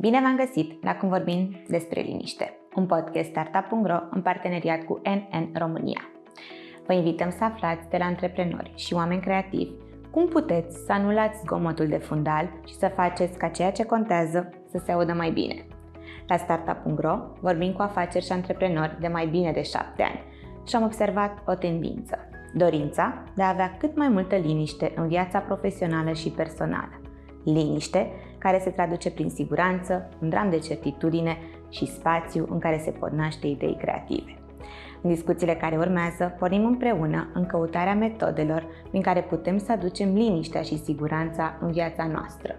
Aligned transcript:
Bine 0.00 0.20
v-am 0.20 0.36
găsit 0.36 0.84
la 0.84 0.96
Cum 0.96 1.08
vorbim 1.08 1.64
despre 1.68 2.00
liniște, 2.00 2.58
un 2.74 2.86
podcast 2.86 3.28
Startup.ro 3.28 3.98
în 4.10 4.22
parteneriat 4.22 4.84
cu 4.84 5.00
NN 5.04 5.50
România. 5.54 6.00
Vă 6.86 6.92
invităm 6.92 7.30
să 7.30 7.44
aflați 7.44 7.88
de 7.88 7.96
la 7.96 8.04
antreprenori 8.04 8.72
și 8.76 8.94
oameni 8.94 9.20
creativi 9.20 9.70
cum 10.10 10.26
puteți 10.26 10.76
să 10.86 10.92
anulați 10.92 11.40
zgomotul 11.40 11.86
de 11.86 11.96
fundal 11.96 12.50
și 12.66 12.74
să 12.74 12.92
faceți 12.94 13.38
ca 13.38 13.48
ceea 13.48 13.72
ce 13.72 13.84
contează 13.84 14.50
să 14.70 14.82
se 14.84 14.92
audă 14.92 15.12
mai 15.12 15.30
bine. 15.30 15.66
La 16.26 16.36
Startup.ro 16.36 17.18
vorbim 17.40 17.72
cu 17.72 17.82
afaceri 17.82 18.24
și 18.24 18.32
antreprenori 18.32 19.00
de 19.00 19.08
mai 19.08 19.26
bine 19.26 19.52
de 19.52 19.62
șapte 19.62 20.02
ani 20.02 20.22
și 20.66 20.76
am 20.76 20.82
observat 20.82 21.42
o 21.46 21.54
tendință, 21.54 22.18
dorința 22.54 23.24
de 23.34 23.42
a 23.42 23.48
avea 23.48 23.76
cât 23.78 23.96
mai 23.96 24.08
multă 24.08 24.36
liniște 24.36 24.92
în 24.96 25.08
viața 25.08 25.38
profesională 25.38 26.12
și 26.12 26.30
personală. 26.30 27.00
Liniște 27.44 28.10
care 28.38 28.58
se 28.58 28.70
traduce 28.70 29.10
prin 29.10 29.28
siguranță, 29.28 30.08
un 30.22 30.28
dram 30.28 30.50
de 30.50 30.58
certitudine 30.58 31.36
și 31.68 31.86
spațiu 31.86 32.46
în 32.50 32.58
care 32.58 32.78
se 32.78 32.90
pot 32.90 33.10
naște 33.10 33.46
idei 33.46 33.76
creative. 33.80 34.38
În 35.02 35.10
discuțiile 35.10 35.54
care 35.54 35.76
urmează, 35.76 36.34
pornim 36.38 36.64
împreună 36.64 37.30
în 37.34 37.46
căutarea 37.46 37.94
metodelor 37.94 38.66
prin 38.88 39.02
care 39.02 39.22
putem 39.22 39.58
să 39.58 39.72
aducem 39.72 40.14
liniștea 40.14 40.62
și 40.62 40.78
siguranța 40.78 41.56
în 41.60 41.70
viața 41.70 42.06
noastră. 42.06 42.54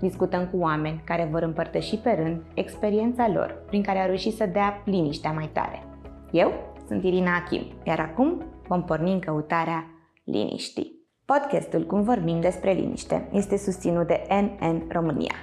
Discutăm 0.00 0.46
cu 0.46 0.58
oameni 0.58 1.02
care 1.04 1.28
vor 1.30 1.42
împărtăși 1.42 1.96
pe 1.96 2.10
rând 2.10 2.42
experiența 2.54 3.28
lor 3.28 3.62
prin 3.66 3.82
care 3.82 3.98
au 3.98 4.06
reușit 4.06 4.34
să 4.34 4.46
dea 4.46 4.82
liniștea 4.84 5.32
mai 5.32 5.50
tare. 5.52 5.82
Eu 6.30 6.52
sunt 6.86 7.04
Irina 7.04 7.34
Achim, 7.34 7.62
iar 7.84 8.00
acum 8.00 8.42
vom 8.68 8.84
porni 8.84 9.12
în 9.12 9.18
căutarea 9.18 9.86
liniștii. 10.24 10.97
Podcastul 11.34 11.86
Cum 11.86 12.02
vorbim 12.02 12.40
despre 12.40 12.72
liniște 12.72 13.28
este 13.32 13.56
susținut 13.56 14.06
de 14.06 14.22
NN 14.28 14.82
România. 14.88 15.34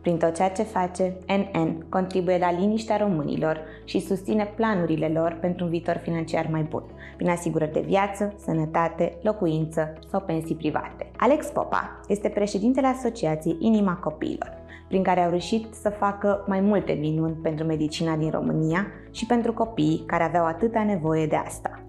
Prin 0.00 0.16
tot 0.16 0.34
ceea 0.34 0.50
ce 0.50 0.62
face, 0.62 1.16
NN 1.26 1.86
contribuie 1.88 2.38
la 2.38 2.50
liniștea 2.50 2.96
românilor 2.96 3.60
și 3.84 4.00
susține 4.00 4.52
planurile 4.56 5.08
lor 5.08 5.38
pentru 5.40 5.64
un 5.64 5.70
viitor 5.70 5.96
financiar 5.96 6.48
mai 6.50 6.62
bun, 6.62 6.82
prin 7.16 7.28
asigurări 7.28 7.72
de 7.72 7.80
viață, 7.80 8.34
sănătate, 8.36 9.18
locuință 9.22 9.92
sau 10.10 10.20
pensii 10.20 10.54
private. 10.54 11.10
Alex 11.16 11.46
Popa 11.46 12.00
este 12.08 12.28
președintele 12.28 12.86
Asociației 12.86 13.56
Inima 13.60 13.94
Copiilor, 13.94 14.52
prin 14.88 15.02
care 15.02 15.20
au 15.20 15.30
reușit 15.30 15.74
să 15.74 15.90
facă 15.90 16.44
mai 16.46 16.60
multe 16.60 16.92
minuni 16.92 17.36
pentru 17.42 17.66
medicina 17.66 18.16
din 18.16 18.30
România 18.30 18.86
și 19.10 19.26
pentru 19.26 19.52
copiii 19.52 20.04
care 20.06 20.22
aveau 20.22 20.44
atâta 20.44 20.82
nevoie 20.82 21.26
de 21.26 21.36
asta. 21.36 21.82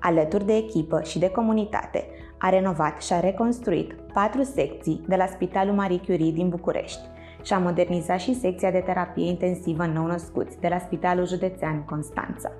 Alături 0.00 0.46
de 0.46 0.56
echipă 0.56 1.02
și 1.02 1.18
de 1.18 1.30
comunitate, 1.30 2.06
a 2.38 2.48
renovat 2.48 3.02
și 3.02 3.12
a 3.12 3.20
reconstruit 3.20 3.92
patru 4.12 4.42
secții 4.42 5.04
de 5.08 5.16
la 5.16 5.26
Spitalul 5.26 5.74
Marie 5.74 6.00
Curie 6.06 6.32
din 6.32 6.48
București 6.48 7.00
și 7.42 7.52
a 7.52 7.58
modernizat 7.58 8.18
și 8.18 8.34
secția 8.34 8.70
de 8.70 8.78
terapie 8.78 9.28
intensivă 9.28 9.86
nou-născuți 9.86 10.60
de 10.60 10.68
la 10.68 10.78
Spitalul 10.78 11.26
Județean 11.26 11.84
Constanța. 11.84 12.50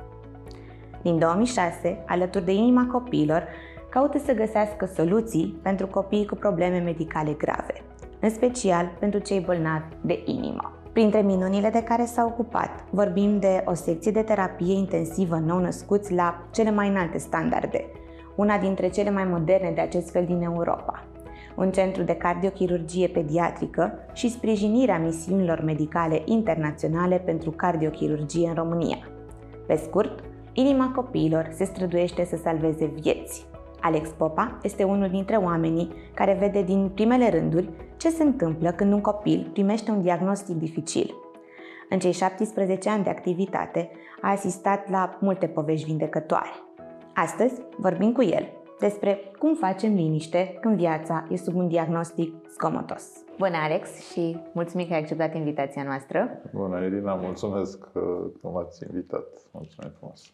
Din 1.02 1.18
2006, 1.18 2.04
alături 2.06 2.44
de 2.44 2.52
inima 2.52 2.86
copiilor, 2.92 3.48
caută 3.90 4.18
să 4.18 4.32
găsească 4.32 4.86
soluții 4.86 5.58
pentru 5.62 5.86
copiii 5.86 6.26
cu 6.26 6.34
probleme 6.34 6.78
medicale 6.78 7.32
grave, 7.32 7.82
în 8.20 8.30
special 8.30 8.90
pentru 8.98 9.20
cei 9.20 9.40
bolnavi 9.40 9.94
de 10.00 10.22
inimă. 10.24 10.72
Printre 10.92 11.20
minunile 11.20 11.70
de 11.70 11.82
care 11.82 12.04
s-a 12.04 12.24
ocupat, 12.24 12.84
vorbim 12.90 13.38
de 13.38 13.62
o 13.64 13.74
secție 13.74 14.10
de 14.10 14.22
terapie 14.22 14.74
intensivă 14.74 15.36
nou-născuți 15.36 16.14
la 16.14 16.42
cele 16.50 16.70
mai 16.70 16.88
înalte 16.88 17.18
standarde, 17.18 17.84
una 18.38 18.58
dintre 18.58 18.88
cele 18.88 19.10
mai 19.10 19.24
moderne 19.24 19.70
de 19.70 19.80
acest 19.80 20.10
fel 20.10 20.24
din 20.24 20.42
Europa, 20.42 21.04
un 21.56 21.70
centru 21.70 22.02
de 22.02 22.14
cardiochirurgie 22.14 23.08
pediatrică 23.08 23.92
și 24.12 24.30
sprijinirea 24.30 24.98
misiunilor 24.98 25.62
medicale 25.62 26.22
internaționale 26.24 27.18
pentru 27.18 27.50
cardiochirurgie 27.50 28.48
în 28.48 28.54
România. 28.54 28.98
Pe 29.66 29.76
scurt, 29.76 30.24
inima 30.52 30.92
copiilor 30.94 31.50
se 31.52 31.64
străduiește 31.64 32.24
să 32.24 32.36
salveze 32.36 32.84
vieți. 32.86 33.46
Alex 33.80 34.08
Popa 34.08 34.58
este 34.62 34.82
unul 34.82 35.08
dintre 35.08 35.36
oamenii 35.36 35.92
care 36.14 36.36
vede 36.40 36.62
din 36.62 36.90
primele 36.94 37.30
rânduri 37.30 37.70
ce 37.96 38.08
se 38.10 38.22
întâmplă 38.22 38.70
când 38.70 38.92
un 38.92 39.00
copil 39.00 39.50
primește 39.52 39.90
un 39.90 40.02
diagnostic 40.02 40.56
dificil. 40.56 41.14
În 41.90 41.98
cei 41.98 42.12
17 42.12 42.88
ani 42.88 43.04
de 43.04 43.10
activitate 43.10 43.90
a 44.20 44.30
asistat 44.30 44.90
la 44.90 45.16
multe 45.20 45.46
povești 45.46 45.86
vindecătoare. 45.86 46.67
Astăzi 47.20 47.60
vorbim 47.76 48.12
cu 48.12 48.22
el 48.22 48.48
despre 48.78 49.18
cum 49.38 49.54
facem 49.54 49.94
liniște 49.94 50.58
când 50.60 50.76
viața 50.76 51.26
e 51.30 51.36
sub 51.36 51.54
un 51.54 51.68
diagnostic 51.68 52.34
scomotos. 52.48 53.04
Bună, 53.38 53.56
Alex, 53.56 54.10
și 54.10 54.40
mulțumim 54.52 54.86
că 54.86 54.92
ai 54.92 55.00
acceptat 55.00 55.34
invitația 55.34 55.82
noastră. 55.82 56.40
Bună, 56.52 56.84
Irina, 56.84 57.14
mulțumesc 57.14 57.92
că 57.92 58.00
m-ați 58.40 58.82
invitat. 58.86 59.24
Mulțumesc 59.50 59.96
frumos. 59.96 60.32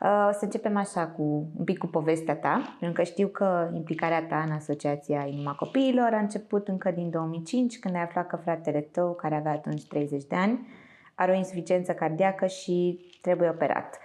Uh, 0.00 0.28
o 0.28 0.32
să 0.32 0.44
începem 0.44 0.76
așa 0.76 1.06
cu 1.06 1.22
un 1.58 1.64
pic 1.64 1.78
cu 1.78 1.86
povestea 1.86 2.36
ta, 2.36 2.76
pentru 2.80 3.02
că 3.02 3.08
știu 3.08 3.28
că 3.28 3.70
implicarea 3.74 4.26
ta 4.26 4.42
în 4.46 4.52
Asociația 4.52 5.26
Inima 5.26 5.54
Copiilor 5.54 6.10
a 6.12 6.18
început 6.18 6.68
încă 6.68 6.90
din 6.90 7.10
2005, 7.10 7.78
când 7.78 7.94
ai 7.94 8.02
aflat 8.02 8.26
că 8.26 8.36
fratele 8.36 8.80
tău, 8.80 9.14
care 9.14 9.34
avea 9.34 9.52
atunci 9.52 9.86
30 9.86 10.24
de 10.24 10.36
ani, 10.36 10.66
are 11.14 11.32
o 11.32 11.34
insuficiență 11.34 11.92
cardiacă 11.92 12.46
și 12.46 13.06
trebuie 13.20 13.48
operat. 13.48 13.98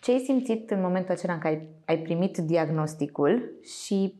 Uh, 0.00 0.06
ce 0.06 0.12
ai 0.12 0.18
simțit 0.18 0.70
în 0.70 0.80
momentul 0.80 1.14
acela 1.14 1.32
în 1.32 1.38
care 1.38 1.68
ai 1.86 1.98
primit 1.98 2.36
diagnosticul 2.38 3.52
și 3.62 4.14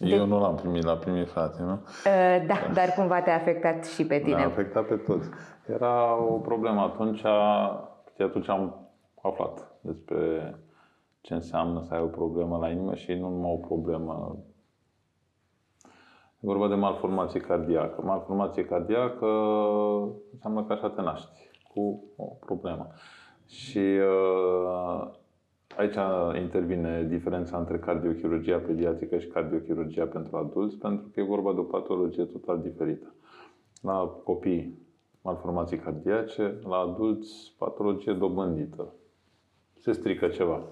de... 0.00 0.08
Eu 0.08 0.26
nu 0.26 0.40
l-am 0.40 0.54
primit, 0.54 0.84
l-a 0.84 0.96
primit 0.96 1.28
frate, 1.28 1.62
nu? 1.62 1.72
Uh, 1.72 2.46
da, 2.46 2.70
dar 2.74 2.92
cumva 2.96 3.22
te-a 3.22 3.34
afectat 3.34 3.86
și 3.86 4.06
pe 4.06 4.18
tine. 4.18 4.36
Ne-a 4.36 4.46
afectat 4.46 4.86
pe 4.86 4.96
toți. 4.96 5.28
Era 5.66 6.22
o 6.22 6.38
problemă 6.38 6.80
atunci, 6.80 7.24
atunci 8.18 8.48
am 8.48 8.90
aflat 9.22 9.72
despre 9.80 10.54
ce 11.20 11.34
înseamnă 11.34 11.82
să 11.82 11.94
ai 11.94 12.00
o 12.00 12.06
problemă 12.06 12.56
la 12.56 12.68
inimă 12.68 12.94
și 12.94 13.12
nu 13.12 13.28
numai 13.28 13.50
o 13.50 13.66
problemă. 13.66 14.36
E 16.40 16.46
vorba 16.46 16.68
de 16.68 16.74
malformație 16.74 17.40
cardiacă. 17.40 18.02
Malformație 18.02 18.64
cardiacă 18.64 19.26
înseamnă 20.32 20.64
că 20.64 20.72
așa 20.72 20.90
te 20.90 21.00
naști, 21.00 21.50
cu 21.74 22.02
o 22.16 22.24
problemă. 22.24 22.86
Și 23.48 23.78
uh, 23.78 25.10
aici 25.76 25.96
intervine 26.40 27.06
diferența 27.08 27.58
între 27.58 27.78
cardiochirurgia 27.78 28.58
pediatrică 28.58 29.18
și 29.18 29.26
cardiochirurgia 29.26 30.04
pentru 30.04 30.36
adulți, 30.36 30.76
pentru 30.76 31.08
că 31.14 31.20
e 31.20 31.24
vorba 31.24 31.52
de 31.52 31.60
o 31.60 31.62
patologie 31.62 32.24
total 32.24 32.60
diferită. 32.60 33.14
La 33.82 34.20
copii, 34.24 34.78
malformații 35.22 35.78
cardiace, 35.78 36.58
la 36.68 36.76
adulți, 36.76 37.54
patologie 37.58 38.12
dobândită. 38.12 38.94
Se 39.78 39.92
strică 39.92 40.28
ceva 40.28 40.62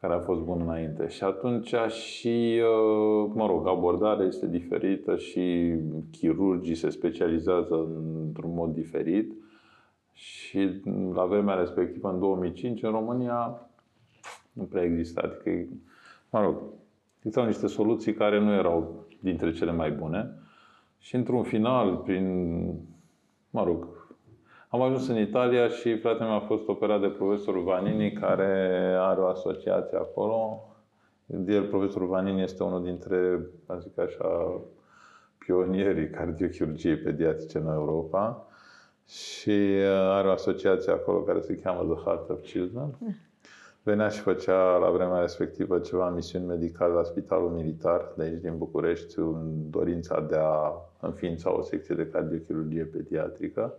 care 0.00 0.16
a 0.16 0.20
fost 0.20 0.40
bun 0.40 0.60
înainte. 0.60 1.08
Și 1.08 1.24
atunci 1.24 1.74
și, 1.88 2.60
uh, 2.60 3.30
mă 3.34 3.46
rog, 3.46 3.68
abordarea 3.68 4.26
este 4.26 4.46
diferită 4.46 5.16
și 5.16 5.74
chirurgii 6.10 6.74
se 6.74 6.88
specializează 6.88 7.74
într-un 8.24 8.54
mod 8.54 8.74
diferit. 8.74 9.43
Și 10.14 10.80
la 11.14 11.24
vremea 11.24 11.54
respectivă, 11.54 12.10
în 12.10 12.18
2005, 12.18 12.82
în 12.82 12.90
România, 12.90 13.68
nu 14.52 14.62
prea 14.62 14.82
exista. 14.82 15.20
Adică, 15.24 15.68
mă 16.30 16.40
rog, 16.40 16.62
existau 17.16 17.44
niște 17.44 17.66
soluții 17.66 18.14
care 18.14 18.40
nu 18.40 18.52
erau 18.52 19.06
dintre 19.20 19.52
cele 19.52 19.72
mai 19.72 19.90
bune. 19.90 20.30
Și 20.98 21.14
într-un 21.14 21.42
final, 21.42 21.96
prin, 21.96 22.64
mă 23.50 23.64
rog, 23.64 23.86
am 24.68 24.82
ajuns 24.82 25.08
în 25.08 25.18
Italia 25.18 25.68
și 25.68 25.98
fratele 25.98 26.28
meu 26.28 26.36
a 26.36 26.40
fost 26.40 26.68
operat 26.68 27.00
de 27.00 27.08
profesorul 27.08 27.62
Vanini, 27.62 28.12
care 28.12 28.52
are 28.98 29.20
o 29.20 29.26
asociație 29.26 29.96
acolo. 29.96 30.68
El, 31.46 31.64
profesorul 31.64 32.08
Vanini, 32.08 32.42
este 32.42 32.62
unul 32.62 32.82
dintre, 32.82 33.46
zic 33.78 33.98
așa, 33.98 34.60
pionierii 35.38 36.10
cardiochirurgiei 36.10 36.96
pediatrice 36.96 37.58
în 37.58 37.66
Europa 37.66 38.48
și 39.06 39.50
uh, 39.50 39.86
are 39.88 40.28
o 40.28 40.30
asociație 40.30 40.92
acolo 40.92 41.18
care 41.22 41.40
se 41.40 41.54
cheamă 41.54 41.94
The 41.94 42.02
Heart 42.04 42.28
of 42.30 42.42
Children. 42.42 42.98
Venea 43.82 44.08
și 44.08 44.20
făcea 44.20 44.76
la 44.76 44.90
vremea 44.90 45.20
respectivă 45.20 45.78
ceva 45.78 46.10
misiuni 46.10 46.46
medicale 46.46 46.92
la 46.92 47.02
Spitalul 47.02 47.50
Militar 47.50 48.12
de 48.16 48.22
aici 48.22 48.40
din 48.40 48.58
București, 48.58 49.18
în 49.18 49.70
dorința 49.70 50.20
de 50.20 50.36
a 50.38 50.72
înființa 51.00 51.56
o 51.56 51.62
secție 51.62 51.94
de 51.94 52.08
cardiochirurgie 52.08 52.84
pediatrică. 52.84 53.74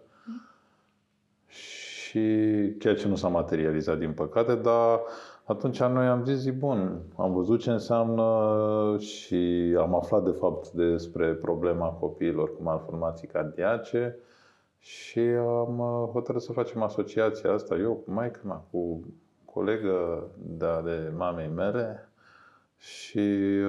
Și 1.48 2.78
ceea 2.78 2.96
ce 2.96 3.08
nu 3.08 3.16
s-a 3.16 3.28
materializat 3.28 3.98
din 3.98 4.12
păcate, 4.12 4.56
dar 4.56 5.02
atunci 5.46 5.80
noi 5.80 6.06
am 6.06 6.24
zis, 6.26 6.50
bun, 6.50 7.02
am 7.16 7.34
văzut 7.34 7.60
ce 7.60 7.72
înseamnă 7.72 8.96
și 9.00 9.76
am 9.80 9.96
aflat 9.96 10.24
de 10.24 10.32
fapt 10.40 10.72
despre 10.72 11.34
problema 11.34 11.88
copiilor 11.88 12.56
cu 12.56 12.64
malformații 12.64 13.28
cardiace 13.28 14.18
și 14.86 15.20
am 15.20 15.80
uh, 15.80 16.10
hotărât 16.12 16.42
să 16.42 16.52
facem 16.52 16.82
asociația 16.82 17.54
asta, 17.54 17.76
eu 17.76 17.94
cu 17.94 18.12
maica 18.12 18.40
mea, 18.44 18.64
cu 18.72 19.00
colegă 19.46 20.28
de 20.38 20.66
ale 20.66 21.14
mamei 21.18 21.48
mele 21.56 22.10
Și 22.78 23.20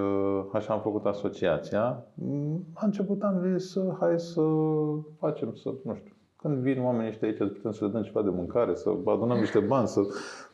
uh, 0.01 0.45
așa 0.53 0.73
am 0.73 0.81
făcut 0.81 1.07
asociația. 1.07 2.05
Mm, 2.15 2.65
A 2.75 2.85
început 2.85 3.23
am 3.23 3.41
zis 3.53 3.71
să 3.71 3.97
hai 4.01 4.21
să 4.21 4.41
facem, 5.19 5.55
să, 5.55 5.75
nu 5.85 5.95
știu, 5.95 6.13
când 6.37 6.59
vin 6.59 6.83
oamenii 6.85 7.09
ăștia 7.09 7.29
aici, 7.29 7.53
putem 7.53 7.73
să 7.73 7.85
le 7.85 7.91
dăm 7.91 8.03
ceva 8.03 8.23
de 8.23 8.31
mâncare, 8.31 8.75
să 8.75 8.91
adunăm 9.05 9.39
niște 9.39 9.59
bani, 9.59 9.89
să 9.89 10.01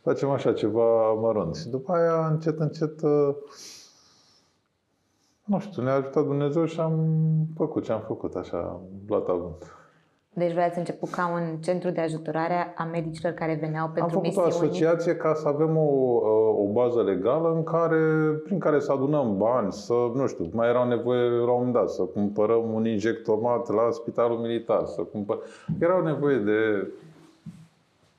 facem 0.03 0.31
așa 0.31 0.53
ceva 0.53 1.12
mărunt. 1.12 1.55
Și 1.56 1.69
după 1.69 1.93
aia, 1.93 2.26
încet, 2.26 2.58
încet, 2.58 3.03
uh, 3.03 3.35
nu 5.44 5.58
știu, 5.58 5.82
ne-a 5.82 5.94
ajutat 5.94 6.25
Dumnezeu 6.25 6.65
și 6.65 6.81
am 6.81 7.06
făcut 7.56 7.85
ce 7.85 7.93
am 7.93 8.00
făcut, 8.00 8.35
așa, 8.35 8.58
am 8.58 8.81
luat 9.06 9.29
avânt. 9.29 9.81
Deci 10.34 10.52
voi 10.52 10.62
ați 10.62 10.79
început 10.79 11.11
ca 11.11 11.31
un 11.32 11.56
centru 11.56 11.90
de 11.90 12.00
ajutorare 12.00 12.75
a 12.76 12.84
medicilor 12.84 13.32
care 13.32 13.58
veneau 13.61 13.87
pentru 13.87 14.02
Am 14.02 14.08
făcut 14.08 14.26
misiuni. 14.26 14.46
o 14.46 14.49
asociație 14.49 15.17
ca 15.17 15.34
să 15.34 15.49
avem 15.49 15.76
o, 15.76 15.90
o 16.62 16.73
bază 16.73 17.02
legală 17.02 17.52
în 17.55 17.62
care, 17.62 17.96
prin 18.44 18.58
care 18.58 18.81
să 18.81 18.93
adunăm 18.93 19.37
bani, 19.37 19.73
să, 19.73 19.93
nu 20.14 20.26
știu, 20.26 20.49
mai 20.52 20.69
erau 20.69 20.88
nevoie 20.88 21.29
la 21.29 21.50
un 21.52 21.56
moment 21.56 21.73
dat 21.73 21.90
să 21.90 22.02
cumpărăm 22.02 22.73
un 22.75 22.87
injectomat 22.87 23.69
la 23.69 23.88
spitalul 23.90 24.38
militar, 24.38 24.84
să 24.84 25.00
cumpăr... 25.02 25.38
Erau 25.79 26.02
nevoie 26.02 26.37
de, 26.37 26.88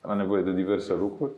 era 0.06 0.14
nevoie 0.14 0.42
de 0.42 0.54
diverse 0.54 0.94
lucruri 1.00 1.32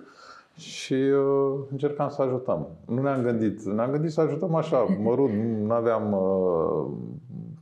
și 0.57 0.93
uh, 0.93 1.53
încercam 1.71 2.09
să 2.09 2.21
ajutăm. 2.21 2.67
Nu 2.85 3.01
ne-am 3.01 3.21
gândit, 3.21 3.63
ne-am 3.63 3.91
gândit 3.91 4.11
să 4.11 4.21
ajutăm 4.21 4.55
așa, 4.55 4.85
mărunt, 5.03 5.65
nu 5.65 5.73
aveam, 5.73 6.11
uh, 6.13 6.85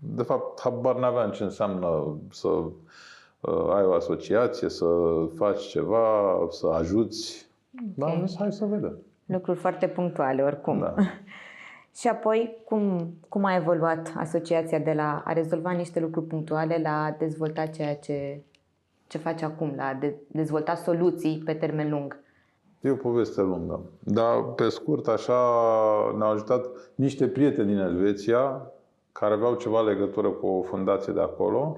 de 0.05 0.23
fapt, 0.23 0.59
habar 0.59 0.95
n-aveam 0.95 1.31
ce 1.31 1.43
înseamnă 1.43 2.17
să 2.31 2.47
uh, 2.47 3.73
ai 3.75 3.83
o 3.83 3.93
asociație, 3.93 4.69
să 4.69 4.85
faci 5.35 5.61
ceva, 5.61 6.37
să 6.49 6.67
ajuți. 6.67 7.49
Dar 7.95 8.09
am 8.09 8.25
zis, 8.27 8.37
hai 8.37 8.51
să 8.51 8.65
vedem. 8.65 8.97
Lucruri 9.25 9.59
foarte 9.59 9.87
punctuale, 9.87 10.41
oricum. 10.41 10.79
Da. 10.79 10.95
Și 11.95 12.07
apoi, 12.07 12.57
cum, 12.65 13.13
cum 13.29 13.43
a 13.43 13.55
evoluat 13.55 14.13
asociația 14.17 14.79
de 14.79 14.93
la 14.93 15.21
a 15.25 15.33
rezolva 15.33 15.71
niște 15.71 15.99
lucruri 15.99 16.25
punctuale 16.25 16.79
la 16.83 17.03
a 17.03 17.15
dezvolta 17.19 17.65
ceea 17.65 17.95
ce, 17.95 18.41
ce 19.07 19.17
face 19.17 19.45
acum, 19.45 19.73
la 19.75 19.83
a 19.83 19.93
de, 19.93 20.15
dezvolta 20.27 20.75
soluții 20.75 21.41
pe 21.45 21.53
termen 21.53 21.89
lung? 21.89 22.19
E 22.81 22.89
o 22.89 22.95
poveste 22.95 23.41
lungă. 23.41 23.79
Dar, 23.99 24.43
pe 24.55 24.69
scurt, 24.69 25.07
așa 25.07 25.33
ne-au 26.17 26.31
ajutat 26.31 26.65
niște 26.95 27.27
prieteni 27.27 27.67
din 27.67 27.77
Elveția, 27.77 28.72
care 29.13 29.33
aveau 29.33 29.55
ceva 29.55 29.81
legătură 29.81 30.27
cu 30.29 30.47
o 30.47 30.61
fundație 30.61 31.13
de 31.13 31.21
acolo. 31.21 31.77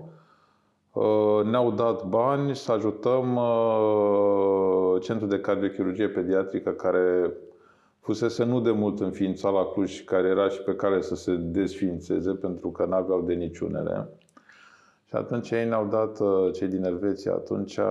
Uh, 0.93 1.41
Ne-au 1.43 1.71
dat 1.71 2.05
bani 2.05 2.55
să 2.55 2.71
ajutăm 2.71 3.35
uh, 3.35 5.01
Centrul 5.01 5.29
de 5.29 5.39
Cardiochirurgie 5.39 6.07
Pediatrică, 6.07 6.69
care 6.69 7.33
fusese 7.99 8.43
nu 8.43 8.59
de 8.59 8.71
mult 8.71 8.99
înființat 8.99 9.53
la 9.53 9.65
Cluj 9.65 9.89
și 9.89 10.03
care 10.03 10.27
era 10.27 10.49
și 10.49 10.61
pe 10.61 10.75
cale 10.75 11.01
să 11.01 11.15
se 11.15 11.35
desființeze 11.35 12.31
pentru 12.31 12.69
că 12.69 12.85
n-aveau 12.85 13.21
de 13.21 13.33
niciunele. 13.33 14.09
Și 15.05 15.15
atunci 15.15 15.51
ei 15.51 15.67
ne-au 15.67 15.85
dat, 15.85 16.19
uh, 16.19 16.53
cei 16.53 16.67
din 16.67 16.83
Elveția, 16.83 17.31
atunci 17.33 17.77
uh, 17.77 17.85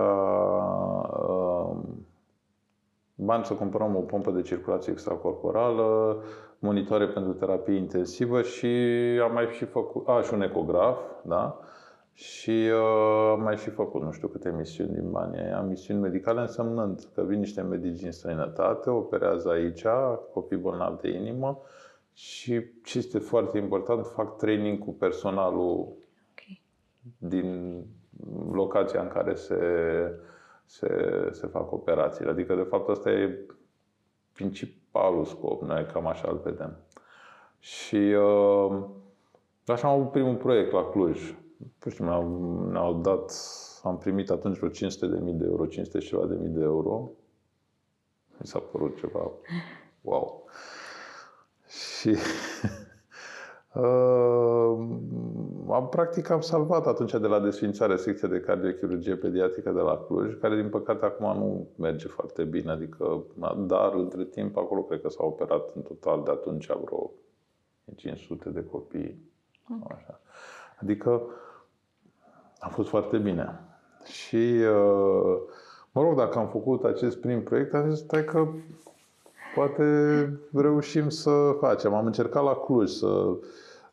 bani 3.15 3.45
să 3.45 3.53
cumpărăm 3.53 3.95
o 3.95 3.99
pompă 3.99 4.31
de 4.31 4.41
circulație 4.41 4.91
extracorporală, 4.91 6.17
monitoare 6.59 7.07
pentru 7.07 7.33
terapie 7.33 7.75
intensivă 7.75 8.41
și 8.41 8.65
am 9.23 9.33
mai 9.33 9.47
și 9.47 9.65
făcut, 9.65 10.07
a, 10.07 10.21
și 10.21 10.33
un 10.33 10.41
ecograf, 10.41 10.99
da? 11.23 11.59
Și 12.13 12.69
uh, 12.71 13.31
am 13.31 13.41
mai 13.41 13.57
și 13.57 13.69
făcut 13.69 14.01
nu 14.01 14.11
știu 14.11 14.27
câte 14.27 14.53
misiuni 14.57 14.93
din 14.93 15.11
banii 15.11 15.39
aia. 15.39 15.61
Misiuni 15.61 15.99
medicale 15.99 16.39
însemnând 16.41 17.07
că 17.13 17.21
vin 17.23 17.39
niște 17.39 17.61
medici 17.61 17.99
din 18.01 18.11
străinătate, 18.11 18.89
operează 18.89 19.49
aici 19.49 19.85
copii 20.33 20.57
bolnavi 20.57 21.01
de 21.01 21.09
inimă 21.09 21.61
și 22.13 22.61
ce 22.83 22.97
este 22.97 23.19
foarte 23.19 23.57
important, 23.57 24.05
fac 24.05 24.37
training 24.37 24.79
cu 24.83 24.91
personalul 24.93 25.77
Ok. 25.79 26.57
din 27.17 27.81
locația 28.51 29.01
în 29.01 29.07
care 29.07 29.35
se, 29.35 29.55
se, 30.65 31.29
se 31.31 31.47
fac 31.47 31.71
operațiile. 31.71 32.31
Adică, 32.31 32.55
de 32.55 32.61
fapt, 32.61 32.89
asta 32.89 33.11
e 33.11 33.39
principalul 34.33 35.25
scop. 35.25 35.61
Noi 35.61 35.85
cam 35.85 36.07
așa 36.07 36.27
îl 36.31 36.41
vedem. 36.43 36.77
Și 37.59 37.95
uh, 37.95 38.83
așa 39.65 39.87
am 39.87 39.99
avut 39.99 40.11
primul 40.11 40.35
proiect 40.35 40.71
la 40.71 40.89
Cluj. 40.89 41.35
Nu 41.83 41.91
știu, 41.91 42.05
ne-au, 42.05 42.69
ne-au 42.71 42.93
dat, 42.93 43.33
am 43.83 43.97
primit 43.97 44.29
atunci 44.29 44.57
vreo 44.57 44.69
500 44.69 45.07
de 45.07 45.19
mii 45.19 45.33
de 45.33 45.45
euro, 45.45 45.65
500 45.65 45.99
și 45.99 46.07
ceva 46.07 46.25
de 46.25 46.35
mii 46.35 46.49
de 46.49 46.63
euro. 46.63 47.11
Mi 48.37 48.47
s-a 48.47 48.59
părut 48.59 48.97
ceva 48.97 49.31
wow. 50.01 50.43
Și 51.67 52.09
Uh, 52.09 52.17
am, 55.69 55.87
practic 55.89 56.29
am 56.29 56.41
salvat 56.41 56.87
atunci 56.87 57.11
de 57.11 57.27
la 57.27 57.39
desfințare 57.39 57.95
secția 57.95 58.27
de 58.27 58.39
cardiochirurgie 58.39 59.15
pediatrică 59.15 59.71
de 59.71 59.79
la 59.79 59.97
Cluj, 60.07 60.39
care 60.39 60.55
din 60.55 60.69
păcate 60.69 61.05
acum 61.05 61.37
nu 61.37 61.67
merge 61.77 62.07
foarte 62.07 62.43
bine, 62.43 62.71
adică, 62.71 63.23
dar 63.57 63.93
între 63.93 64.23
timp 64.23 64.57
acolo 64.57 64.81
cred 64.81 65.01
că 65.01 65.09
s-au 65.09 65.27
operat 65.27 65.71
în 65.75 65.81
total 65.81 66.21
de 66.23 66.31
atunci 66.31 66.67
vreo 66.67 67.11
500 67.95 68.49
de 68.49 68.63
copii. 68.63 69.31
Așa. 69.95 70.19
Adică 70.81 71.21
a 72.59 72.67
fost 72.67 72.89
foarte 72.89 73.17
bine. 73.17 73.59
Și 74.03 74.53
uh, 74.59 75.37
mă 75.91 76.01
rog, 76.01 76.15
dacă 76.15 76.37
am 76.37 76.47
făcut 76.47 76.83
acest 76.83 77.17
prim 77.17 77.43
proiect, 77.43 77.73
am 77.73 77.89
zis, 77.89 77.99
stai 77.99 78.23
că 78.25 78.47
poate 79.55 79.83
reușim 80.53 81.09
să 81.09 81.55
facem. 81.59 81.93
Am 81.93 82.05
încercat 82.05 82.43
la 82.43 82.55
Cluj 82.55 82.89
să, 82.89 83.37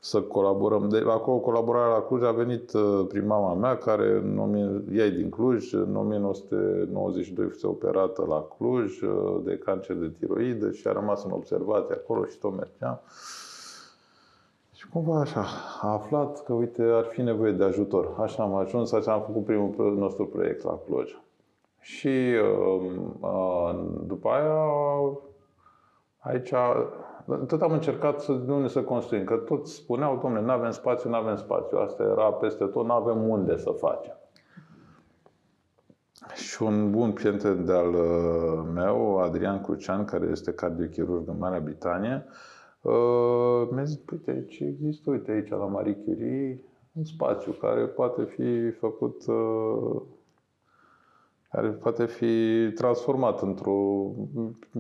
să 0.05 0.21
colaborăm. 0.23 0.89
De, 0.89 1.05
acolo 1.07 1.39
colaborarea 1.39 1.95
la 1.95 2.03
Cluj 2.03 2.23
a 2.23 2.31
venit 2.31 2.73
uh, 2.73 3.05
prin 3.09 3.27
mama 3.27 3.55
mea, 3.55 3.77
care 3.77 4.11
în 4.11 4.39
1000, 4.39 4.83
ea 4.93 5.05
e 5.05 5.11
din 5.11 5.31
Cluj, 5.31 5.73
în 5.73 5.97
1992 5.97 7.47
fusese 7.47 7.67
operată 7.67 8.25
la 8.29 8.47
Cluj 8.57 9.01
uh, 9.01 9.41
de 9.45 9.59
cancer 9.59 9.97
de 9.97 10.09
tiroidă 10.19 10.71
și 10.71 10.87
a 10.87 10.93
rămas 10.93 11.25
în 11.25 11.31
observație 11.31 11.95
acolo 11.95 12.25
și 12.25 12.39
tot 12.39 12.57
mergeam. 12.57 13.01
Și 14.75 14.89
cumva 14.89 15.21
așa, 15.21 15.45
a 15.81 15.93
aflat 15.93 16.45
că, 16.45 16.53
uite, 16.53 16.83
ar 16.83 17.05
fi 17.05 17.23
nevoie 17.23 17.53
de 17.53 17.65
ajutor. 17.65 18.15
Așa 18.19 18.43
am 18.43 18.55
ajuns, 18.55 18.93
așa 18.93 19.13
am 19.13 19.23
făcut 19.23 19.45
primul 19.45 19.69
pro- 19.69 19.91
nostru 19.91 20.27
proiect 20.27 20.65
la 20.65 20.79
Cluj. 20.87 21.17
Și 21.81 22.09
uh, 22.09 22.91
uh, 23.21 23.81
după 24.07 24.29
aia 24.29 24.63
Aici, 26.25 26.53
tot 27.47 27.63
am 27.63 27.73
încercat 27.73 28.21
să 28.21 28.33
nu 28.33 28.61
ne 28.61 28.69
să 28.69 28.83
construim, 28.83 29.25
că 29.25 29.37
toți 29.37 29.75
spuneau, 29.75 30.19
domnule, 30.23 30.45
nu 30.45 30.51
avem 30.51 30.71
spațiu, 30.71 31.11
nu 31.11 31.17
avem 31.17 31.37
spațiu. 31.37 31.79
Asta 31.79 32.03
era 32.03 32.33
peste 32.33 32.65
tot, 32.65 32.85
nu 32.85 32.93
avem 32.93 33.29
unde 33.29 33.57
să 33.57 33.71
facem. 33.71 34.17
Și 36.35 36.63
un 36.63 36.91
bun 36.91 37.13
prieten 37.13 37.65
de-al 37.65 37.95
uh, 37.95 38.65
meu, 38.75 39.19
Adrian 39.19 39.61
Crucean, 39.61 40.05
care 40.05 40.29
este 40.31 40.53
cardiochirurg 40.53 41.29
în 41.29 41.39
Marea 41.39 41.61
Britanie, 41.61 42.25
uh, 42.81 43.69
mi-a 43.71 43.85
zis, 43.85 43.99
uite, 44.13 44.31
aici 44.31 44.59
există, 44.61 45.11
uite, 45.11 45.31
aici 45.31 45.49
la 45.49 45.57
Marie 45.57 45.95
Curie, 46.05 46.61
un 46.93 47.05
spațiu 47.05 47.53
care 47.53 47.85
poate 47.87 48.25
fi 48.25 48.71
făcut 48.71 49.27
uh, 49.27 50.03
care 51.51 51.69
poate 51.69 52.07
fi 52.07 52.71
transformat 52.75 53.43
într-o 53.43 54.11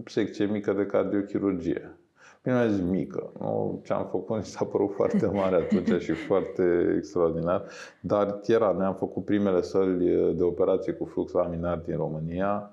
secție 0.05 0.45
mică 0.47 0.73
de 0.73 0.87
cardiochirurgie. 0.87 1.97
Bine 2.43 2.57
am 2.57 2.69
zis 2.69 2.81
mică. 2.81 3.33
Nu, 3.41 3.81
ce 3.85 3.93
am 3.93 4.07
făcut 4.11 4.37
mi 4.37 4.45
s-a 4.45 4.65
părut 4.65 4.93
foarte 4.95 5.27
mare 5.27 5.55
atunci 5.57 6.03
și 6.07 6.13
foarte 6.13 6.95
extraordinar. 6.97 7.65
Dar 8.01 8.41
era, 8.47 8.71
noi 8.71 8.87
am 8.87 8.95
făcut 8.95 9.25
primele 9.25 9.63
săli 9.63 10.35
de 10.37 10.43
operație 10.43 10.93
cu 10.93 11.05
flux 11.05 11.33
laminar 11.33 11.79
din 11.79 11.97
România. 11.97 12.71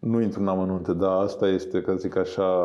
Nu 0.00 0.20
intru 0.20 0.40
în 0.40 0.48
amănunte, 0.48 0.92
dar 0.92 1.20
asta 1.20 1.48
este, 1.48 1.80
ca 1.82 1.94
zic 1.94 2.16
așa, 2.16 2.64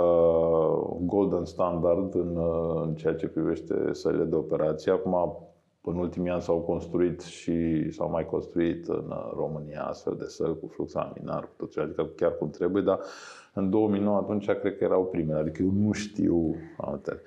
golden 1.01 1.45
standard 1.45 2.15
în, 2.15 2.37
în 2.81 2.95
ceea 2.95 3.15
ce 3.15 3.27
privește 3.27 3.75
sălile 3.91 4.23
de 4.23 4.35
operație. 4.35 4.91
Acum 4.91 5.37
în 5.83 5.95
ultimii 5.95 6.31
ani 6.31 6.41
s-au 6.41 6.59
construit 6.59 7.21
și 7.21 7.89
s-au 7.91 8.09
mai 8.09 8.25
construit 8.25 8.87
în 8.87 9.13
România 9.35 9.83
astfel 9.83 10.15
de 10.15 10.25
săli 10.25 10.59
cu 10.59 10.67
flux 10.67 10.93
laminar, 10.93 11.43
cu 11.43 11.49
tot 11.57 11.71
ce, 11.71 11.79
adică 11.79 12.09
chiar 12.15 12.37
cum 12.37 12.49
trebuie, 12.49 12.81
dar 12.81 12.99
în 13.53 13.69
2009 13.69 14.17
atunci 14.17 14.45
cred 14.45 14.77
că 14.77 14.83
erau 14.83 15.05
primele, 15.05 15.39
adică 15.39 15.61
eu 15.61 15.71
nu 15.71 15.91
știu 15.91 16.55
altele. 16.77 17.21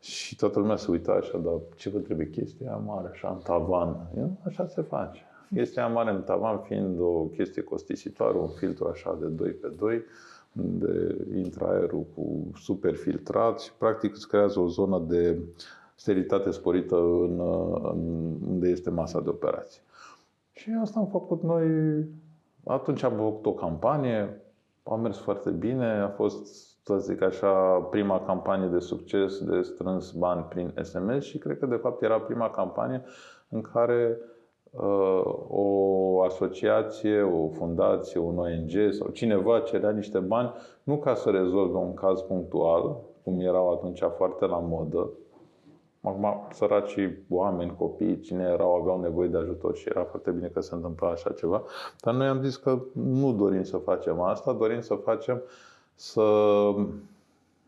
Și 0.00 0.36
toată 0.36 0.58
lumea 0.58 0.76
se 0.76 0.90
uita 0.90 1.12
așa, 1.12 1.38
dar 1.38 1.54
ce 1.76 1.90
vă 1.90 1.98
trebuie 1.98 2.30
chestia 2.30 2.76
mare, 2.76 3.08
așa, 3.12 3.28
în 3.28 3.38
tavan? 3.38 4.10
Eu, 4.16 4.30
așa 4.46 4.66
se 4.66 4.82
face. 4.82 5.20
Chestia 5.54 5.86
mare 5.86 6.10
în 6.10 6.22
tavan 6.22 6.58
fiind 6.58 7.00
o 7.00 7.24
chestie 7.24 7.62
costisitoare, 7.62 8.38
un 8.38 8.48
filtru 8.48 8.88
așa 8.88 9.18
de 9.20 9.26
2 9.26 9.50
pe 9.50 9.72
2 9.78 10.02
unde 10.52 11.16
intră 11.34 11.66
aerul 11.66 12.04
cu 12.14 12.50
super 12.58 12.94
filtrat 12.94 13.60
și 13.60 13.72
practic 13.78 14.14
îți 14.14 14.28
creează 14.28 14.60
o 14.60 14.68
zonă 14.68 15.04
de 15.08 15.38
sterilitate 15.96 16.50
sporită 16.50 16.96
în, 16.96 17.40
în, 17.82 18.36
unde 18.48 18.68
este 18.68 18.90
masa 18.90 19.20
de 19.20 19.28
operație. 19.28 19.82
Și 20.52 20.70
asta 20.80 20.98
am 20.98 21.06
făcut 21.06 21.42
noi. 21.42 21.68
Atunci 22.64 23.02
am 23.02 23.12
făcut 23.16 23.46
o 23.46 23.52
campanie, 23.52 24.40
a 24.82 24.94
mers 24.94 25.18
foarte 25.18 25.50
bine, 25.50 25.86
a 25.86 26.08
fost 26.08 26.66
să 26.82 26.98
zic 26.98 27.22
așa, 27.22 27.52
prima 27.90 28.24
campanie 28.24 28.68
de 28.68 28.78
succes 28.78 29.44
de 29.44 29.62
strâns 29.62 30.10
bani 30.10 30.42
prin 30.48 30.74
SMS 30.82 31.24
și 31.24 31.38
cred 31.38 31.58
că 31.58 31.66
de 31.66 31.76
fapt 31.76 32.02
era 32.02 32.20
prima 32.20 32.50
campanie 32.50 33.02
în 33.48 33.60
care 33.60 34.18
uh, 34.70 35.22
o 35.48 36.22
asociație, 36.22 37.22
o 37.22 37.48
fundație, 37.48 38.20
un 38.20 38.38
ONG 38.38 38.92
sau 38.92 39.08
cineva 39.08 39.60
cerea 39.60 39.90
niște 39.90 40.18
bani 40.18 40.52
nu 40.82 40.98
ca 40.98 41.14
să 41.14 41.30
rezolve 41.30 41.76
un 41.76 41.94
caz 41.94 42.20
punctual, 42.20 42.96
cum 43.24 43.40
erau 43.40 43.72
atunci 43.72 44.02
foarte 44.16 44.46
la 44.46 44.58
modă, 44.58 45.10
Acum, 46.06 46.46
săracii 46.52 47.18
oameni, 47.28 47.74
copii, 47.78 48.20
cine 48.20 48.42
erau, 48.42 48.74
aveau 48.74 49.00
nevoie 49.00 49.28
de 49.28 49.36
ajutor 49.36 49.76
și 49.76 49.88
era 49.88 50.04
foarte 50.04 50.30
bine 50.30 50.48
că 50.48 50.60
se 50.60 50.74
întâmpla 50.74 51.08
așa 51.08 51.30
ceva. 51.30 51.62
Dar 52.00 52.14
noi 52.14 52.26
am 52.26 52.42
zis 52.42 52.56
că 52.56 52.78
nu 52.92 53.32
dorim 53.32 53.62
să 53.62 53.76
facem 53.76 54.20
asta, 54.20 54.52
dorim 54.52 54.80
să 54.80 54.94
facem 54.94 55.42
să 55.94 56.22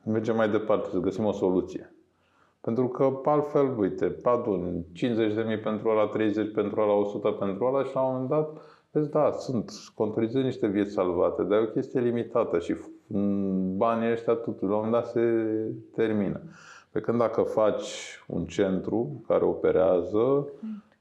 mergem 0.05 0.37
mai 0.37 0.51
departe, 0.51 0.89
să 0.91 0.99
găsim 0.99 1.25
o 1.25 1.33
soluție. 1.33 1.93
Pentru 2.61 2.89
că 2.89 3.21
altfel, 3.25 3.79
uite, 3.79 4.17
adun 4.23 4.85
50.000 4.95 5.63
pentru 5.63 5.89
ăla, 5.89 6.07
30 6.07 6.53
pentru 6.53 6.81
ăla, 6.81 6.93
100 6.93 7.29
pentru 7.29 7.65
ăla 7.65 7.85
și 7.85 7.95
la 7.95 8.01
un 8.01 8.13
moment 8.13 8.29
dat, 8.29 8.61
vezi, 8.91 9.11
da, 9.11 9.31
sunt, 9.31 9.71
contorizezi 9.95 10.45
niște 10.45 10.67
vieți 10.67 10.93
salvate, 10.93 11.43
dar 11.43 11.59
e 11.59 11.63
o 11.63 11.67
chestie 11.67 12.01
limitată 12.01 12.59
și 12.59 12.75
banii 13.77 14.11
ăștia 14.11 14.35
tot, 14.35 14.61
la 14.61 14.67
un 14.67 14.75
moment 14.75 14.93
dat 14.93 15.07
se 15.07 15.21
termină. 15.95 16.41
Pe 16.91 17.01
când 17.01 17.19
dacă 17.19 17.43
faci 17.43 18.19
un 18.27 18.45
centru 18.45 19.23
care 19.27 19.45
operează, 19.45 20.49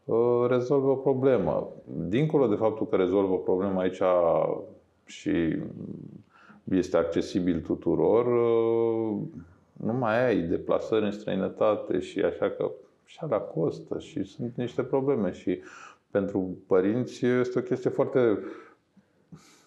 uh, 0.06 0.46
rezolvă 0.48 0.90
o 0.90 0.96
problemă. 0.96 1.70
Dincolo 2.08 2.48
de 2.48 2.56
faptul 2.56 2.88
că 2.88 2.96
rezolvă 2.96 3.34
o 3.34 3.38
problemă 3.38 3.80
aici 3.80 4.02
și 5.06 5.58
este 6.64 6.98
accesibil 6.98 7.62
tuturor, 7.62 8.26
uh, 8.26 9.18
nu 9.74 9.94
mai 9.94 10.26
ai 10.26 10.42
deplasări 10.42 11.06
în 11.06 11.12
străinătate 11.12 12.00
și 12.00 12.20
așa 12.20 12.50
că 12.50 12.72
și 13.06 13.18
alea 13.22 13.40
costă 13.40 14.00
și 14.00 14.24
sunt 14.24 14.52
niște 14.56 14.84
probleme 14.84 15.32
și 15.32 15.60
pentru 16.12 16.58
părinți 16.68 17.26
este 17.26 17.60
o 17.60 17.62
chestie 17.62 17.90
foarte 17.90 18.40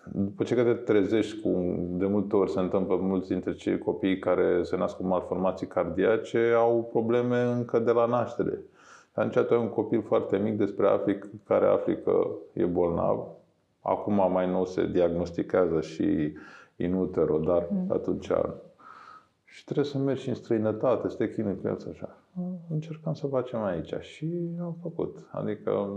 după 0.04 0.44
ce 0.44 0.54
că 0.54 0.62
te 0.62 0.72
trezești 0.72 1.40
cu, 1.40 1.48
de 1.90 2.06
multe 2.06 2.36
ori 2.36 2.50
se 2.50 2.60
întâmplă 2.60 2.96
mulți 2.96 3.28
dintre 3.28 3.52
cei 3.52 3.78
copii 3.78 4.18
care 4.18 4.62
se 4.62 4.76
nasc 4.76 4.96
cu 4.96 5.06
malformații 5.06 5.66
cardiace 5.66 6.52
au 6.56 6.88
probleme 6.92 7.42
încă 7.42 7.78
de 7.78 7.90
la 7.90 8.06
naștere. 8.06 8.58
Atunci 9.12 9.46
tu 9.46 9.54
ai 9.54 9.60
un 9.60 9.68
copil 9.68 10.02
foarte 10.02 10.36
mic 10.36 10.56
despre 10.56 10.86
Africa, 10.86 11.26
care 11.46 11.66
afli 11.66 12.02
că 12.02 12.26
e 12.52 12.64
bolnav. 12.64 13.26
Acum 13.80 14.32
mai 14.32 14.50
nou 14.50 14.66
se 14.66 14.86
diagnosticează 14.86 15.80
și 15.80 16.32
in 16.76 16.94
utero, 16.94 17.38
dar 17.38 17.66
mm. 17.70 17.86
atunci 17.92 18.30
și 19.44 19.64
trebuie 19.64 19.84
să 19.84 19.98
mergi 19.98 20.28
în 20.28 20.34
străinătate, 20.34 21.08
să 21.08 21.16
te 21.16 21.32
chinui 21.32 21.56
cu 21.60 21.66
el 21.66 21.78
așa. 21.92 22.19
Încercam 22.68 23.14
să 23.14 23.26
facem 23.26 23.62
aici 23.62 23.94
și 24.00 24.56
am 24.60 24.76
făcut. 24.82 25.28
Adică 25.30 25.88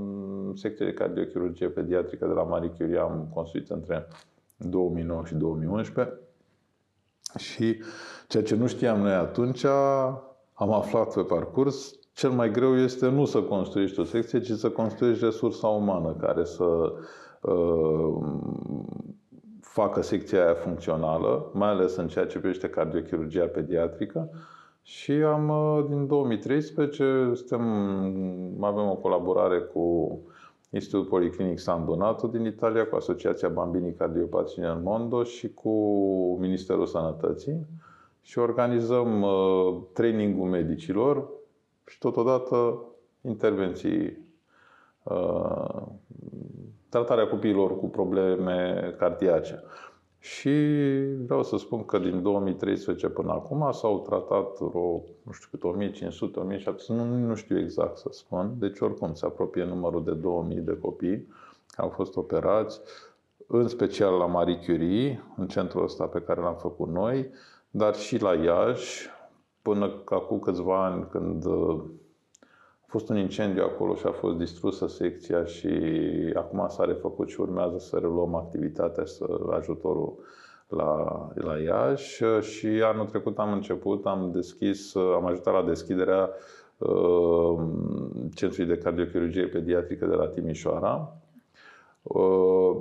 secția 0.56 0.86
de 0.86 0.94
cardiochirurgie 0.94 1.68
pediatrică 1.68 2.26
de 2.26 2.34
la 2.34 2.44
Marie 2.44 2.70
Curie 2.70 3.00
am 3.00 3.30
construit 3.34 3.70
între 3.70 4.08
2009 4.58 5.26
și 5.26 5.36
2011 5.36 6.18
și 7.38 7.82
ceea 8.28 8.44
ce 8.44 8.56
nu 8.56 8.68
știam 8.68 9.00
noi 9.00 9.14
atunci, 9.14 9.66
am 10.54 10.72
aflat 10.74 11.14
pe 11.14 11.22
parcurs, 11.22 11.96
cel 12.14 12.30
mai 12.30 12.52
greu 12.52 12.76
este 12.78 13.10
nu 13.10 13.26
să 13.26 13.42
construiești 13.42 14.00
o 14.00 14.04
secție, 14.04 14.40
ci 14.40 14.52
să 14.52 14.70
construiești 14.70 15.24
resursa 15.24 15.68
umană 15.68 16.14
care 16.14 16.44
să 16.44 16.94
uh, 17.42 18.16
facă 19.62 20.02
secția 20.02 20.44
aia 20.44 20.54
funcțională, 20.54 21.50
mai 21.54 21.70
ales 21.70 21.96
în 21.96 22.08
ceea 22.08 22.26
ce 22.26 22.40
privește 22.40 22.70
cardiochirurgia 22.70 23.46
pediatrică. 23.46 24.30
Și 24.84 25.12
am, 25.12 25.50
uh, 25.50 25.86
din 25.90 26.08
2013, 26.08 27.32
suntem, 27.34 27.62
avem 28.62 28.90
o 28.90 28.96
colaborare 28.96 29.60
cu 29.60 30.20
Institutul 30.70 31.10
Policlinic 31.10 31.60
San 31.60 31.86
Donato 31.86 32.28
din 32.28 32.46
Italia, 32.46 32.88
cu 32.88 32.96
Asociația 32.96 33.50
Bambini 33.50 33.94
Cardiopatii 33.94 34.62
nel 34.62 34.76
Mondo 34.76 35.24
și 35.24 35.54
cu 35.54 35.70
Ministerul 36.40 36.86
Sănătății 36.86 37.66
și 38.22 38.40
organizăm 38.40 39.22
uh, 39.22 39.76
trainingul 39.94 40.50
medicilor 40.50 41.30
și 41.88 41.98
totodată 42.00 42.84
intervenții 43.22 44.18
uh, 45.04 45.82
tratarea 46.90 47.28
copiilor 47.28 47.80
cu 47.80 47.88
probleme 47.90 48.80
cardiace. 48.98 49.64
Și 50.24 50.50
vreau 51.26 51.44
să 51.44 51.58
spun 51.58 51.86
că 51.86 52.00
din 52.00 52.22
2013 52.22 53.10
până 53.10 53.32
acum 53.32 53.72
s-au 53.72 54.00
tratat 54.00 54.60
vreo, 54.60 55.04
nu 55.24 55.32
știu 55.32 55.48
cât, 55.52 55.64
1500, 55.64 56.40
1700, 56.40 57.02
nu, 57.02 57.28
nu 57.28 57.36
știu 57.36 57.60
exact 57.60 57.98
să 57.98 58.08
spun, 58.12 58.56
deci 58.58 58.80
oricum 58.80 59.14
se 59.14 59.26
apropie 59.26 59.64
numărul 59.64 60.04
de 60.04 60.14
2000 60.14 60.58
de 60.58 60.78
copii 60.82 61.28
care 61.68 61.88
au 61.88 61.90
fost 61.90 62.16
operați, 62.16 62.80
în 63.48 63.68
special 63.68 64.18
la 64.18 64.26
Marie 64.26 64.60
Curie, 64.66 65.24
în 65.38 65.48
centrul 65.48 65.84
ăsta 65.84 66.06
pe 66.06 66.22
care 66.22 66.42
l-am 66.42 66.56
făcut 66.56 66.88
noi, 66.88 67.30
dar 67.70 67.96
și 67.96 68.22
la 68.22 68.34
Iași, 68.34 69.10
până 69.62 70.02
acum 70.06 70.40
câțiva 70.40 70.86
ani, 70.86 71.08
când 71.10 71.46
fost 72.94 73.10
un 73.10 73.18
incendiu 73.18 73.64
acolo 73.64 73.96
și 73.96 74.06
a 74.06 74.12
fost 74.12 74.38
distrusă 74.38 74.88
secția 74.88 75.46
și 75.46 75.70
acum 76.36 76.66
s-a 76.68 76.84
refăcut 76.86 77.30
și 77.30 77.42
urmează 77.42 77.78
să 77.78 77.98
reluăm 77.98 78.36
activitatea 78.36 79.04
și 79.04 79.14
să 79.14 79.26
ajutorul 79.50 80.14
la, 80.68 81.30
la 81.34 81.58
Iași 81.58 82.24
și 82.40 82.68
anul 82.68 83.06
trecut 83.06 83.38
am 83.38 83.52
început, 83.52 84.06
am 84.06 84.32
deschis, 84.34 84.96
am 84.96 85.26
ajutat 85.26 85.54
la 85.54 85.64
deschiderea 85.64 86.30
uh, 86.78 87.60
Centrului 88.34 88.76
de 88.76 88.82
Cardiochirurgie 88.82 89.48
Pediatrică 89.48 90.06
de 90.06 90.16
la 90.16 90.28
Timișoara. 90.28 91.16
Uh, 92.02 92.76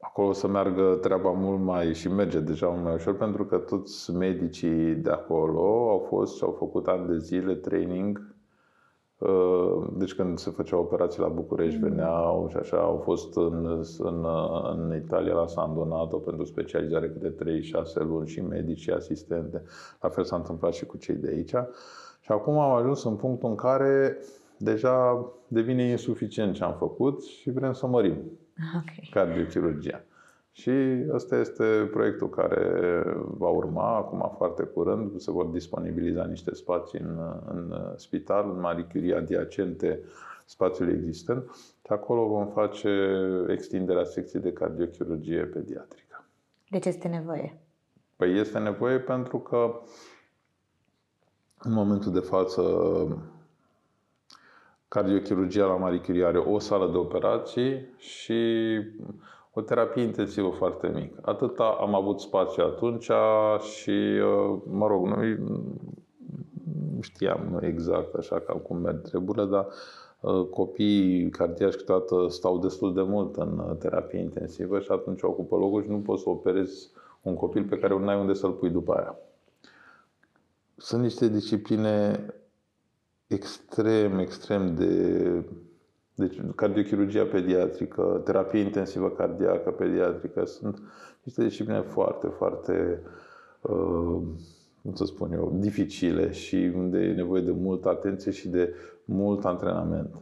acolo 0.00 0.32
să 0.32 0.46
meargă 0.48 0.98
treaba 1.02 1.30
mult 1.30 1.60
mai 1.60 1.94
și 1.94 2.08
merge 2.08 2.40
deja 2.40 2.66
mult 2.66 2.84
mai 2.84 2.94
ușor 2.94 3.16
pentru 3.16 3.44
că 3.44 3.56
toți 3.56 4.14
medicii 4.14 4.94
de 4.94 5.10
acolo 5.10 5.90
au 5.90 6.06
fost 6.08 6.36
și 6.36 6.44
au 6.44 6.54
făcut 6.58 6.86
ani 6.86 7.06
de 7.06 7.18
zile 7.18 7.54
training 7.54 8.18
Uh, 8.18 8.35
deci 9.92 10.14
când 10.14 10.38
se 10.38 10.50
făceau 10.50 10.80
operații 10.80 11.20
la 11.20 11.28
București, 11.28 11.80
mm. 11.82 11.88
veneau 11.88 12.46
și 12.50 12.56
așa, 12.56 12.76
au 12.76 13.00
fost 13.04 13.36
în, 13.36 13.84
în, 13.98 14.26
în 14.72 15.02
Italia 15.04 15.34
la 15.34 15.46
San 15.46 15.74
Donato 15.74 16.16
pentru 16.16 16.44
specializare 16.44 17.08
câte 17.08 17.34
3-6 17.44 18.06
luni 18.06 18.28
și 18.28 18.40
medici 18.40 18.78
și 18.80 18.90
asistente. 18.90 19.62
La 20.00 20.08
fel 20.08 20.24
s-a 20.24 20.36
întâmplat 20.36 20.74
și 20.74 20.86
cu 20.86 20.96
cei 20.96 21.14
de 21.14 21.28
aici. 21.28 21.54
Și 22.20 22.32
acum 22.32 22.58
am 22.58 22.72
ajuns 22.72 23.04
în 23.04 23.16
punctul 23.16 23.48
în 23.48 23.54
care 23.54 24.18
deja 24.56 25.26
devine 25.48 25.82
insuficient 25.82 26.54
ce 26.54 26.64
am 26.64 26.74
făcut 26.78 27.24
și 27.24 27.50
vrem 27.50 27.72
să 27.72 27.86
mărim 27.86 28.16
okay. 28.80 29.08
cardiochirurgia. 29.10 30.04
Și 30.58 31.04
ăsta 31.10 31.36
este 31.36 31.88
proiectul 31.90 32.28
care 32.28 33.02
va 33.16 33.48
urma 33.48 33.96
acum 33.96 34.32
foarte 34.36 34.62
curând. 34.62 35.20
Se 35.20 35.30
vor 35.30 35.46
disponibiliza 35.46 36.24
niște 36.24 36.54
spații 36.54 36.98
în, 36.98 37.18
în 37.46 37.74
spital, 37.96 38.50
în 38.50 38.60
Marie 38.60 38.86
Curie 38.92 39.14
adiacente 39.14 40.00
spațiului 40.44 40.94
existent 40.94 41.50
și 41.84 41.92
acolo 41.92 42.26
vom 42.26 42.46
face 42.46 42.90
extinderea 43.48 44.04
secției 44.04 44.42
de 44.42 44.52
cardiochirurgie 44.52 45.42
pediatrică. 45.42 46.24
De 46.70 46.78
ce 46.78 46.88
este 46.88 47.08
nevoie? 47.08 47.60
Păi 48.16 48.38
este 48.38 48.58
nevoie 48.58 48.98
pentru 48.98 49.38
că 49.38 49.80
în 51.58 51.72
momentul 51.72 52.12
de 52.12 52.20
față 52.20 52.62
cardiochirurgia 54.88 55.66
la 55.66 55.76
Marie 55.76 56.00
Curie 56.00 56.24
are 56.24 56.38
o 56.38 56.58
sală 56.58 56.90
de 56.90 56.96
operații 56.96 57.94
și 57.96 58.80
o 59.58 59.60
terapie 59.60 60.02
intensivă 60.02 60.50
foarte 60.50 60.88
mică. 60.94 61.18
Atâta 61.22 61.76
am 61.80 61.94
avut 61.94 62.20
spațiu 62.20 62.64
atunci 62.64 63.10
și, 63.74 63.90
uh, 63.90 64.58
mă 64.70 64.86
rog, 64.86 65.06
noi 65.06 65.38
știam 67.00 67.58
exact 67.62 68.14
așa 68.14 68.40
cam 68.40 68.58
cum 68.58 68.76
merg 68.76 69.00
treburile, 69.00 69.46
dar 69.46 69.66
uh, 70.20 70.46
copiii 70.46 71.30
cardiaci 71.30 71.74
câteodată 71.74 72.26
stau 72.28 72.58
destul 72.58 72.94
de 72.94 73.02
mult 73.02 73.36
în 73.36 73.58
uh, 73.58 73.76
terapie 73.78 74.18
intensivă 74.18 74.80
și 74.80 74.90
atunci 74.90 75.22
ocupă 75.22 75.56
locul 75.56 75.82
și 75.82 75.90
nu 75.90 75.98
poți 76.00 76.22
să 76.22 76.28
operezi 76.28 76.90
un 77.22 77.34
copil 77.34 77.64
pe 77.64 77.78
care 77.78 77.98
nu 77.98 78.08
ai 78.08 78.20
unde 78.20 78.32
să-l 78.32 78.52
pui 78.52 78.70
după 78.70 78.92
aia. 78.92 79.18
Sunt 80.76 81.02
niște 81.02 81.28
discipline 81.28 82.26
extrem, 83.26 84.18
extrem 84.18 84.74
de 84.74 85.44
deci 86.16 86.40
cardiochirurgia 86.54 87.24
pediatrică, 87.24 88.20
terapie 88.24 88.60
intensivă 88.60 89.08
cardiacă 89.08 89.70
pediatrică 89.70 90.44
sunt 90.44 90.82
niște 91.22 91.42
discipline 91.42 91.80
foarte, 91.80 92.26
foarte, 92.26 93.02
uh, 93.60 94.20
cum 94.82 94.94
să 94.94 95.04
spun 95.04 95.32
eu, 95.32 95.56
dificile 95.58 96.30
și 96.30 96.72
unde 96.76 96.98
e 96.98 97.12
nevoie 97.12 97.42
de 97.42 97.50
multă 97.50 97.88
atenție 97.88 98.30
și 98.30 98.48
de 98.48 98.74
mult 99.04 99.44
antrenament. 99.44 100.14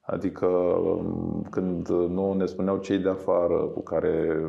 Adică 0.00 0.46
um, 0.46 1.46
când 1.50 1.88
nu 1.88 2.32
ne 2.32 2.46
spuneau 2.46 2.78
cei 2.78 2.98
de 2.98 3.08
afară 3.08 3.56
cu 3.56 3.80
care 3.80 4.40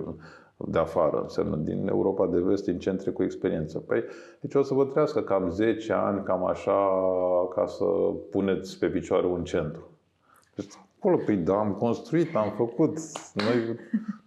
de 0.57 0.79
afară, 0.79 1.21
înseamnă 1.21 1.55
din 1.55 1.87
Europa 1.87 2.27
de 2.27 2.39
vest, 2.39 2.63
din 2.63 2.79
centre 2.79 3.11
cu 3.11 3.23
experiență. 3.23 3.79
Păi, 3.79 4.03
deci 4.39 4.53
o 4.53 4.61
să 4.61 4.73
vă 4.73 4.85
trească 4.85 5.21
cam 5.21 5.49
10 5.49 5.93
ani, 5.93 6.23
cam 6.23 6.45
așa, 6.45 6.89
ca 7.55 7.65
să 7.65 7.85
puneți 8.31 8.79
pe 8.79 8.87
picioare 8.87 9.27
un 9.27 9.43
centru. 9.43 9.94
Deci, 10.55 10.73
acolo, 10.97 11.17
păi, 11.25 11.35
da, 11.35 11.59
am 11.59 11.73
construit, 11.73 12.35
am 12.35 12.51
făcut. 12.51 12.97
Noi, 13.33 13.79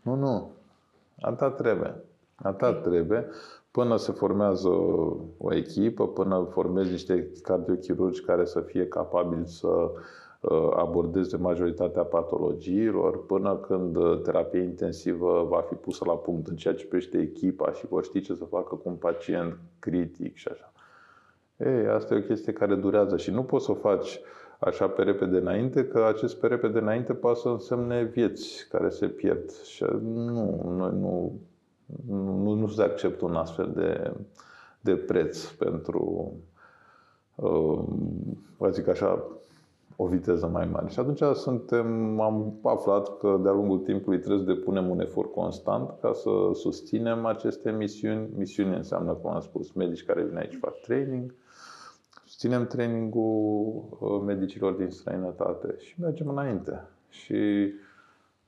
nu, 0.02 0.14
nu. 0.14 0.50
Atât 1.20 1.56
trebuie. 1.56 1.94
Atât 2.34 2.82
trebuie 2.82 3.26
până 3.70 3.96
se 3.96 4.12
formează 4.12 4.68
o 5.38 5.54
echipă, 5.54 6.08
până 6.08 6.48
formezi 6.50 6.90
niște 6.90 7.30
cardiochirurgi 7.42 8.22
care 8.22 8.44
să 8.44 8.60
fie 8.60 8.86
capabili 8.86 9.48
să 9.48 9.68
uh, 10.40 10.70
abordeze 10.76 11.36
majoritatea 11.36 12.02
patologiilor, 12.02 13.26
până 13.26 13.56
când 13.56 13.96
uh, 13.96 14.20
terapia 14.22 14.62
intensivă 14.62 15.46
va 15.48 15.60
fi 15.60 15.74
pusă 15.74 16.04
la 16.06 16.12
punct 16.12 16.46
în 16.46 16.56
ceea 16.56 16.74
ce 16.74 16.86
privește 16.86 17.18
echipa 17.18 17.72
și 17.72 17.86
vor 17.86 18.04
ști 18.04 18.20
ce 18.20 18.34
să 18.34 18.44
facă 18.44 18.74
cu 18.74 18.88
un 18.88 18.94
pacient 18.94 19.58
critic 19.78 20.36
și 20.36 20.48
așa. 20.52 20.72
Ei, 21.56 21.86
asta 21.86 22.14
e 22.14 22.18
o 22.18 22.22
chestie 22.22 22.52
care 22.52 22.74
durează 22.74 23.16
și 23.16 23.30
nu 23.30 23.42
poți 23.42 23.64
să 23.64 23.70
o 23.70 23.74
faci 23.74 24.20
așa 24.58 24.88
pe 24.88 25.02
repede 25.02 25.36
înainte, 25.36 25.86
că 25.86 26.04
acest 26.04 26.36
pe 26.36 26.46
repede 26.46 26.78
înainte 26.78 27.14
poate 27.14 27.38
să 27.38 27.48
însemne 27.48 28.02
vieți 28.02 28.68
care 28.70 28.88
se 28.88 29.06
pierd. 29.06 29.50
Și 29.50 29.84
nu, 30.00 30.72
noi 30.76 30.90
nu 31.00 31.40
nu, 32.06 32.52
nu 32.52 32.66
se 32.66 32.82
acceptă 32.82 33.24
un 33.24 33.34
astfel 33.34 33.72
de, 33.74 34.12
de 34.80 34.96
preț 34.96 35.44
pentru, 35.44 36.32
uh, 37.34 37.78
vă 38.56 38.70
zic 38.70 38.88
așa, 38.88 39.24
o 39.96 40.06
viteză 40.06 40.46
mai 40.46 40.68
mare. 40.72 40.88
Și 40.88 40.98
atunci 40.98 41.36
suntem, 41.36 42.20
am 42.20 42.58
aflat 42.62 43.18
că 43.18 43.38
de-a 43.42 43.52
lungul 43.52 43.78
timpului 43.78 44.18
trebuie 44.18 44.46
să 44.46 44.52
depunem 44.52 44.90
un 44.90 45.00
efort 45.00 45.32
constant 45.32 45.90
ca 46.00 46.12
să 46.12 46.30
susținem 46.52 47.26
aceste 47.26 47.70
misiuni. 47.70 48.28
Misiuni 48.36 48.76
înseamnă, 48.76 49.12
cum 49.12 49.30
am 49.30 49.40
spus, 49.40 49.72
medici 49.72 50.04
care 50.04 50.22
vin 50.22 50.36
aici 50.36 50.58
fac 50.60 50.80
training, 50.80 51.34
susținem 52.38 52.66
trainingul 52.66 53.84
uh, 53.98 54.22
medicilor 54.24 54.72
din 54.72 54.90
străinătate 54.90 55.74
și 55.78 56.00
mergem 56.00 56.28
înainte. 56.28 56.82
Și 57.08 57.72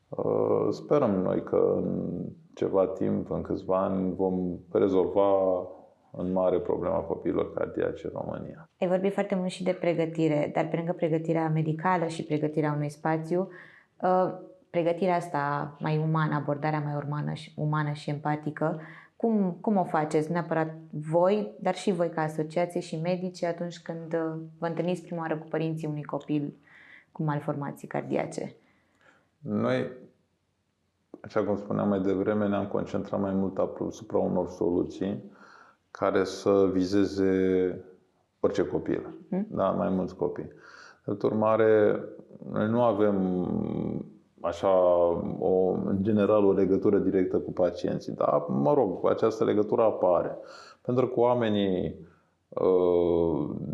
uh, 0.08 0.68
sperăm 0.70 1.10
noi 1.10 1.42
că 1.42 1.74
în 1.76 2.20
ceva 2.54 2.86
timp, 2.86 3.30
în 3.30 3.42
câțiva 3.42 3.82
ani, 3.82 4.14
vom 4.14 4.58
rezolva 4.72 5.28
în 6.12 6.32
mare 6.32 6.58
problema 6.58 6.96
copiilor 6.96 7.52
cardiaci 7.52 8.04
în 8.04 8.10
România. 8.14 8.68
Ai 8.80 8.88
vorbit 8.88 9.12
foarte 9.12 9.34
mult 9.34 9.50
și 9.50 9.62
de 9.62 9.72
pregătire, 9.72 10.50
dar 10.54 10.68
pe 10.68 10.76
lângă 10.76 10.92
pregătirea 10.92 11.48
medicală 11.48 12.06
și 12.06 12.24
pregătirea 12.24 12.72
unui 12.72 12.90
spațiu, 12.90 13.48
uh, 14.02 14.32
pregătirea 14.70 15.16
asta 15.16 15.76
mai 15.80 15.98
umană, 15.98 16.34
abordarea 16.34 16.80
mai 16.80 17.02
umană 17.06 17.32
și, 17.32 17.52
umană 17.56 17.92
și 17.92 18.10
empatică, 18.10 18.80
cum, 19.20 19.56
cum 19.60 19.76
o 19.76 19.84
faceți 19.84 20.30
neapărat 20.30 20.74
voi, 20.90 21.54
dar 21.60 21.74
și 21.74 21.92
voi 21.92 22.08
ca 22.08 22.22
asociație 22.22 22.80
și 22.80 23.00
medici 23.00 23.44
atunci 23.44 23.82
când 23.82 24.14
uh, 24.14 24.40
vă 24.58 24.66
întâlniți 24.66 25.02
prima 25.02 25.20
oară 25.20 25.36
cu 25.36 25.46
părinții 25.50 25.88
unui 25.88 26.02
copil 26.02 26.54
cu 27.12 27.22
malformații 27.22 27.88
cardiace? 27.88 28.54
Noi 29.38 29.90
așa 31.20 31.44
cum 31.44 31.56
spuneam 31.56 31.88
mai 31.88 32.00
devreme, 32.00 32.48
ne-am 32.48 32.66
concentrat 32.66 33.20
mai 33.20 33.32
mult 33.32 33.58
asupra 33.88 34.18
unor 34.18 34.48
soluții 34.48 35.32
care 35.90 36.24
să 36.24 36.70
vizeze 36.72 37.84
orice 38.40 38.66
copil, 38.66 39.14
mm? 39.28 39.46
da, 39.50 39.70
mai 39.70 39.88
mulți 39.88 40.16
copii. 40.16 40.52
De 41.04 41.26
urmare, 41.26 42.04
noi 42.52 42.68
nu 42.68 42.82
avem 42.82 43.16
așa, 44.40 44.68
o, 45.38 45.70
în 45.84 45.98
general, 46.02 46.44
o 46.44 46.52
legătură 46.52 46.98
directă 46.98 47.36
cu 47.38 47.52
pacienții, 47.52 48.12
dar, 48.12 48.44
mă 48.48 48.74
rog, 48.74 49.08
această 49.10 49.44
legătură 49.44 49.82
apare. 49.82 50.36
Pentru 50.82 51.06
că 51.08 51.20
oamenii, 51.20 51.94
ă, 52.56 52.66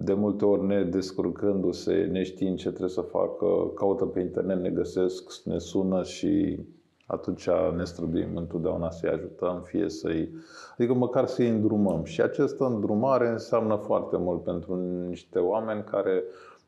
de 0.04 0.12
multe 0.14 0.44
ori 0.44 0.66
ne 0.66 0.82
descurcându-se, 0.82 2.08
neștiind 2.12 2.56
ce 2.58 2.68
trebuie 2.68 2.88
să 2.90 3.00
facă, 3.00 3.46
caută 3.74 4.04
pe 4.04 4.20
internet, 4.20 4.60
ne 4.60 4.70
găsesc, 4.70 5.42
ne 5.44 5.58
sună 5.58 6.02
și 6.02 6.58
atunci 7.06 7.48
ne 7.76 7.84
străduim 7.84 8.36
întotdeauna 8.36 8.90
să-i 8.90 9.10
ajutăm, 9.10 9.60
fie 9.62 9.88
să-i... 9.88 10.30
Adică 10.78 10.94
măcar 10.94 11.26
să-i 11.26 11.48
îndrumăm. 11.48 12.04
Și 12.04 12.22
această 12.22 12.64
îndrumare 12.64 13.28
înseamnă 13.28 13.76
foarte 13.76 14.16
mult 14.16 14.42
pentru 14.42 14.74
niște 15.08 15.38
oameni 15.38 15.84
care 15.84 16.22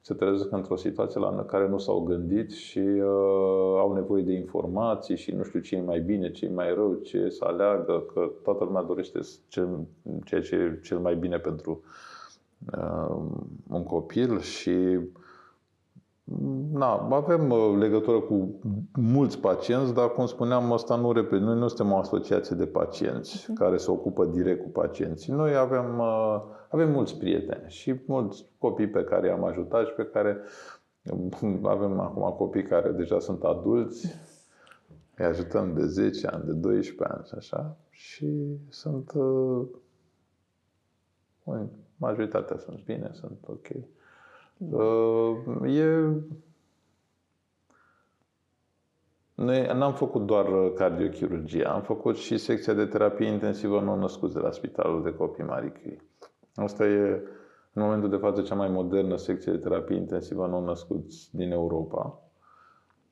se 0.09 0.15
trezesc 0.15 0.53
într-o 0.53 0.77
situație 0.77 1.21
la 1.21 1.45
care 1.45 1.69
nu 1.69 1.79
s-au 1.79 2.01
gândit 2.01 2.51
și 2.51 2.79
uh, 2.79 3.79
au 3.79 3.93
nevoie 3.95 4.23
de 4.23 4.33
informații 4.33 5.17
și 5.17 5.33
nu 5.33 5.43
știu 5.43 5.61
ce 5.61 5.77
e 5.77 5.81
mai 5.81 6.01
bine, 6.01 6.31
ce 6.31 6.45
e 6.45 6.51
mai 6.55 6.75
rău, 6.75 6.95
ce 6.95 7.29
să 7.29 7.45
aleagă, 7.45 8.05
că 8.15 8.31
toată 8.43 8.65
lumea 8.65 8.83
dorește 8.83 9.21
cel, 9.49 9.87
ceea 10.25 10.41
ce 10.41 10.55
e 10.55 10.81
cel 10.83 10.99
mai 10.99 11.17
bine 11.17 11.39
pentru 11.39 11.83
uh, 12.77 13.17
un 13.71 13.83
copil 13.83 14.41
și 14.41 14.71
uh, 14.71 15.03
Na, 16.73 17.09
avem 17.11 17.51
uh, 17.51 17.77
legătură 17.79 18.21
cu 18.21 18.61
mulți 18.93 19.39
pacienți, 19.39 19.95
dar 19.95 20.13
cum 20.13 20.27
spuneam, 20.27 20.73
asta 20.73 20.97
nu 20.97 21.13
repet. 21.13 21.41
Noi 21.41 21.59
nu 21.59 21.69
suntem 21.69 21.93
o 21.93 21.97
asociație 21.97 22.57
de 22.57 22.67
pacienți 22.67 23.43
uh-huh. 23.43 23.55
care 23.55 23.77
se 23.77 23.91
ocupă 23.91 24.25
direct 24.25 24.63
cu 24.63 24.69
pacienții. 24.69 25.33
Noi 25.33 25.57
avem, 25.57 25.99
uh, 25.99 26.41
avem 26.69 26.91
mulți 26.91 27.17
prieteni 27.19 27.71
și 27.71 27.95
mulți 28.07 28.45
copii 28.59 28.89
pe 28.89 29.05
care 29.05 29.27
i-am 29.27 29.45
ajutat 29.45 29.87
și 29.87 29.93
pe 29.93 30.05
care 30.07 30.39
avem 31.63 32.01
acum 32.01 32.35
copii 32.37 32.63
care 32.63 32.91
deja 32.91 33.19
sunt 33.19 33.43
adulți. 33.43 34.15
Îi 35.17 35.25
ajutăm 35.25 35.75
de 35.75 35.87
10 35.87 36.27
ani, 36.27 36.45
de 36.45 36.53
12 36.53 37.17
ani 37.17 37.27
și 37.27 37.35
așa. 37.37 37.77
Și 37.91 38.57
sunt... 38.69 39.13
Uh, 39.15 39.67
majoritatea 41.97 42.59
sunt 42.59 42.85
bine, 42.85 43.11
sunt 43.13 43.39
ok. 43.47 43.67
Uh, 44.59 45.75
e... 45.75 46.13
Noi 49.35 49.67
n-am 49.67 49.95
făcut 49.95 50.27
doar 50.27 50.71
cardiochirurgie, 50.75 51.65
am 51.65 51.83
făcut 51.83 52.17
și 52.17 52.39
secția 52.39 52.73
de 52.75 52.87
terapie 52.87 53.27
intensivă 53.27 53.81
nou-născuți 53.81 54.35
de 54.35 54.41
la 54.41 54.51
Spitalul 54.51 55.03
de 55.03 55.15
Copii 55.15 55.45
Marie 55.45 55.71
Curie. 55.71 56.08
Asta 56.59 56.87
e, 56.87 57.23
în 57.73 57.83
momentul 57.83 58.11
de 58.11 58.17
față, 58.17 58.43
cea 58.43 58.55
mai 58.55 58.69
modernă 58.69 59.17
secție 59.17 59.53
de 59.53 59.59
terapie 59.59 59.97
intensivă 59.97 60.47
nou-născuți 60.47 61.37
din 61.37 61.51
Europa. 61.51 62.21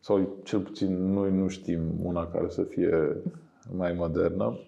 Sau 0.01 0.41
cel 0.43 0.61
puțin 0.61 1.13
noi 1.13 1.33
nu 1.33 1.49
știm 1.49 1.81
una 2.03 2.27
care 2.27 2.49
să 2.49 2.63
fie 2.63 3.23
mai 3.73 3.93
modernă. 3.93 4.59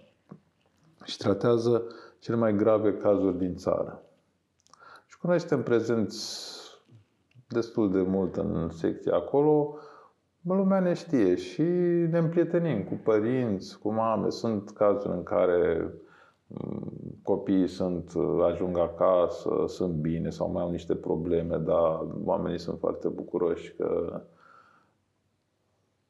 Și 1.05 1.17
tratează 1.17 1.83
cele 2.19 2.37
mai 2.37 2.57
grave 2.57 2.95
cazuri 2.95 3.39
din 3.39 3.57
țară. 3.57 4.03
Și 5.07 5.19
cu 5.19 5.27
noi 5.27 5.39
suntem 5.39 5.63
prezenți 5.63 6.57
destul 7.49 7.91
de 7.93 8.03
mult 8.03 8.37
în 8.37 8.71
secția 8.71 9.15
acolo, 9.15 9.79
lumea 10.43 10.81
ne 10.81 10.93
știe 10.93 11.35
și 11.35 11.63
ne 12.11 12.19
împrietenim 12.19 12.85
cu 12.85 12.95
părinți, 13.05 13.79
cu 13.79 13.93
mame. 13.93 14.31
Sunt 14.31 14.71
cazuri 14.71 15.15
în 15.15 15.23
care 15.23 15.81
mm, 15.81 16.01
copiii 17.23 17.69
sunt, 17.69 18.13
ajung 18.53 18.79
acasă, 18.79 19.65
sunt 19.67 19.95
bine 19.95 20.31
sau 20.31 20.51
mai 20.51 20.63
au 20.63 20.71
niște 20.71 20.95
probleme, 20.95 21.57
dar 21.57 22.07
oamenii 22.25 22.59
sunt 22.59 22.79
foarte 22.79 23.09
bucuroși 23.09 23.75
că 23.75 24.21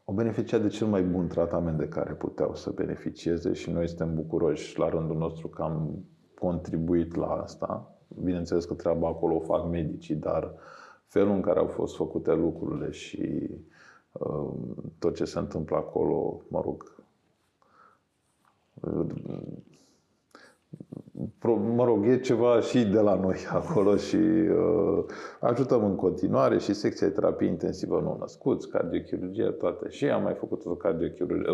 au 0.05 0.15
beneficiat 0.15 0.63
de 0.63 0.69
cel 0.69 0.87
mai 0.87 1.03
bun 1.03 1.29
tratament 1.29 1.79
de 1.79 1.89
care 1.89 2.13
puteau 2.13 2.55
să 2.55 2.71
beneficieze 2.71 3.53
și 3.53 3.71
noi 3.71 3.89
suntem 3.89 4.15
bucuroși 4.15 4.79
la 4.79 4.89
rândul 4.89 5.17
nostru 5.17 5.49
că 5.49 5.63
am 5.63 6.05
contribuit 6.41 7.15
la 7.15 7.27
asta. 7.27 7.93
Bineînțeles 8.23 8.65
că 8.65 8.75
treaba 8.75 9.09
acolo 9.09 9.35
o 9.35 9.41
fac 9.41 9.69
medicii, 9.71 10.15
dar 10.15 10.43
uh, 10.43 10.51
felul 11.09 11.35
în 11.35 11.41
care 11.41 11.59
au 11.59 11.67
fost 11.67 11.97
făcute 11.97 12.35
lucrurile 12.35 12.91
și 12.91 13.51
uh, 14.13 14.51
tot 14.99 15.15
ce 15.15 15.25
se 15.25 15.39
întâmplă 15.39 15.77
acolo, 15.77 16.41
mă 16.49 16.61
rog, 16.61 17.03
mă 21.75 21.85
rog, 21.85 22.07
e 22.07 22.19
ceva 22.19 22.61
și 22.61 22.85
de 22.85 23.01
la 23.01 23.15
noi 23.15 23.37
acolo 23.61 23.97
și 23.97 24.17
uh, 24.17 25.05
ajutăm 25.41 25.85
în 25.85 25.97
continuare 25.97 26.59
și 26.59 26.73
secția 26.73 27.07
de 27.07 27.13
terapie 27.13 27.49
intensivă 27.49 28.01
nou-născuți, 28.01 28.69
cardiochirurgie, 28.69 29.45
toate. 29.45 29.89
Și 29.89 30.05
am 30.05 30.23
mai 30.23 30.35
făcut 30.35 30.63
o, 30.65 30.77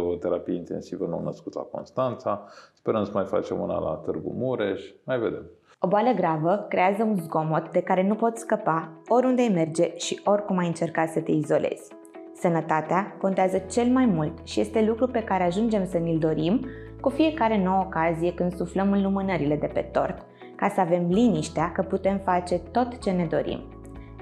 o 0.08 0.14
terapie 0.14 0.54
intensivă 0.54 1.06
nou-născuți 1.06 1.56
la 1.56 1.62
Constanța. 1.62 2.44
Sperăm 2.72 3.04
să 3.04 3.10
mai 3.14 3.24
facem 3.24 3.60
una 3.60 3.78
la 3.78 3.94
Târgu 4.04 4.32
Mureș. 4.36 4.92
Mai 5.04 5.18
vedem. 5.18 5.50
O 5.78 5.88
boală 5.88 6.12
gravă 6.16 6.66
creează 6.68 7.02
un 7.02 7.16
zgomot 7.16 7.70
de 7.70 7.80
care 7.80 8.06
nu 8.06 8.14
poți 8.14 8.40
scăpa 8.40 8.92
oriunde 9.08 9.42
ai 9.42 9.48
merge 9.48 9.96
și 9.96 10.20
oricum 10.24 10.58
ai 10.58 10.66
încerca 10.66 11.06
să 11.06 11.20
te 11.20 11.30
izolezi. 11.30 11.92
Sănătatea 12.34 13.16
contează 13.20 13.58
cel 13.58 13.86
mai 13.86 14.06
mult 14.06 14.32
și 14.42 14.60
este 14.60 14.84
lucru 14.84 15.06
pe 15.06 15.24
care 15.24 15.42
ajungem 15.42 15.86
să 15.86 15.98
ne-l 15.98 16.18
dorim 16.18 16.66
cu 17.00 17.08
fiecare 17.08 17.62
nouă 17.62 17.82
ocazie 17.86 18.34
când 18.34 18.54
suflăm 18.54 18.92
în 18.92 19.02
lumânările 19.02 19.56
de 19.56 19.66
pe 19.66 19.80
tort, 19.80 20.26
ca 20.56 20.68
să 20.68 20.80
avem 20.80 21.06
liniștea 21.08 21.72
că 21.72 21.82
putem 21.82 22.20
face 22.24 22.58
tot 22.58 22.98
ce 22.98 23.10
ne 23.10 23.24
dorim. 23.24 23.60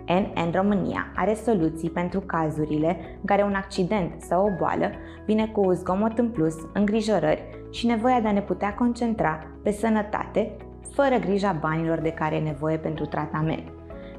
NN 0.06 0.50
România 0.52 1.12
are 1.16 1.34
soluții 1.34 1.90
pentru 1.90 2.20
cazurile 2.20 2.96
în 3.20 3.24
care 3.24 3.42
un 3.42 3.54
accident 3.54 4.20
sau 4.22 4.46
o 4.46 4.56
boală 4.58 4.90
vine 5.26 5.46
cu 5.46 5.72
zgomot 5.72 6.18
în 6.18 6.30
plus, 6.30 6.54
îngrijorări 6.72 7.42
și 7.70 7.86
nevoia 7.86 8.20
de 8.20 8.28
a 8.28 8.32
ne 8.32 8.42
putea 8.42 8.74
concentra 8.74 9.38
pe 9.62 9.70
sănătate, 9.70 10.56
fără 10.94 11.16
grija 11.16 11.56
banilor 11.60 11.98
de 11.98 12.10
care 12.12 12.34
e 12.34 12.40
nevoie 12.40 12.76
pentru 12.76 13.06
tratament. 13.06 13.72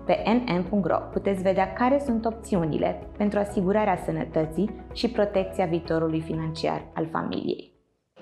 Pe 0.06 0.18
nn.ro 0.26 0.98
puteți 1.12 1.42
vedea 1.42 1.74
care 1.74 2.02
sunt 2.06 2.26
opțiunile 2.26 3.08
pentru 3.18 3.40
asigurarea 3.40 3.98
sănătății 4.06 4.70
și 4.94 5.10
protecția 5.10 5.66
viitorului 5.66 6.22
financiar 6.22 6.86
al 6.94 7.08
familiei. 7.12 7.73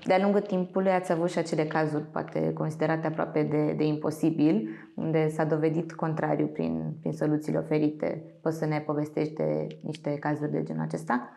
De-a 0.05 0.21
lungul 0.21 0.41
timpului 0.41 0.91
ați 0.91 1.11
avut 1.11 1.29
și 1.29 1.37
acele 1.37 1.65
cazuri, 1.65 2.03
poate 2.03 2.53
considerate 2.53 3.07
aproape 3.07 3.43
de, 3.43 3.73
de 3.73 3.83
imposibil, 3.83 4.69
unde 4.95 5.27
s-a 5.27 5.43
dovedit 5.43 5.93
contrariu 5.93 6.47
prin, 6.47 6.93
prin 6.99 7.13
soluțiile 7.13 7.57
oferite. 7.57 8.35
Poți 8.41 8.57
să 8.57 8.65
ne 8.65 8.79
povestești 8.79 9.33
de 9.33 9.67
niște 9.81 10.17
cazuri 10.19 10.51
de 10.51 10.63
genul 10.63 10.81
acesta? 10.81 11.29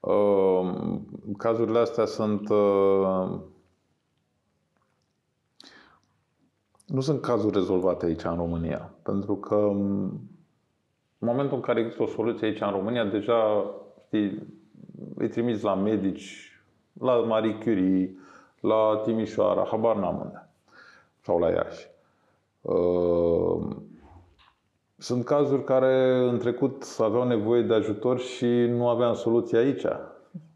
Uh, 0.00 0.98
cazurile 1.38 1.78
astea 1.78 2.04
sunt. 2.04 2.48
Uh, 2.48 3.40
nu 6.86 7.00
sunt 7.00 7.20
cazuri 7.20 7.54
rezolvate 7.54 8.06
aici 8.06 8.24
în 8.24 8.36
România. 8.36 8.94
Pentru 9.02 9.36
că 9.36 9.54
în 9.54 10.10
momentul 11.18 11.56
în 11.56 11.62
care 11.62 11.80
există 11.80 12.02
o 12.02 12.06
soluție 12.06 12.46
aici 12.46 12.60
în 12.60 12.70
România, 12.70 13.04
deja 13.04 13.70
știi, 14.06 14.46
îi 15.14 15.28
trimiți 15.28 15.64
la 15.64 15.74
medici 15.74 16.53
la 17.00 17.14
Marie 17.14 17.54
Curie, 17.54 18.16
la 18.60 19.00
Timișoara, 19.04 19.66
habar 19.70 19.96
n-am 19.96 20.20
unde. 20.20 20.48
Sau 21.20 21.38
la 21.38 21.48
Iași. 21.50 21.90
Uh, 22.60 23.76
sunt 24.98 25.24
cazuri 25.24 25.64
care 25.64 26.18
în 26.28 26.38
trecut 26.38 26.84
aveau 26.98 27.26
nevoie 27.26 27.62
de 27.62 27.74
ajutor 27.74 28.18
și 28.18 28.46
nu 28.46 28.88
aveam 28.88 29.14
soluție 29.14 29.58
aici. 29.58 29.84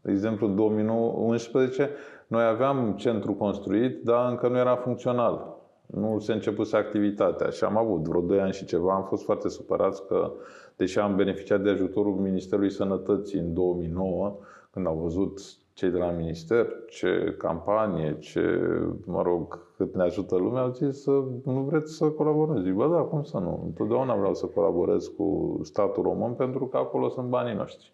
De 0.01 0.11
exemplu, 0.11 0.47
în 0.47 0.55
2011 0.55 1.89
noi 2.27 2.43
aveam 2.43 2.93
centru 2.97 3.33
construit, 3.33 4.03
dar 4.03 4.29
încă 4.29 4.47
nu 4.47 4.57
era 4.57 4.75
funcțional. 4.75 5.57
Nu 5.85 6.19
se 6.19 6.33
începuse 6.33 6.77
activitatea 6.77 7.49
și 7.49 7.63
am 7.63 7.77
avut 7.77 8.07
vreo 8.07 8.21
2 8.21 8.39
ani 8.39 8.53
și 8.53 8.65
ceva. 8.65 8.93
Am 8.93 9.03
fost 9.03 9.23
foarte 9.23 9.49
supărați 9.49 10.07
că, 10.07 10.31
deși 10.75 10.99
am 10.99 11.15
beneficiat 11.15 11.61
de 11.61 11.69
ajutorul 11.69 12.15
Ministerului 12.15 12.71
Sănătății 12.71 13.39
în 13.39 13.53
2009, 13.53 14.37
când 14.71 14.87
au 14.87 14.95
văzut 14.95 15.39
cei 15.79 15.89
de 15.89 15.97
la 15.97 16.09
minister, 16.09 16.67
ce 16.87 17.35
campanie, 17.37 18.17
ce, 18.19 18.69
mă 19.05 19.21
rog, 19.21 19.59
cât 19.77 19.95
ne 19.95 20.03
ajută 20.03 20.35
lumea, 20.35 20.61
au 20.61 20.71
zis 20.71 21.01
să 21.01 21.11
nu 21.43 21.61
vreți 21.61 21.93
să 21.93 22.09
colaborăm. 22.09 22.61
Zic, 22.61 22.73
bă, 22.73 22.87
da, 22.87 23.01
cum 23.01 23.23
să 23.23 23.37
nu? 23.37 23.61
Întotdeauna 23.65 24.15
vreau 24.15 24.33
să 24.33 24.45
colaborez 24.45 25.07
cu 25.07 25.59
statul 25.63 26.03
român 26.03 26.33
pentru 26.33 26.67
că 26.67 26.77
acolo 26.77 27.09
sunt 27.09 27.29
banii 27.29 27.55
noștri. 27.55 27.93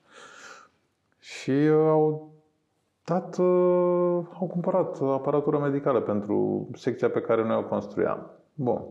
Și 1.19 1.51
uh, 1.51 1.87
au 1.89 2.29
dat, 3.03 3.37
uh, 3.37 4.25
au 4.39 4.47
cumpărat 4.51 5.01
aparatură 5.01 5.59
medicală 5.59 6.01
pentru 6.01 6.67
secția 6.73 7.09
pe 7.09 7.21
care 7.21 7.43
noi 7.43 7.55
o 7.55 7.67
construiam. 7.67 8.29
Bun. 8.53 8.89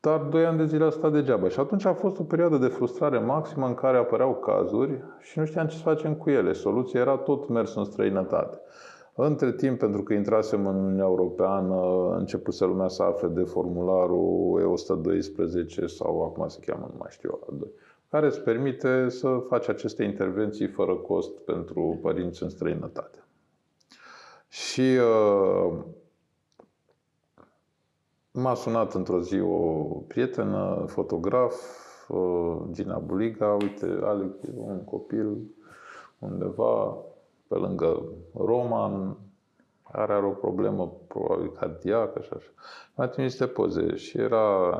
Dar 0.00 0.20
doi 0.20 0.46
ani 0.46 0.58
de 0.58 0.64
zile 0.64 0.84
a 0.84 0.90
stat 0.90 1.12
degeaba. 1.12 1.48
Și 1.48 1.60
atunci 1.60 1.84
a 1.84 1.92
fost 1.92 2.18
o 2.18 2.22
perioadă 2.22 2.56
de 2.56 2.66
frustrare 2.66 3.18
maximă 3.18 3.66
în 3.66 3.74
care 3.74 3.96
apăreau 3.96 4.34
cazuri 4.34 5.02
și 5.20 5.38
nu 5.38 5.44
știam 5.44 5.66
ce 5.66 5.76
să 5.76 5.82
facem 5.82 6.14
cu 6.14 6.30
ele. 6.30 6.52
Soluția 6.52 7.00
era 7.00 7.16
tot 7.16 7.48
mers 7.48 7.74
în 7.74 7.84
străinătate. 7.84 8.60
Între 9.14 9.52
timp, 9.52 9.78
pentru 9.78 10.02
că 10.02 10.12
intrasem 10.12 10.66
în 10.66 10.74
Uniunea 10.74 11.04
Europeană, 11.04 12.08
începuse 12.18 12.64
lumea 12.64 12.88
să 12.88 13.02
afle 13.02 13.28
de 13.28 13.42
formularul 13.42 14.60
E112 14.62 15.84
sau 15.84 16.24
acum 16.24 16.48
se 16.48 16.60
cheamă, 16.66 16.88
nu 16.90 16.96
mai 16.98 17.08
știu, 17.10 17.38
care 18.10 18.26
îți 18.26 18.40
permite 18.40 19.08
să 19.08 19.42
faci 19.48 19.68
aceste 19.68 20.02
intervenții 20.02 20.66
fără 20.66 20.94
cost 20.94 21.38
pentru 21.38 21.98
părinți 22.02 22.42
în 22.42 22.48
străinătate. 22.48 23.24
Și 24.48 24.80
uh, 24.80 25.72
M-a 28.32 28.54
sunat 28.54 28.94
într-o 28.94 29.20
zi 29.20 29.40
o 29.40 29.82
prietenă, 29.82 30.84
fotograf, 30.86 31.54
Gina 32.70 32.98
Buliga, 32.98 33.56
uite, 33.60 33.98
Alex, 34.02 34.34
un 34.54 34.84
copil 34.84 35.36
undeva 36.18 36.96
pe 37.48 37.54
lângă 37.54 38.02
Roman, 38.34 39.16
are, 39.82 40.12
are 40.12 40.26
o 40.26 40.30
problemă 40.30 40.92
probabil 41.08 41.52
cardiacă 41.52 42.20
și 42.20 42.30
așa. 42.36 42.50
Mi-a 42.96 43.06
trimis 43.06 43.30
niște 43.30 43.52
poze 43.52 43.94
și 43.94 44.18
era 44.18 44.76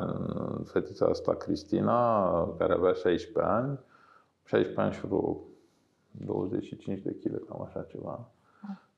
fetița 0.64 1.06
asta, 1.06 1.34
Cristina, 1.34 2.54
care 2.58 2.72
avea 2.72 2.92
16 2.92 3.52
ani, 3.52 3.78
16 4.44 4.80
ani 4.80 4.92
și 4.92 5.06
vreo 5.06 5.40
25 6.10 7.00
de 7.00 7.16
kg, 7.22 7.48
cam 7.48 7.62
așa 7.62 7.82
ceva. 7.82 8.30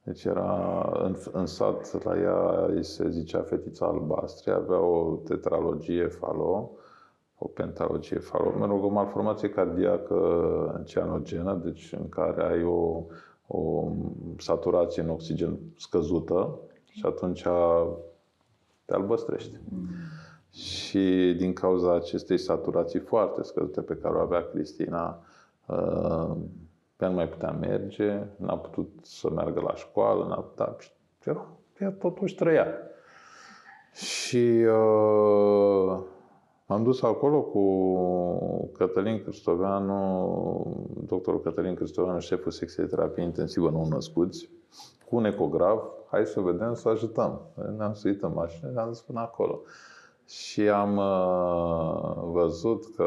Deci 0.04 0.24
era 0.24 0.90
în, 1.02 1.16
în 1.32 1.46
sat, 1.46 2.04
la 2.04 2.18
ea 2.18 2.64
îi 2.66 2.84
se 2.84 3.08
zicea 3.08 3.42
fetița 3.42 3.86
albastri, 3.86 4.52
avea 4.52 4.78
o 4.78 5.14
tetralogie 5.24 6.06
falo, 6.06 6.70
o 7.38 7.46
pentalogie 7.46 8.18
falo, 8.18 8.52
mă 8.58 8.66
rog, 8.66 8.84
o 8.84 8.88
malformație 8.88 9.50
cardiacă 9.50 10.82
cianogenă, 10.86 11.60
deci 11.64 11.94
în 11.98 12.08
care 12.08 12.44
ai 12.44 12.64
o, 12.64 13.02
o 13.46 13.88
saturație 14.38 15.02
în 15.02 15.08
oxigen 15.08 15.58
scăzută 15.76 16.58
și 16.90 17.06
atunci 17.06 17.42
te 18.84 18.94
albăstrește. 18.94 19.60
Mm. 19.68 19.86
Și 20.50 21.34
din 21.38 21.52
cauza 21.52 21.94
acestei 21.94 22.38
saturații 22.38 23.00
foarte 23.00 23.42
scăzute 23.42 23.80
pe 23.80 23.94
care 23.94 24.14
o 24.14 24.20
avea 24.20 24.42
Cristina, 24.42 25.22
uh, 25.66 26.36
ea 27.02 27.08
nu 27.08 27.14
mai 27.14 27.28
putea 27.28 27.50
merge, 27.50 28.18
n-a 28.36 28.56
putut 28.56 28.88
să 29.02 29.30
meargă 29.30 29.60
la 29.60 29.74
școală, 29.74 30.26
n-a 30.26 30.34
putut, 30.34 30.92
era, 31.24 31.46
ea 31.80 31.90
totuși 31.90 32.34
trăia. 32.34 32.66
Și 33.92 34.64
uh, 34.66 35.98
m-am 36.66 36.82
dus 36.82 37.02
acolo 37.02 37.42
cu 37.42 38.70
Cătălin 38.72 39.22
Cristoveanu, 39.22 41.00
doctorul 41.06 41.40
Cătălin 41.40 41.74
Cristoveanu, 41.74 42.18
șeful 42.18 42.50
secției 42.50 42.86
de 42.86 42.94
terapie 42.94 43.22
intensivă 43.22 43.70
nou 43.70 43.86
născuți, 43.88 44.48
cu 45.08 45.16
un 45.16 45.24
ecograf, 45.24 45.82
hai 46.10 46.26
să 46.26 46.40
vedem, 46.40 46.74
să 46.74 46.88
ajutăm. 46.88 47.40
Ne-am 47.76 47.92
suit 47.92 48.22
în 48.22 48.32
mașină, 48.34 48.70
ne-am 48.70 48.88
dus 48.88 49.00
până 49.00 49.20
acolo. 49.20 49.60
Și 50.26 50.68
am 50.68 50.96
uh, 50.96 52.22
văzut 52.32 52.94
că, 52.96 53.06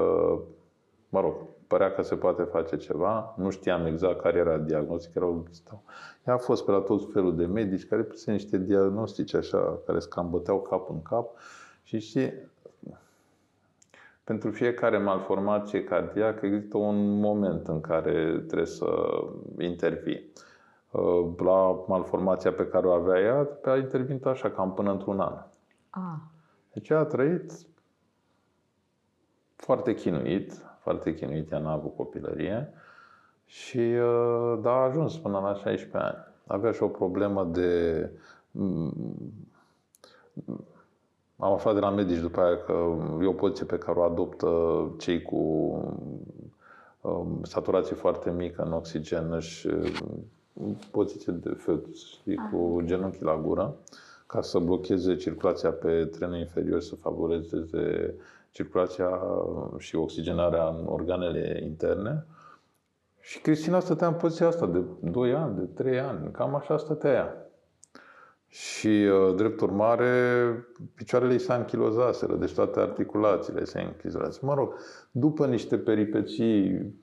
mă 1.09 1.19
rog, 1.19 1.33
părea 1.67 1.93
că 1.93 2.01
se 2.01 2.15
poate 2.15 2.43
face 2.43 2.77
ceva, 2.77 3.33
nu 3.37 3.49
știam 3.49 3.85
exact 3.85 4.21
care 4.21 4.37
era 4.37 4.57
diagnostic, 4.57 5.15
erau, 5.15 5.47
ea 6.27 6.33
a 6.33 6.37
fost 6.37 6.65
pe 6.65 6.71
la 6.71 6.79
tot 6.79 7.11
felul 7.13 7.35
de 7.35 7.45
medici 7.45 7.87
care 7.87 8.01
puse 8.01 8.31
niște 8.31 8.57
diagnostici 8.57 9.33
așa, 9.33 9.79
care 9.85 9.99
scambăteau 9.99 10.61
cap 10.61 10.89
în 10.89 11.01
cap 11.01 11.29
și 11.83 11.99
știi, 11.99 12.33
pentru 14.23 14.51
fiecare 14.51 14.97
malformație 14.97 15.83
cardiacă 15.83 16.45
există 16.45 16.77
un 16.77 17.19
moment 17.19 17.67
în 17.67 17.81
care 17.81 18.43
trebuie 18.47 18.67
să 18.67 18.87
intervii. 19.59 20.31
Uh, 20.91 21.29
la 21.37 21.83
malformația 21.87 22.53
pe 22.53 22.67
care 22.67 22.87
o 22.87 22.91
avea 22.91 23.19
ea, 23.19 23.47
a 23.63 23.77
intervenit 23.77 24.25
așa, 24.25 24.49
cam 24.49 24.73
până 24.73 24.91
într-un 24.91 25.19
an. 25.19 25.33
Ah. 25.89 26.19
Deci 26.73 26.89
a 26.89 27.03
trăit 27.03 27.51
foarte 29.55 29.93
chinuit, 29.93 30.63
foarte 30.85 31.13
chinuit, 31.15 31.51
ea 31.51 31.59
n-a 31.59 31.71
avut 31.71 31.95
copilărie 31.95 32.73
și 33.45 33.77
uh, 33.77 34.59
da, 34.61 34.69
a 34.69 34.83
ajuns 34.83 35.17
până 35.17 35.39
la 35.39 35.53
16 35.53 35.97
ani. 35.97 36.17
Avea 36.47 36.71
și 36.71 36.83
o 36.83 36.87
problemă 36.87 37.43
de... 37.43 38.09
Mm, 38.51 38.93
am 41.37 41.53
aflat 41.53 41.73
de 41.73 41.79
la 41.79 41.89
medici 41.89 42.19
după 42.19 42.39
aia 42.41 42.57
că 42.57 42.71
e 43.21 43.25
o 43.25 43.33
poziție 43.33 43.65
pe 43.65 43.77
care 43.77 43.99
o 43.99 44.03
adoptă 44.03 44.49
cei 44.97 45.21
cu 45.21 45.35
um, 47.01 47.39
saturație 47.43 47.95
foarte 47.95 48.31
mică 48.31 48.61
în 48.61 48.71
oxigen 48.71 49.39
și 49.39 49.69
um, 50.53 50.77
poziție 50.91 51.33
de 51.33 51.49
fetus, 51.49 52.05
știi, 52.05 52.35
cu 52.51 52.77
ah. 52.79 52.85
genunchii 52.85 53.23
la 53.23 53.37
gură, 53.37 53.75
ca 54.27 54.41
să 54.41 54.59
blocheze 54.59 55.15
circulația 55.15 55.71
pe 55.71 56.05
trenul 56.05 56.37
inferior, 56.37 56.79
să 56.81 56.95
favorizeze 56.95 58.15
circulația 58.55 59.21
și 59.77 59.95
oxigenarea 59.95 60.67
în 60.67 60.85
organele 60.85 61.61
interne. 61.63 62.25
Și 63.19 63.39
Cristina 63.39 63.79
stătea 63.79 64.07
în 64.07 64.13
poziția 64.13 64.47
asta 64.47 64.67
de 64.67 64.81
2 64.99 65.33
ani, 65.33 65.55
de 65.55 65.61
3 65.83 65.99
ani, 65.99 66.31
cam 66.31 66.55
așa 66.55 66.77
stătea 66.77 67.11
ea. 67.11 67.49
Și, 68.47 68.87
uh, 68.87 69.35
drept 69.35 69.61
urmare, 69.61 70.07
picioarele 70.93 71.31
ei 71.31 71.39
se 71.39 71.53
anchilozaseră, 71.53 72.35
deci 72.35 72.53
toate 72.53 72.79
articulațiile 72.79 73.63
se 73.63 73.79
anchilozaseră. 73.79 74.45
Mă 74.45 74.53
rog, 74.53 74.73
după 75.11 75.45
niște 75.45 75.77
peripeții 75.77 76.93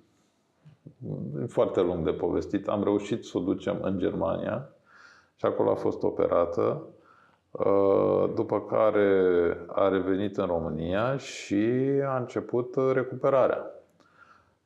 foarte 1.47 1.81
lung 1.81 2.05
de 2.05 2.13
povestit, 2.13 2.69
am 2.69 2.83
reușit 2.83 3.25
să 3.25 3.39
o 3.39 3.41
ducem 3.41 3.79
în 3.83 3.99
Germania 3.99 4.71
și 5.37 5.45
acolo 5.45 5.71
a 5.71 5.75
fost 5.75 6.03
operată 6.03 6.63
Uh, 6.73 7.01
după 8.35 8.61
care 8.61 9.11
a 9.67 9.89
revenit 9.89 10.37
în 10.37 10.47
România 10.47 11.17
și 11.17 11.65
a 12.07 12.17
început 12.19 12.75
recuperarea. 12.93 13.71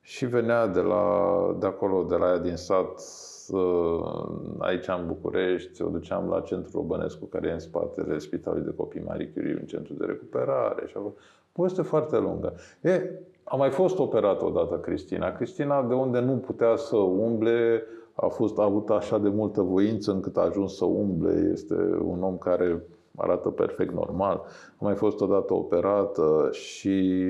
Și 0.01 0.25
venea 0.25 0.67
de, 0.67 0.79
la, 0.79 1.55
de 1.59 1.65
acolo, 1.65 2.03
de 2.03 2.15
la 2.15 2.27
ea 2.27 2.37
din 2.37 2.55
sat, 2.55 3.01
uh, 3.49 4.29
aici 4.57 4.87
în 4.87 5.07
București, 5.07 5.81
o 5.81 5.89
duceam 5.89 6.29
la 6.29 6.41
centrul 6.41 6.83
Bănescu, 6.83 7.25
care 7.25 7.47
e 7.47 7.51
în 7.51 7.59
spatele 7.59 8.17
Spitalului 8.17 8.65
de 8.65 8.73
Copii 8.75 9.03
Marie 9.05 9.31
Curie, 9.33 9.57
un 9.59 9.65
centru 9.65 9.93
de 9.93 10.05
recuperare 10.05 10.87
și 10.87 10.93
acolo. 10.95 11.13
Poveste 11.51 11.81
foarte 11.81 12.17
lungă. 12.17 12.53
E, 12.81 13.11
a 13.43 13.55
mai 13.55 13.69
fost 13.69 13.99
operată 13.99 14.45
odată 14.45 14.75
Cristina. 14.75 15.31
Cristina, 15.31 15.83
de 15.83 15.93
unde 15.93 16.19
nu 16.19 16.33
putea 16.33 16.75
să 16.75 16.95
umble, 16.95 17.83
a, 18.19 18.27
fost, 18.27 18.57
a 18.57 18.63
avut 18.63 18.89
așa 18.89 19.17
de 19.17 19.29
multă 19.29 19.61
voință 19.61 20.11
încât 20.11 20.37
a 20.37 20.41
ajuns 20.41 20.75
să 20.75 20.85
umble. 20.85 21.49
Este 21.51 21.73
un 22.01 22.23
om 22.23 22.37
care 22.37 22.83
arată 23.15 23.49
perfect 23.49 23.93
normal. 23.93 24.43
A 24.77 24.83
mai 24.83 24.95
fost 24.95 25.21
odată 25.21 25.53
operată 25.53 26.49
și 26.51 27.25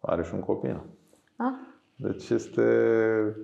are 0.00 0.22
și 0.22 0.34
un 0.34 0.40
copil. 0.40 0.82
Ah. 1.36 1.52
Deci 1.96 2.30
este, 2.30 2.66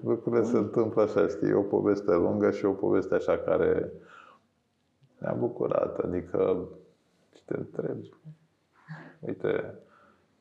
lucrurile 0.04 0.44
se 0.44 0.56
întâmplă 0.56 1.02
așa, 1.02 1.26
știi, 1.26 1.48
e 1.48 1.54
o 1.54 1.62
poveste 1.62 2.14
lungă 2.14 2.50
și 2.50 2.64
o 2.64 2.72
poveste 2.72 3.14
așa 3.14 3.38
care 3.38 3.92
ne-a 5.18 5.32
bucurat. 5.32 5.98
Adică, 5.98 6.68
ce 7.32 7.40
te 7.44 7.56
întrebi? 7.56 8.14
Uite, 9.20 9.74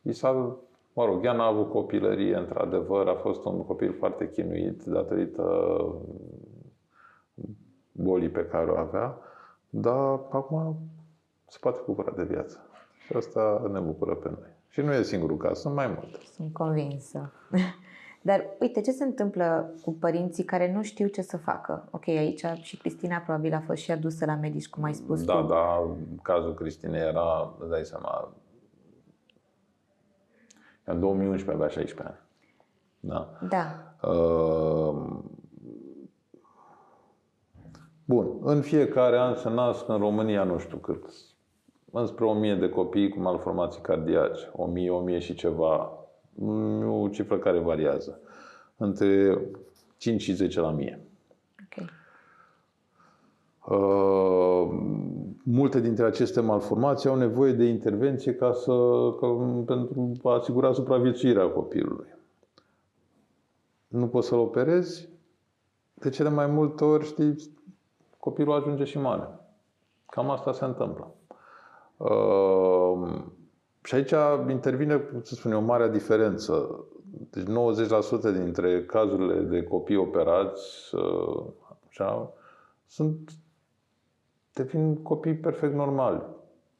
i 0.02 0.14
s-a 0.14 0.58
Mă 0.98 1.06
rog, 1.06 1.26
ea 1.26 1.34
n-a 1.34 1.46
avut 1.46 1.70
copilărie, 1.70 2.36
într-adevăr, 2.36 3.08
a 3.08 3.16
fost 3.16 3.46
un 3.46 3.66
copil 3.66 3.94
foarte 3.94 4.30
chinuit 4.30 4.84
datorită 4.84 5.44
bolii 7.92 8.30
pe 8.30 8.46
care 8.46 8.72
o 8.72 8.78
avea, 8.78 9.18
dar 9.70 10.20
acum 10.32 10.76
se 11.48 11.58
poate 11.62 11.80
bucura 11.86 12.12
de 12.16 12.24
viață. 12.24 12.60
Și 13.06 13.16
asta 13.16 13.70
ne 13.72 13.80
bucură 13.80 14.16
pe 14.16 14.30
noi. 14.30 14.50
Și 14.70 14.82
nu 14.82 14.94
e 14.94 15.02
singurul 15.02 15.38
caz, 15.38 15.60
sunt 15.60 15.74
mai 15.76 15.88
multe. 15.88 16.18
Sunt 16.36 16.54
convinsă. 16.54 17.32
Dar 18.22 18.46
uite, 18.60 18.82
ce 18.82 18.92
se 18.92 19.04
întâmplă 19.04 19.74
cu 19.84 19.94
părinții 19.94 20.44
care 20.44 20.74
nu 20.74 20.82
știu 20.84 21.08
ce 21.08 21.22
să 21.22 21.38
facă? 21.38 21.88
Ok, 21.92 22.08
aici 22.08 22.44
și 22.62 22.78
Cristina 22.78 23.18
probabil 23.18 23.54
a 23.54 23.60
fost 23.66 23.82
și 23.82 23.92
adusă 23.92 24.26
la 24.26 24.36
medici, 24.36 24.70
cum 24.70 24.84
ai 24.84 24.94
spus 24.94 25.24
Da, 25.24 25.42
tu. 25.42 25.48
da, 25.48 25.88
cazul 26.22 26.54
Cristinei 26.54 27.02
era, 27.02 27.54
îți 27.60 27.70
dai 27.70 27.84
seama, 27.86 28.34
în 30.86 31.00
2011 31.00 31.64
avea 31.64 31.68
16 31.68 32.02
ani. 32.04 32.24
Da. 33.00 33.30
Da. 33.50 33.96
Uh, 34.10 35.24
Bun, 38.06 38.38
în 38.42 38.62
fiecare 38.62 39.18
an 39.18 39.36
se 39.36 39.50
nasc 39.50 39.88
în 39.88 39.98
România, 39.98 40.44
nu 40.44 40.58
știu 40.58 40.78
cât, 40.78 41.10
înspre 41.92 42.26
1000 42.26 42.56
de 42.56 42.70
copii 42.70 43.10
cu 43.10 43.20
malformații 43.20 43.82
cardiace, 43.82 44.50
1000, 44.52 44.90
1000 44.90 45.20
și 45.20 45.34
ceva, 45.34 45.92
o 46.88 47.08
cifră 47.08 47.38
care 47.38 47.60
variază, 47.60 48.20
între 48.78 49.42
5 49.98 50.22
și 50.22 50.34
10 50.34 50.60
la 50.60 50.72
mie. 50.72 51.00
Ok. 51.64 51.90
Uh, 53.66 54.70
multe 55.48 55.80
dintre 55.80 56.06
aceste 56.06 56.42
malformații 56.42 57.10
au 57.10 57.16
nevoie 57.16 57.54
de 57.54 57.64
intervenție 57.64 58.36
ca 58.36 58.54
să, 58.54 58.72
ca, 59.20 59.28
pentru 59.66 60.30
a 60.30 60.34
asigura 60.34 60.74
supraviețuirea 60.74 61.50
copilului. 61.50 62.08
Nu 63.88 64.08
poți 64.08 64.28
să-l 64.28 64.40
operezi, 64.40 65.10
de 65.94 66.10
cele 66.10 66.30
mai 66.30 66.48
multe 66.48 66.84
ori, 66.84 67.06
știi, 67.06 67.36
copilul 68.20 68.54
ajunge 68.54 68.84
și 68.84 69.00
mare. 69.00 69.28
Cam 70.06 70.30
asta 70.30 70.52
se 70.52 70.66
întâmplă. 70.66 71.14
Uh, 71.98 73.24
și 73.84 73.96
aici 73.96 74.14
intervine, 74.50 75.10
să 75.22 75.36
spun 75.36 75.54
o 75.54 75.60
mare 75.60 75.90
diferență. 75.90 76.86
Deci 77.30 77.44
90% 77.44 78.42
dintre 78.44 78.86
cazurile 78.86 79.42
de 79.42 79.64
copii 79.64 79.96
operați 79.96 80.96
uh, 80.96 81.46
așa, 81.88 82.34
sunt 82.88 83.32
devin 84.56 84.96
copii 84.96 85.36
perfect 85.36 85.74
normali. 85.74 86.22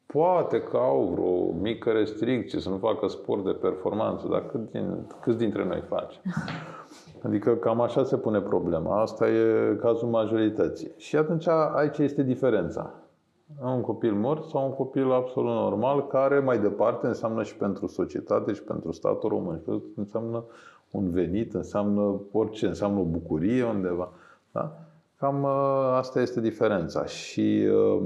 Poate 0.06 0.62
că 0.62 0.76
au 0.76 1.04
vreo 1.04 1.52
mică 1.52 1.90
restricție 1.90 2.60
să 2.60 2.68
nu 2.68 2.76
facă 2.76 3.06
sport 3.06 3.44
de 3.44 3.50
performanță, 3.50 4.26
dar 4.28 4.46
cât 4.46 4.70
din, 4.70 5.06
câți 5.20 5.38
dintre 5.38 5.64
noi 5.64 5.80
face? 5.80 6.20
Adică 7.26 7.54
cam 7.54 7.80
așa 7.80 8.04
se 8.04 8.16
pune 8.16 8.40
problema. 8.40 9.00
Asta 9.00 9.28
e 9.28 9.76
cazul 9.80 10.08
majorității. 10.08 10.92
Și 10.96 11.16
atunci 11.16 11.48
aici 11.48 11.98
este 11.98 12.22
diferența. 12.22 12.94
Un 13.62 13.80
copil 13.80 14.12
mort 14.12 14.44
sau 14.44 14.64
un 14.64 14.72
copil 14.74 15.12
absolut 15.12 15.50
normal, 15.50 16.06
care 16.06 16.38
mai 16.38 16.58
departe 16.58 17.06
înseamnă 17.06 17.42
și 17.42 17.56
pentru 17.56 17.86
societate 17.86 18.52
și 18.52 18.62
pentru 18.62 18.92
statul 18.92 19.28
român. 19.28 19.62
Înseamnă 19.96 20.44
un 20.90 21.10
venit, 21.10 21.54
înseamnă 21.54 22.20
orice, 22.32 22.66
înseamnă 22.66 23.00
o 23.00 23.04
bucurie 23.04 23.64
undeva. 23.64 24.12
Da? 24.52 24.85
Cam 25.18 25.44
ă, 25.44 25.48
asta 25.94 26.20
este 26.20 26.40
diferența. 26.40 27.04
Și 27.04 27.68
ă, 27.72 28.00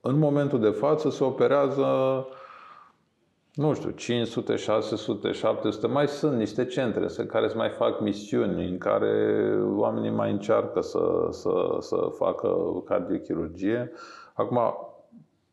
în 0.00 0.18
momentul 0.18 0.60
de 0.60 0.70
față 0.70 1.10
se 1.10 1.24
operează 1.24 1.84
nu 3.54 3.74
știu, 3.74 3.90
500, 3.90 4.56
600, 4.56 5.32
700, 5.32 5.86
mai 5.86 6.08
sunt 6.08 6.36
niște 6.36 6.64
centre 6.64 7.06
în 7.16 7.26
care 7.26 7.48
se 7.48 7.56
mai 7.56 7.68
fac 7.68 8.00
misiuni 8.00 8.68
în 8.68 8.78
care 8.78 9.54
oamenii 9.62 10.10
mai 10.10 10.30
încearcă 10.30 10.80
să, 10.80 11.28
să, 11.30 11.76
să 11.80 11.96
facă 11.96 12.56
cardiochirurgie. 12.84 13.92
Acum, 14.34 14.58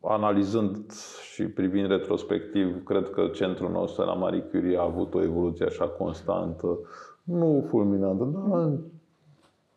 analizând 0.00 0.92
și 1.32 1.44
privind 1.44 1.88
retrospectiv, 1.88 2.84
cred 2.84 3.10
că 3.10 3.26
centrul 3.26 3.70
nostru 3.70 4.04
la 4.04 4.14
Marie 4.14 4.42
Curie 4.42 4.78
a 4.78 4.82
avut 4.82 5.14
o 5.14 5.22
evoluție 5.22 5.66
așa 5.66 5.88
constantă, 5.88 6.78
nu 7.22 7.64
fulminantă, 7.68 8.24
dar 8.24 8.70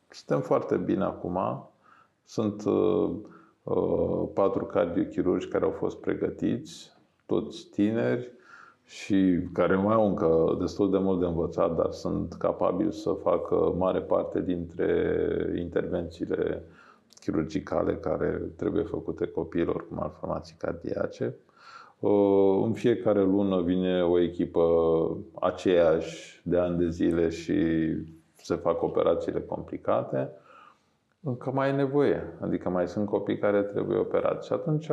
suntem 0.09 0.41
foarte 0.41 0.77
bine 0.77 1.03
acum. 1.03 1.37
Sunt 2.23 2.65
uh, 2.65 3.11
uh, 3.63 4.27
patru 4.33 4.65
cardiochirurgi 4.65 5.47
care 5.47 5.65
au 5.65 5.71
fost 5.71 5.97
pregătiți, 5.97 6.91
toți 7.25 7.67
tineri 7.69 8.31
și 8.85 9.39
care 9.53 9.75
mai 9.75 9.93
au 9.93 10.07
încă 10.07 10.55
destul 10.59 10.91
de 10.91 10.97
mult 10.97 11.19
de 11.19 11.25
învățat, 11.25 11.75
dar 11.75 11.91
sunt 11.91 12.33
capabili 12.33 12.93
să 12.93 13.11
facă 13.11 13.73
mare 13.77 14.01
parte 14.01 14.41
dintre 14.41 15.17
intervențiile 15.59 16.63
chirurgicale 17.21 17.95
care 17.95 18.41
trebuie 18.55 18.83
făcute 18.83 19.27
copiilor 19.27 19.87
cu 19.87 19.93
malformații 19.93 20.55
cardiace. 20.57 21.35
În 22.63 22.73
fiecare 22.73 23.21
lună 23.21 23.61
vine 23.61 24.03
o 24.03 24.19
echipă 24.19 24.61
aceeași 25.33 26.41
de 26.43 26.57
ani 26.57 26.77
de 26.77 26.89
zile 26.89 27.29
și 27.29 27.87
se 28.35 28.55
fac 28.55 28.81
operațiile 28.81 29.41
complicate. 29.41 30.29
Încă 31.23 31.51
mai 31.51 31.69
e 31.69 31.71
nevoie, 31.71 32.23
adică 32.41 32.69
mai 32.69 32.87
sunt 32.87 33.07
copii 33.07 33.37
care 33.37 33.61
trebuie 33.61 33.97
operați. 33.97 34.47
Și 34.47 34.53
atunci 34.53 34.89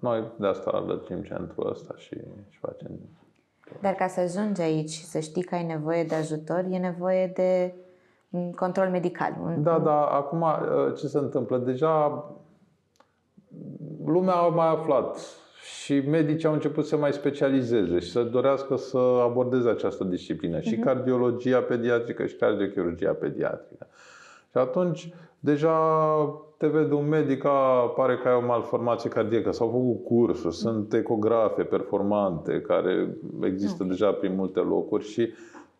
noi 0.00 0.32
de 0.38 0.46
asta 0.46 0.84
lățim 0.86 1.22
centrul 1.22 1.70
ăsta 1.70 1.94
și, 1.96 2.16
și 2.48 2.58
facem. 2.58 2.90
Dar 3.80 3.94
ca 3.94 4.06
să 4.06 4.20
ajungi 4.20 4.60
aici 4.60 4.90
și 4.90 5.04
să 5.04 5.18
știi 5.18 5.42
că 5.42 5.54
ai 5.54 5.64
nevoie 5.66 6.04
de 6.04 6.14
ajutor, 6.14 6.64
e 6.70 6.78
nevoie 6.78 7.26
de 7.26 7.74
control 8.56 8.88
medical. 8.88 9.34
Da, 9.58 9.78
da. 9.78 10.06
Acum 10.06 10.42
ă, 10.42 10.92
ce 10.96 11.06
se 11.06 11.18
întâmplă? 11.18 11.58
Deja 11.58 12.24
lumea 14.04 14.34
a 14.34 14.48
mai 14.48 14.68
aflat 14.68 15.18
și 15.66 16.02
medicii 16.08 16.48
au 16.48 16.54
început 16.54 16.86
să 16.86 16.96
mai 16.96 17.12
specializeze 17.12 17.98
și 17.98 18.10
să 18.10 18.22
dorească 18.22 18.76
să 18.76 18.98
abordeze 19.22 19.68
această 19.68 20.04
disciplină. 20.04 20.58
Uh-huh. 20.58 20.62
Și 20.62 20.74
mhm. 20.74 20.84
cardiologia 20.84 21.60
pediatrică 21.60 22.26
și 22.26 22.36
cardiochirurgia 22.36 23.12
pediatrică. 23.12 23.86
Și 24.50 24.58
atunci, 24.58 25.12
deja 25.40 25.78
te 26.56 26.66
vede 26.66 26.94
un 26.94 27.08
medic, 27.08 27.44
a, 27.44 27.92
pare 27.96 28.16
că 28.16 28.28
ai 28.28 28.34
o 28.34 28.46
malformație 28.46 29.10
cardiacă, 29.10 29.50
s-au 29.50 29.68
făcut 29.68 30.04
cursuri, 30.04 30.54
sunt 30.54 30.92
ecografe 30.92 31.62
performante 31.62 32.60
care 32.60 33.16
există 33.42 33.82
okay. 33.82 33.88
deja 33.88 34.12
prin 34.12 34.34
multe 34.34 34.60
locuri 34.60 35.04
și 35.04 35.32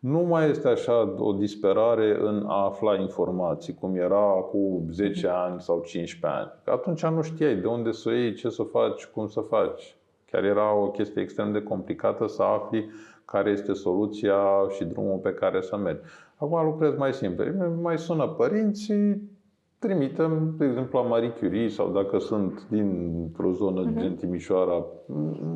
nu 0.06 0.20
mai 0.20 0.50
este 0.50 0.68
așa 0.68 1.14
o 1.18 1.32
disperare 1.32 2.18
în 2.20 2.44
a 2.46 2.64
afla 2.64 2.94
informații, 2.94 3.74
cum 3.74 3.96
era 3.96 4.24
cu 4.50 4.86
10 4.90 5.26
mhm. 5.26 5.36
ani 5.36 5.60
sau 5.60 5.82
15 5.86 6.40
ani. 6.40 6.52
Că 6.64 6.70
atunci 6.70 7.06
nu 7.06 7.22
știai 7.22 7.56
de 7.56 7.66
unde 7.66 7.90
să 7.90 8.08
o 8.08 8.12
iei, 8.12 8.34
ce 8.34 8.48
să 8.48 8.62
faci, 8.62 9.06
cum 9.06 9.26
să 9.26 9.40
faci. 9.40 9.96
Chiar 10.30 10.44
era 10.44 10.74
o 10.74 10.90
chestie 10.90 11.22
extrem 11.22 11.52
de 11.52 11.62
complicată 11.62 12.26
să 12.26 12.42
afli 12.42 12.90
care 13.24 13.50
este 13.50 13.72
soluția 13.72 14.38
și 14.68 14.84
drumul 14.84 15.18
pe 15.18 15.32
care 15.32 15.60
să 15.60 15.76
mergi. 15.76 16.00
Acum 16.36 16.64
lucrez 16.64 16.96
mai 16.96 17.12
simplu. 17.12 17.44
Mai 17.82 17.98
sună 17.98 18.28
părinții, 18.28 19.30
trimitem, 19.78 20.54
de 20.58 20.64
exemplu, 20.64 20.98
la 20.98 21.08
Marie 21.08 21.30
Curie 21.30 21.68
sau 21.68 21.92
dacă 21.92 22.18
sunt 22.18 22.66
dintr-o 22.70 23.52
zonă 23.52 23.90
uh-huh. 23.90 23.98
gen 23.98 24.14
Timișoara, 24.14 24.84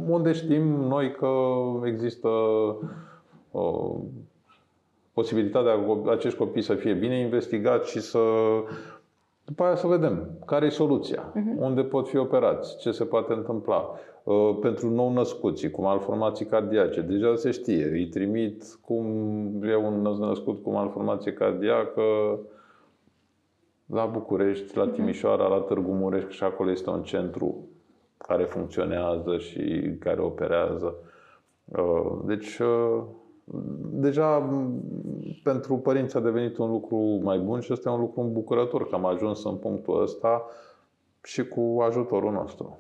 unde 0.09 0.33
știm 0.33 0.63
noi 0.63 1.13
că 1.13 1.29
există 1.85 2.29
o 3.51 3.97
posibilitatea 5.12 5.85
ca 6.05 6.11
acești 6.11 6.38
copii 6.38 6.62
să 6.62 6.75
fie 6.75 6.92
bine 6.92 7.18
investigați 7.18 7.90
și 7.90 8.01
să 8.01 8.18
După 9.51 9.64
aia 9.64 9.75
să 9.75 9.87
vedem 9.87 10.31
care 10.46 10.66
e 10.66 10.68
soluția, 10.68 11.33
uh-huh. 11.33 11.59
unde 11.59 11.83
pot 11.83 12.09
fi 12.09 12.16
operați, 12.16 12.79
ce 12.79 12.90
se 12.90 13.05
poate 13.05 13.33
întâmpla. 13.33 13.90
Uh, 14.23 14.57
pentru 14.61 14.90
nou 14.90 15.12
născuți, 15.12 15.68
cu 15.68 15.83
malformații 15.83 16.46
cardiace, 16.46 17.01
deja 17.01 17.37
se 17.37 17.51
știe, 17.51 17.85
îi 17.85 18.07
trimit 18.07 18.64
cum 18.81 19.07
e 19.62 19.77
un 19.77 20.01
născut 20.01 20.62
cu 20.62 20.70
malformație 20.70 21.33
cardiacă 21.33 22.03
la 23.87 24.05
București, 24.05 24.77
la 24.77 24.85
mhm. 24.85 24.92
Timișoara, 24.92 25.46
la 25.46 25.59
Târgu 25.59 25.92
Mureș, 25.92 26.25
și 26.29 26.44
acolo 26.44 26.70
este 26.70 26.90
un 26.90 27.03
centru 27.03 27.68
care 28.16 28.44
funcționează 28.44 29.38
și 29.38 29.94
care 29.99 30.20
operează. 30.20 30.94
Uh, 31.64 32.12
deci, 32.25 32.59
uh, 32.59 33.03
deja 33.91 34.51
pentru 35.43 35.77
părinți 35.77 36.17
a 36.17 36.21
devenit 36.21 36.57
un 36.57 36.71
lucru 36.71 36.97
mai 37.23 37.39
bun 37.39 37.61
și 37.61 37.73
este 37.73 37.89
un 37.89 38.01
lucru 38.01 38.21
îmbucurător 38.21 38.89
că 38.89 38.95
am 38.95 39.05
ajuns 39.05 39.45
în 39.45 39.57
punctul 39.57 40.03
ăsta 40.03 40.45
și 41.23 41.49
cu 41.49 41.81
ajutorul 41.89 42.33
nostru. 42.33 42.79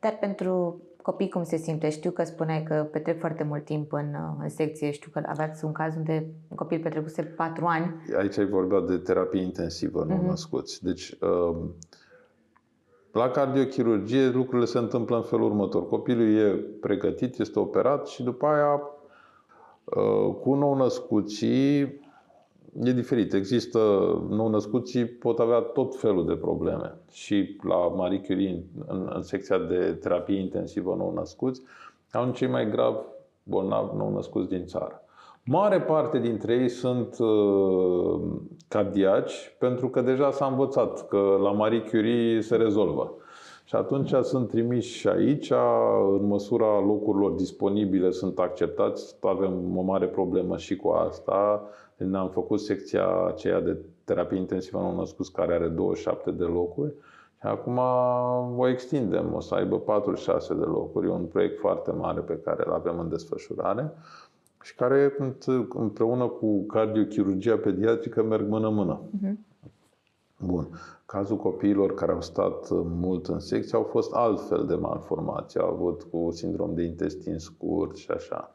Dar 0.00 0.16
pentru 0.20 0.82
copii 1.02 1.28
cum 1.28 1.42
se 1.42 1.56
simte? 1.56 1.90
Știu 1.90 2.10
că 2.10 2.24
spuneai 2.24 2.62
că 2.62 2.88
petrec 2.92 3.18
foarte 3.18 3.44
mult 3.44 3.64
timp 3.64 3.92
în, 3.92 4.14
în 4.42 4.48
secție. 4.48 4.90
Știu 4.90 5.10
că 5.12 5.22
aveați 5.26 5.64
un 5.64 5.72
caz 5.72 5.96
unde 5.96 6.26
un 6.48 6.56
copil 6.56 6.80
petrecuse 6.80 7.22
patru 7.22 7.64
ani. 7.66 7.94
Aici 8.16 8.38
ai 8.38 8.46
vorbit 8.46 8.88
de 8.88 8.96
terapie 8.96 9.42
intensivă, 9.42 10.04
nu 10.04 10.14
uh-huh. 10.14 10.26
născuți. 10.26 10.84
Deci, 10.84 11.10
uh, 11.20 11.56
la 13.12 13.30
cardiochirurgie 13.30 14.28
lucrurile 14.28 14.66
se 14.66 14.78
întâmplă 14.78 15.16
în 15.16 15.22
felul 15.22 15.44
următor. 15.44 15.88
Copilul 15.88 16.36
e 16.36 16.54
pregătit, 16.80 17.38
este 17.38 17.58
operat 17.58 18.06
și 18.06 18.22
după 18.22 18.46
aia 18.46 18.74
uh, 18.74 18.93
cu 20.40 20.54
nou 20.54 20.74
născuții 20.74 21.80
e 22.82 22.92
diferit. 22.92 23.32
Există 23.32 23.78
nou 24.28 24.48
născuții, 24.48 25.04
pot 25.04 25.38
avea 25.38 25.58
tot 25.58 25.96
felul 25.96 26.26
de 26.26 26.34
probleme. 26.34 26.98
Și 27.12 27.56
la 27.62 27.76
Marie 27.76 28.20
Curie, 28.20 28.64
în, 28.86 29.10
în 29.14 29.22
secția 29.22 29.58
de 29.58 29.98
terapie 30.00 30.40
intensivă 30.40 30.94
nou 30.98 31.12
născuți, 31.12 31.62
au 32.12 32.30
cei 32.30 32.48
mai 32.48 32.70
grav 32.70 32.96
bolnavi 33.42 33.96
nou 33.96 34.14
născuți 34.14 34.48
din 34.48 34.64
țară. 34.64 34.98
Mare 35.46 35.80
parte 35.80 36.18
dintre 36.18 36.54
ei 36.54 36.68
sunt 36.68 37.18
uh, 37.18 38.20
cardiaci, 38.68 39.56
pentru 39.58 39.88
că 39.88 40.00
deja 40.00 40.30
s-a 40.30 40.46
învățat 40.46 41.08
că 41.08 41.38
la 41.42 41.50
Marie 41.50 41.80
Curie 41.80 42.40
se 42.40 42.56
rezolvă. 42.56 43.14
Și 43.64 43.74
atunci 43.74 44.14
sunt 44.22 44.48
trimiși 44.48 44.98
și 44.98 45.08
aici, 45.08 45.52
în 46.18 46.26
măsura 46.26 46.80
locurilor 46.80 47.30
disponibile 47.30 48.10
sunt 48.10 48.38
acceptați. 48.38 49.16
Avem 49.20 49.76
o 49.76 49.82
mare 49.82 50.06
problemă 50.06 50.56
și 50.56 50.76
cu 50.76 50.88
asta. 50.88 51.62
Ne-am 51.96 52.28
făcut 52.28 52.60
secția 52.60 53.24
aceea 53.26 53.60
de 53.60 53.76
terapie 54.04 54.38
intensivă 54.38 54.78
nou 54.78 54.96
născuți 54.96 55.32
care 55.32 55.54
are 55.54 55.68
27 55.68 56.30
de 56.30 56.44
locuri. 56.44 56.94
Și 57.40 57.46
acum 57.46 57.78
o 58.58 58.68
extindem, 58.68 59.34
o 59.34 59.40
să 59.40 59.54
aibă 59.54 59.78
46 59.78 60.54
de 60.54 60.64
locuri. 60.64 61.06
E 61.06 61.10
un 61.10 61.24
proiect 61.24 61.58
foarte 61.58 61.92
mare 61.92 62.20
pe 62.20 62.40
care 62.44 62.62
îl 62.66 62.72
avem 62.72 62.98
în 62.98 63.08
desfășurare 63.08 63.92
și 64.62 64.74
care 64.74 65.16
împreună 65.68 66.26
cu 66.26 66.64
cardiochirurgia 66.66 67.56
pediatrică 67.56 68.22
merg 68.22 68.48
mână-mână. 68.48 69.00
Uh-huh. 69.00 69.32
Bun. 70.44 70.68
Cazul 71.06 71.36
copiilor 71.36 71.94
care 71.94 72.12
au 72.12 72.20
stat 72.20 72.70
mult 72.70 73.26
în 73.26 73.38
secție 73.40 73.78
au 73.78 73.84
fost 73.84 74.12
altfel 74.12 74.66
de 74.66 74.74
malformații. 74.74 75.60
Au 75.60 75.68
avut 75.68 76.02
cu 76.02 76.30
sindrom 76.30 76.74
de 76.74 76.82
intestin 76.82 77.38
scurt 77.38 77.96
și 77.96 78.10
așa. 78.10 78.52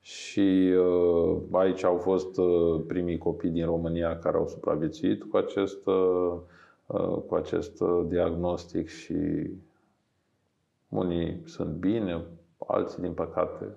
Și 0.00 0.74
uh, 0.78 1.36
aici 1.50 1.84
au 1.84 1.96
fost 1.96 2.36
uh, 2.36 2.80
primii 2.86 3.18
copii 3.18 3.50
din 3.50 3.64
România 3.64 4.18
care 4.18 4.36
au 4.36 4.48
supraviețuit 4.48 5.22
cu 5.22 5.36
acest, 5.36 5.86
uh, 5.86 6.32
uh, 6.86 7.18
cu 7.28 7.34
acest 7.34 7.80
uh, 7.80 8.04
diagnostic 8.08 8.88
și 8.88 9.50
unii 10.88 11.42
sunt 11.44 11.70
bine, 11.74 12.24
alții, 12.66 13.02
din 13.02 13.12
păcate, 13.12 13.76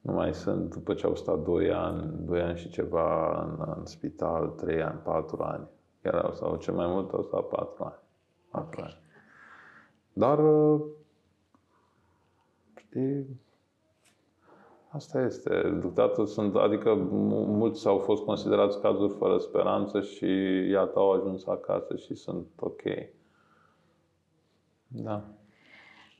nu 0.00 0.12
mai 0.12 0.34
sunt 0.34 0.74
după 0.74 0.94
ce 0.94 1.06
au 1.06 1.14
stat 1.14 1.42
2 1.42 1.72
ani, 1.72 2.10
2 2.24 2.40
ani 2.40 2.58
și 2.58 2.68
ceva 2.68 3.40
în, 3.42 3.74
în 3.76 3.86
spital, 3.86 4.48
3 4.48 4.82
ani, 4.82 4.98
4 5.04 5.42
ani. 5.42 5.66
Chiar 6.02 6.32
sau 6.34 6.56
cel 6.56 6.74
mai 6.74 6.86
mult 6.86 7.12
au 7.12 7.22
stat 7.22 7.48
4 7.48 7.84
ani. 7.84 7.94
4 8.50 8.68
okay. 8.68 8.84
ani. 8.84 9.00
Dar, 10.12 10.38
uh, 10.38 10.80
știi, 12.74 13.40
asta 14.88 15.20
este. 15.20 15.48
Deocamdată 15.50 16.24
sunt, 16.24 16.56
adică 16.56 16.94
mulți 16.94 17.86
au 17.86 17.98
fost 17.98 18.24
considerați 18.24 18.80
cazuri 18.80 19.14
fără 19.14 19.38
speranță 19.38 20.00
și 20.00 20.26
iată 20.70 20.98
au 20.98 21.12
ajuns 21.12 21.46
acasă 21.46 21.96
și 21.96 22.14
sunt 22.14 22.46
ok. 22.60 22.82
Da. 24.86 25.24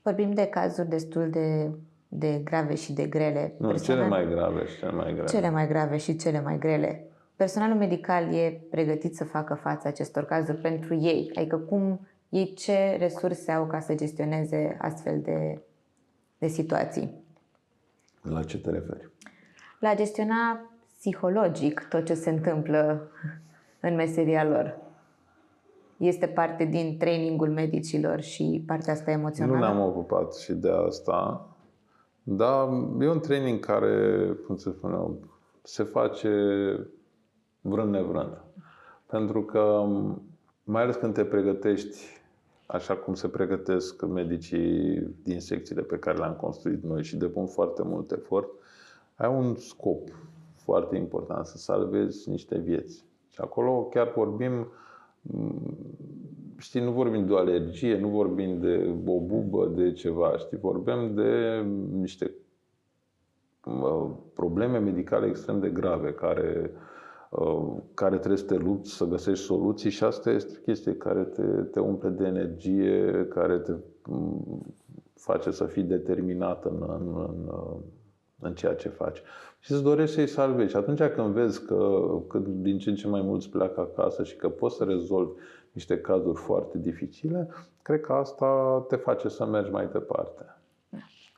Vorbim 0.03 0.33
de 0.33 0.47
cazuri 0.47 0.89
destul 0.89 1.31
de 1.31 1.71
de 2.15 2.41
grave 2.45 2.75
și 2.75 2.93
de 2.93 3.07
grele. 3.07 3.55
Nu, 3.59 3.69
Personal... 3.69 3.99
cele 3.99 4.09
mai 4.09 4.29
grave 4.29 4.67
și 4.67 4.79
cele 4.79 4.93
mai 4.93 5.13
grele. 5.13 5.29
Cele 5.29 5.51
mai 5.51 5.69
grave 5.69 5.97
și 5.97 6.17
cele 6.17 6.41
mai 6.41 6.59
grele. 6.59 7.07
Personalul 7.37 7.77
medical 7.77 8.35
e 8.35 8.61
pregătit 8.71 9.17
să 9.17 9.25
facă 9.25 9.55
față 9.55 9.89
acestor 9.89 10.25
cazuri 10.25 10.59
pentru 10.59 10.95
ei. 10.95 11.31
Adică 11.35 11.57
cum 11.59 12.07
ei 12.29 12.55
ce 12.55 12.97
resurse 12.99 13.53
au 13.53 13.67
ca 13.67 13.81
să 13.81 13.95
gestioneze 13.95 14.77
astfel 14.81 15.21
de, 15.21 15.63
de 16.39 16.47
situații. 16.47 17.25
La 18.23 18.43
ce 18.43 18.59
te 18.59 18.71
referi? 18.71 19.11
La 19.79 19.95
gestiona 19.95 20.71
psihologic 20.99 21.87
tot 21.89 22.05
ce 22.05 22.15
se 22.15 22.31
întâmplă 22.31 23.11
în 23.81 23.95
meseria 23.95 24.45
lor. 24.45 24.79
Este 25.97 26.27
parte 26.27 26.65
din 26.65 26.99
trainingul 26.99 27.49
medicilor 27.49 28.21
și 28.21 28.65
partea 28.67 28.93
asta 28.93 29.11
emoțională? 29.11 29.55
Nu 29.55 29.61
ne-am 29.61 29.89
ocupat 29.89 30.35
și 30.35 30.53
de 30.53 30.71
asta. 30.87 31.49
Da, 32.23 32.69
e 33.01 33.09
un 33.09 33.21
training 33.21 33.61
care, 33.65 34.27
cum 34.47 34.57
se 34.57 34.71
spune, 34.71 34.97
se 35.63 35.83
face 35.83 36.29
vrând 37.63 37.91
nevrând. 37.91 38.41
Pentru 39.07 39.43
că, 39.43 39.87
mai 40.65 40.83
ales 40.83 40.97
când 40.97 41.15
te 41.15 41.25
pregătești 41.25 42.21
așa 42.67 42.97
cum 42.97 43.15
se 43.15 43.29
pregătesc 43.29 44.07
medicii 44.07 45.07
din 45.23 45.41
secțiile 45.41 45.83
pe 45.83 45.99
care 45.99 46.19
le-am 46.19 46.35
construit 46.35 46.83
noi 46.83 47.03
și 47.03 47.17
depun 47.17 47.47
foarte 47.47 47.83
mult 47.85 48.13
efort, 48.13 48.49
ai 49.15 49.35
un 49.35 49.55
scop 49.55 50.09
foarte 50.55 50.97
important, 50.97 51.47
să 51.47 51.57
salvezi 51.57 52.29
niște 52.29 52.59
vieți. 52.59 53.05
Și 53.29 53.41
acolo 53.41 53.85
chiar 53.85 54.13
vorbim 54.13 54.67
știi, 56.57 56.81
nu 56.81 56.91
vorbim 56.91 57.27
de 57.27 57.33
o 57.33 57.37
alergie, 57.37 57.99
nu 57.99 58.09
vorbim 58.09 58.61
de 58.61 58.95
o 59.07 59.21
bubă, 59.21 59.67
de 59.67 59.93
ceva, 59.93 60.37
știi, 60.37 60.59
vorbim 60.59 61.15
de 61.15 61.65
niște 61.91 62.31
probleme 64.35 64.79
medicale 64.79 65.27
extrem 65.27 65.61
de 65.61 65.69
grave 65.69 66.13
care, 66.13 66.71
care 67.95 68.17
trebuie 68.17 68.39
să 68.39 68.45
te 68.45 68.57
lupți, 68.57 68.93
să 68.93 69.05
găsești 69.05 69.45
soluții 69.45 69.91
și 69.91 70.05
asta 70.05 70.31
este 70.31 70.57
o 70.59 70.63
chestie 70.63 70.97
care 70.97 71.23
te, 71.23 71.43
te 71.43 71.81
umple 71.81 72.09
de 72.09 72.25
energie, 72.25 73.27
care 73.29 73.59
te 73.59 73.73
face 75.15 75.51
să 75.51 75.65
fii 75.65 75.83
determinat 75.83 76.65
în, 76.65 76.77
în, 76.81 77.15
în, 77.17 77.55
în 78.41 78.55
ceea 78.55 78.75
ce 78.75 78.89
faci. 78.89 79.23
Și 79.59 79.73
îți 79.73 79.83
dorești 79.83 80.15
să-i 80.15 80.27
salvezi. 80.27 80.71
Și 80.71 80.77
atunci 80.77 81.03
când 81.03 81.35
vezi 81.35 81.65
că, 81.65 82.01
că 82.29 82.39
din 82.39 82.79
ce 82.79 82.91
în 82.91 82.97
ce 82.97 83.09
mai 83.09 83.21
mulți 83.21 83.51
pleacă 83.51 83.81
acasă 83.81 84.25
și 84.25 84.37
că 84.37 84.49
poți 84.49 84.77
să 84.77 84.85
rezolvi 84.85 85.33
niște 85.73 86.01
cazuri 86.01 86.39
foarte 86.39 86.79
dificile, 86.79 87.49
cred 87.83 88.01
că 88.01 88.13
asta 88.13 88.85
te 88.89 88.97
face 88.97 89.29
să 89.29 89.47
mergi 89.47 89.71
mai 89.71 89.89
departe. 89.93 90.57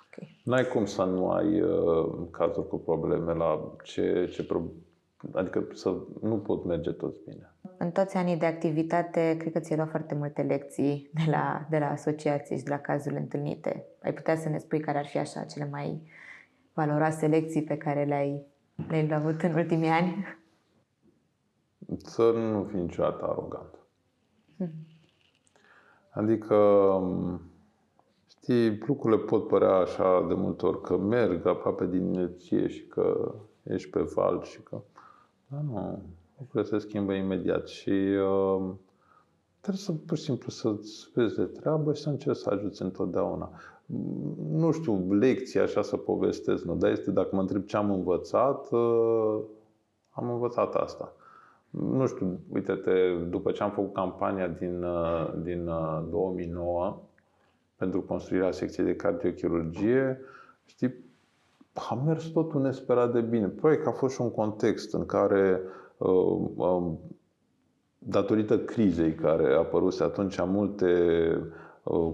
Okay. 0.06 0.40
N-ai 0.44 0.68
cum 0.68 0.84
să 0.84 1.02
nu 1.04 1.30
ai 1.30 1.60
uh, 1.60 2.12
cazuri 2.30 2.68
cu 2.68 2.78
probleme 2.78 3.34
la 3.34 3.72
ce, 3.82 4.30
ce 4.32 4.44
pro- 4.44 4.70
adică 5.32 5.66
să 5.72 5.96
nu 6.20 6.38
pot 6.38 6.64
merge 6.64 6.90
toți 6.90 7.20
bine. 7.28 7.54
În 7.78 7.90
toți 7.90 8.16
anii 8.16 8.36
de 8.36 8.46
activitate, 8.46 9.36
cred 9.38 9.52
că 9.52 9.58
ți-ai 9.58 9.76
luat 9.76 9.90
foarte 9.90 10.14
multe 10.14 10.42
lecții 10.42 11.10
de 11.14 11.30
la, 11.30 11.66
de 11.70 11.78
la 11.78 11.90
asociații 11.90 12.56
și 12.56 12.64
de 12.64 12.70
la 12.70 12.78
cazurile 12.78 13.20
întâlnite. 13.20 13.86
Ai 14.02 14.12
putea 14.12 14.36
să 14.36 14.48
ne 14.48 14.58
spui 14.58 14.80
care 14.80 14.98
ar 14.98 15.06
fi 15.06 15.18
așa 15.18 15.44
cele 15.44 15.68
mai 15.70 16.02
valoroase 16.72 17.26
lecții 17.26 17.62
pe 17.62 17.76
care 17.76 18.04
le-ai, 18.04 18.46
le-ai 18.88 19.08
avut 19.12 19.42
în 19.42 19.54
ultimii 19.54 19.88
ani? 19.88 20.24
Să 21.96 22.30
nu 22.30 22.64
fii 22.64 22.80
niciodată 22.80 23.24
arogant. 23.24 23.78
Adică, 26.10 26.56
știi, 28.28 28.78
lucrurile 28.86 29.22
pot 29.22 29.46
părea 29.46 29.74
așa 29.74 30.24
de 30.28 30.34
multe 30.34 30.66
ori 30.66 30.80
că 30.80 30.96
merg 30.96 31.46
aproape 31.46 31.86
din 31.86 32.04
inerție 32.04 32.66
și 32.66 32.86
că 32.86 33.34
ești 33.62 33.90
pe 33.90 34.00
val 34.14 34.42
și 34.42 34.62
că... 34.62 34.80
Da, 35.54 35.60
nu, 35.60 36.02
lucrurile 36.38 36.70
se 36.78 36.86
schimbă 36.86 37.12
imediat 37.12 37.68
și 37.68 37.90
uh, 37.90 38.70
trebuie 39.60 39.82
să 39.82 39.92
pur 39.92 40.16
și 40.16 40.22
simplu 40.22 40.50
să-ți 40.50 41.10
vezi 41.14 41.34
de 41.36 41.44
treabă 41.44 41.94
și 41.94 42.02
să 42.02 42.08
încerci 42.08 42.36
să 42.36 42.50
ajuți 42.50 42.82
întotdeauna. 42.82 43.50
Nu 44.50 44.70
știu, 44.70 45.12
lecții 45.12 45.60
așa 45.60 45.82
să 45.82 45.96
povestesc, 45.96 46.64
nu, 46.64 46.74
dar 46.76 46.90
este 46.90 47.10
dacă 47.10 47.28
mă 47.34 47.40
întreb 47.40 47.64
ce 47.64 47.76
am 47.76 47.90
învățat, 47.90 48.70
uh, 48.70 49.40
am 50.10 50.30
învățat 50.30 50.74
asta 50.74 51.12
nu 51.78 52.06
știu, 52.06 52.40
uite-te, 52.52 53.14
după 53.28 53.50
ce 53.50 53.62
am 53.62 53.70
făcut 53.70 53.92
campania 53.92 54.48
din, 54.48 54.82
uh, 54.82 55.32
din 55.42 55.64
2009 56.10 56.86
uh, 56.86 56.94
pentru 57.76 58.02
construirea 58.02 58.50
secției 58.50 58.86
de 58.86 58.96
cardiochirurgie, 58.96 60.20
știi, 60.64 60.94
a 61.74 61.94
mers 62.06 62.24
totul 62.24 62.60
nesperat 62.60 63.12
de 63.12 63.20
bine. 63.20 63.46
Probabil 63.46 63.82
că 63.82 63.88
a 63.88 63.92
fost 63.92 64.14
și 64.14 64.20
un 64.20 64.30
context 64.30 64.94
în 64.94 65.06
care, 65.06 65.60
uh, 65.98 66.90
datorită 67.98 68.58
crizei 68.58 69.14
care 69.14 69.54
a 69.54 69.58
apărut 69.58 70.00
atunci, 70.00 70.40
multe 70.44 70.88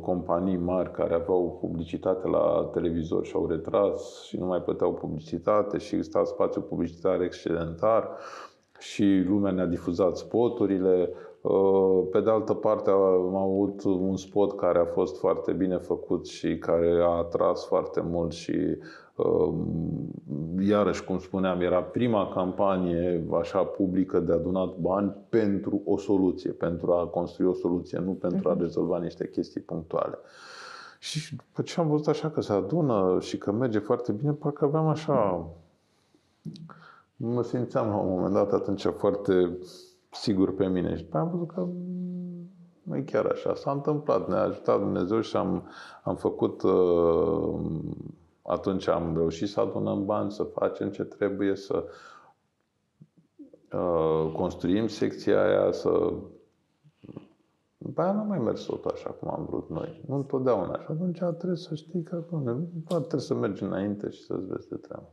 companii 0.00 0.56
mari 0.56 0.90
care 0.90 1.14
aveau 1.14 1.58
publicitate 1.60 2.28
la 2.28 2.70
televizor 2.72 3.24
și 3.24 3.34
au 3.34 3.46
retras 3.46 4.22
și 4.22 4.38
nu 4.38 4.46
mai 4.46 4.62
plăteau 4.62 4.94
publicitate 4.94 5.78
și 5.78 5.94
exista 5.94 6.24
spațiu 6.24 6.60
publicitar 6.60 7.20
excedentar 7.20 8.08
și 8.78 9.24
lumea 9.28 9.52
ne-a 9.52 9.66
difuzat 9.66 10.16
spoturile. 10.16 11.10
Uh, 11.40 12.02
pe 12.10 12.20
de 12.20 12.30
altă 12.30 12.54
parte 12.54 12.90
am 12.90 13.36
avut 13.36 13.84
un 13.84 14.16
spot 14.16 14.56
care 14.56 14.78
a 14.78 14.84
fost 14.84 15.18
foarte 15.18 15.52
bine 15.52 15.76
făcut 15.76 16.26
și 16.26 16.58
care 16.58 17.00
a 17.02 17.08
atras 17.16 17.66
foarte 17.66 18.00
mult 18.00 18.32
și 18.32 18.50
uh, 18.50 18.76
iarăși, 20.60 21.04
cum 21.04 21.18
spuneam, 21.18 21.60
era 21.60 21.82
prima 21.82 22.28
campanie 22.28 23.26
așa 23.40 23.62
publică 23.64 24.20
de 24.20 24.32
adunat 24.32 24.76
bani 24.76 25.16
pentru 25.28 25.82
o 25.84 25.98
soluție, 25.98 26.50
pentru 26.50 26.92
a 26.92 27.06
construi 27.06 27.46
o 27.46 27.54
soluție, 27.54 27.98
nu 27.98 28.12
pentru 28.12 28.48
a 28.48 28.52
mhm. 28.52 28.62
rezolva 28.62 28.98
niște 28.98 29.28
chestii 29.28 29.60
punctuale. 29.60 30.18
Și 30.98 31.36
după 31.36 31.62
ce 31.62 31.80
am 31.80 31.88
văzut 31.88 32.06
așa 32.06 32.30
că 32.30 32.40
se 32.40 32.52
adună 32.52 33.16
și 33.20 33.38
că 33.38 33.52
merge 33.52 33.78
foarte 33.78 34.12
bine, 34.12 34.32
parcă 34.32 34.64
aveam 34.64 34.86
așa 34.86 35.48
mă 37.22 37.42
simțeam 37.42 37.88
la 37.88 37.96
un 37.96 38.08
moment 38.08 38.32
dat 38.32 38.52
atunci 38.52 38.84
foarte 38.84 39.58
sigur 40.10 40.54
pe 40.54 40.66
mine 40.66 40.96
și 40.96 41.06
am 41.10 41.30
văzut 41.30 41.50
că 41.50 41.66
nu 42.82 42.96
e 42.96 43.00
chiar 43.00 43.26
așa. 43.26 43.54
S-a 43.54 43.70
întâmplat, 43.70 44.28
ne-a 44.28 44.42
ajutat 44.42 44.78
Dumnezeu 44.78 45.20
și 45.20 45.36
am, 45.36 45.68
am 46.02 46.16
făcut, 46.16 46.62
uh, 46.62 47.60
atunci 48.50 48.88
am 48.88 49.16
reușit 49.16 49.48
să 49.48 49.60
adunăm 49.60 50.04
bani, 50.04 50.32
să 50.32 50.42
facem 50.42 50.90
ce 50.90 51.02
trebuie, 51.04 51.56
să 51.56 51.84
uh, 53.72 54.32
construim 54.32 54.86
secția 54.86 55.42
aia, 55.42 55.72
să 55.72 56.12
după 57.78 58.02
aia 58.02 58.12
nu 58.12 58.24
mai 58.24 58.38
mers 58.38 58.62
tot 58.62 58.84
așa 58.84 59.10
cum 59.10 59.30
am 59.30 59.46
vrut 59.50 59.70
noi. 59.70 60.00
Nu 60.06 60.14
întotdeauna. 60.16 60.78
Și 60.78 60.86
atunci 60.88 61.18
trebuie 61.18 61.56
să 61.56 61.74
știi 61.74 62.02
că 62.02 62.24
nu 62.30 62.68
trebuie 62.88 63.20
să 63.20 63.34
mergi 63.34 63.62
înainte 63.62 64.10
și 64.10 64.22
să-ți 64.22 64.46
vezi 64.46 64.68
de 64.68 64.76
treabă. 64.76 65.08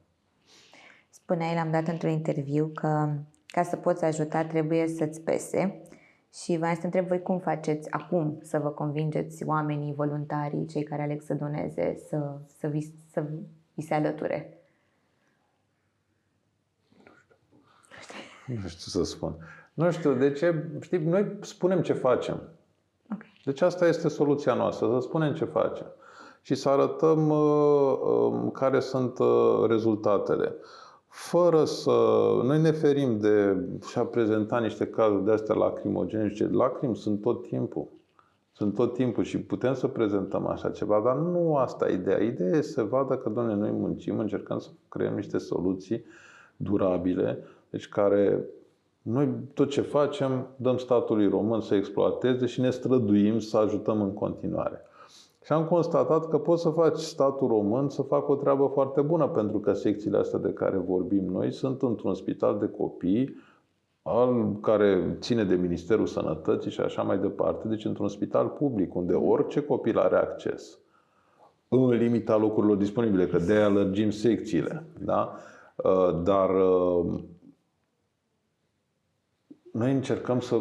Spuneai, 1.10 1.56
l-am 1.56 1.72
dat 1.72 1.88
într-un 1.88 2.10
interviu 2.10 2.72
că 2.74 3.10
ca 3.48 3.64
să 3.64 3.76
poți 3.76 4.04
ajuta 4.04 4.46
trebuie 4.46 4.88
să-ți 4.88 5.22
pese 5.22 5.87
și 6.44 6.58
vreau 6.58 6.74
să 6.74 6.82
întreb 6.84 7.08
voi 7.08 7.22
cum 7.22 7.40
faceți 7.40 7.92
acum 7.92 8.40
să 8.42 8.60
vă 8.60 8.70
convingeți 8.70 9.44
oamenii, 9.46 9.94
voluntarii, 9.94 10.66
cei 10.66 10.84
care 10.84 11.02
aleg 11.02 11.22
să 11.22 11.34
doneze, 11.34 11.98
să, 12.08 12.38
să, 12.60 12.68
vi, 12.68 12.92
să 13.12 13.24
vi 13.74 13.82
se 13.82 13.94
alăture? 13.94 14.58
Nu 18.46 18.68
știu 18.68 18.92
să 18.92 19.04
spun. 19.04 19.36
Nu 19.74 19.92
știu, 19.92 20.14
de 20.14 20.32
ce, 20.32 20.64
știi, 20.80 20.98
noi 20.98 21.38
spunem 21.42 21.82
ce 21.82 21.94
facem. 21.94 22.42
Okay. 23.14 23.42
Deci 23.46 23.62
asta 23.62 23.88
este 23.88 24.08
soluția 24.08 24.54
noastră, 24.54 24.88
să 24.88 25.00
spunem 25.00 25.34
ce 25.34 25.46
facem 25.46 25.88
și 26.42 26.56
să 26.56 26.70
arătăm 26.70 27.30
uh, 27.30 28.00
uh, 28.02 28.52
care 28.52 28.80
sunt 28.80 29.20
uh, 29.20 29.66
rezultatele 29.68 30.56
fără 31.18 31.66
să... 31.66 31.92
Noi 32.44 32.62
ne 32.62 32.72
ferim 32.72 33.20
de 33.20 33.66
și 33.90 33.98
a 33.98 34.06
prezenta 34.06 34.60
niște 34.60 34.88
cazuri 34.88 35.26
de 35.26 35.32
astea 35.32 35.56
lacrimogene 35.56 36.30
și 36.30 36.44
lacrimi 36.44 36.96
sunt 36.96 37.22
tot 37.22 37.48
timpul. 37.48 37.88
Sunt 38.52 38.74
tot 38.74 38.94
timpul 38.94 39.24
și 39.24 39.40
putem 39.40 39.74
să 39.74 39.88
prezentăm 39.88 40.48
așa 40.48 40.70
ceva, 40.70 41.02
dar 41.04 41.16
nu 41.16 41.56
asta 41.56 41.90
e 41.90 41.94
ideea. 41.94 42.24
Ideea 42.24 42.58
e 42.58 42.62
să 42.62 42.84
vadă 42.84 43.18
că, 43.18 43.30
doamne, 43.30 43.54
noi 43.54 43.72
muncim, 43.72 44.20
încercăm 44.20 44.60
să 44.60 44.70
creăm 44.90 45.16
niște 45.16 45.38
soluții 45.38 46.04
durabile, 46.58 47.44
deci 47.70 47.90
care 47.90 48.46
noi 49.02 49.30
tot 49.54 49.70
ce 49.70 49.82
facem, 49.82 50.48
dăm 50.56 50.78
statului 50.78 51.30
român 51.30 51.62
să 51.62 51.76
exploateze 51.76 52.46
și 52.46 52.62
ne 52.62 52.70
străduim 52.70 53.40
să 53.40 53.58
ajutăm 53.58 54.02
în 54.02 54.14
continuare. 54.14 54.82
Și 55.48 55.54
am 55.54 55.66
constatat 55.66 56.30
că 56.30 56.38
poți 56.38 56.62
să 56.62 56.70
faci 56.70 56.98
statul 56.98 57.48
român 57.48 57.90
să 57.90 58.02
facă 58.02 58.32
o 58.32 58.36
treabă 58.36 58.70
foarte 58.74 59.02
bună, 59.02 59.28
pentru 59.28 59.60
că 59.60 59.74
secțiile 59.74 60.18
astea 60.18 60.40
de 60.40 60.54
care 60.54 60.78
vorbim 60.78 61.24
noi 61.24 61.52
sunt 61.52 61.82
într-un 61.82 62.14
spital 62.14 62.60
de 62.60 62.68
copii, 62.68 63.36
al 64.02 64.56
care 64.62 65.18
ține 65.20 65.44
de 65.44 65.56
Ministerul 65.56 66.06
Sănătății 66.06 66.72
și 66.72 66.80
așa 66.82 67.02
mai 67.02 67.18
departe, 67.18 67.68
deci 67.68 67.86
într-un 67.86 68.08
spital 68.08 68.48
public, 68.48 68.96
unde 68.96 69.14
orice 69.14 69.62
copil 69.64 69.98
are 69.98 70.16
acces 70.16 70.80
în 71.68 71.90
limita 71.90 72.38
locurilor 72.38 72.76
disponibile, 72.76 73.28
că 73.28 73.38
de-aia 73.38 73.68
lărgim 73.68 74.10
secțiile. 74.10 74.84
Da? 75.00 75.36
Uh, 75.76 76.22
dar 76.24 76.50
uh, 76.50 77.20
noi 79.72 79.92
încercăm 79.92 80.40
să 80.40 80.60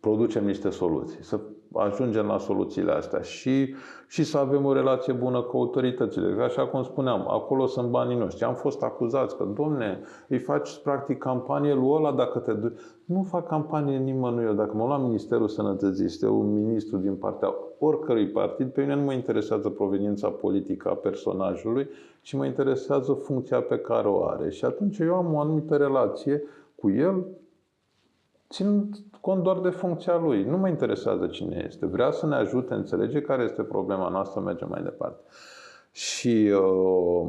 producem 0.00 0.44
niște 0.44 0.70
soluții, 0.70 1.22
să 1.24 1.40
ajungem 1.78 2.26
la 2.26 2.38
soluțiile 2.38 2.92
astea 2.92 3.20
și, 3.20 3.74
și 4.08 4.24
să 4.24 4.38
avem 4.38 4.64
o 4.64 4.72
relație 4.72 5.12
bună 5.12 5.40
cu 5.40 5.56
autoritățile. 5.56 6.42
Așa 6.42 6.66
cum 6.66 6.82
spuneam, 6.82 7.20
acolo 7.28 7.66
sunt 7.66 7.88
banii 7.88 8.16
noștri. 8.16 8.44
Am 8.44 8.54
fost 8.54 8.82
acuzați 8.82 9.36
că, 9.36 9.44
domne, 9.44 10.00
îi 10.28 10.38
faci 10.38 10.76
practic 10.82 11.18
campanie 11.18 11.74
lui 11.74 11.88
ăla 11.88 12.12
dacă 12.12 12.38
te 12.38 12.52
duci. 12.52 12.80
Nu 13.04 13.22
fac 13.22 13.46
campanie 13.48 13.96
nimănui. 13.96 14.54
Dacă 14.54 14.76
mă 14.76 14.86
la 14.86 14.96
Ministerul 14.96 15.48
Sănătății, 15.48 16.04
este 16.04 16.28
un 16.28 16.54
ministru 16.54 16.96
din 16.96 17.14
partea 17.14 17.54
oricărui 17.78 18.28
partid, 18.28 18.68
pe 18.68 18.80
mine 18.80 18.94
nu 18.94 19.02
mă 19.02 19.12
interesează 19.12 19.68
proveniența 19.68 20.28
politică 20.28 20.88
a 20.88 20.94
personajului, 20.94 21.88
ci 22.22 22.32
mă 22.32 22.46
interesează 22.46 23.12
funcția 23.12 23.60
pe 23.60 23.78
care 23.78 24.08
o 24.08 24.26
are. 24.26 24.50
Și 24.50 24.64
atunci 24.64 24.98
eu 24.98 25.14
am 25.14 25.34
o 25.34 25.40
anumită 25.40 25.76
relație 25.76 26.42
cu 26.74 26.90
el, 26.90 27.26
ținând 28.50 28.96
cont 29.26 29.42
doar 29.42 29.58
de 29.58 29.68
funcția 29.68 30.16
lui. 30.16 30.44
Nu 30.44 30.58
mă 30.58 30.68
interesează 30.68 31.26
cine 31.26 31.64
este. 31.66 31.86
Vrea 31.86 32.10
să 32.10 32.26
ne 32.26 32.34
ajute, 32.34 32.74
înțelege 32.74 33.20
care 33.20 33.42
este 33.42 33.62
problema 33.62 34.08
noastră, 34.08 34.40
mergem 34.40 34.68
mai 34.68 34.82
departe. 34.82 35.20
Și 35.90 36.52
uh, 36.62 37.28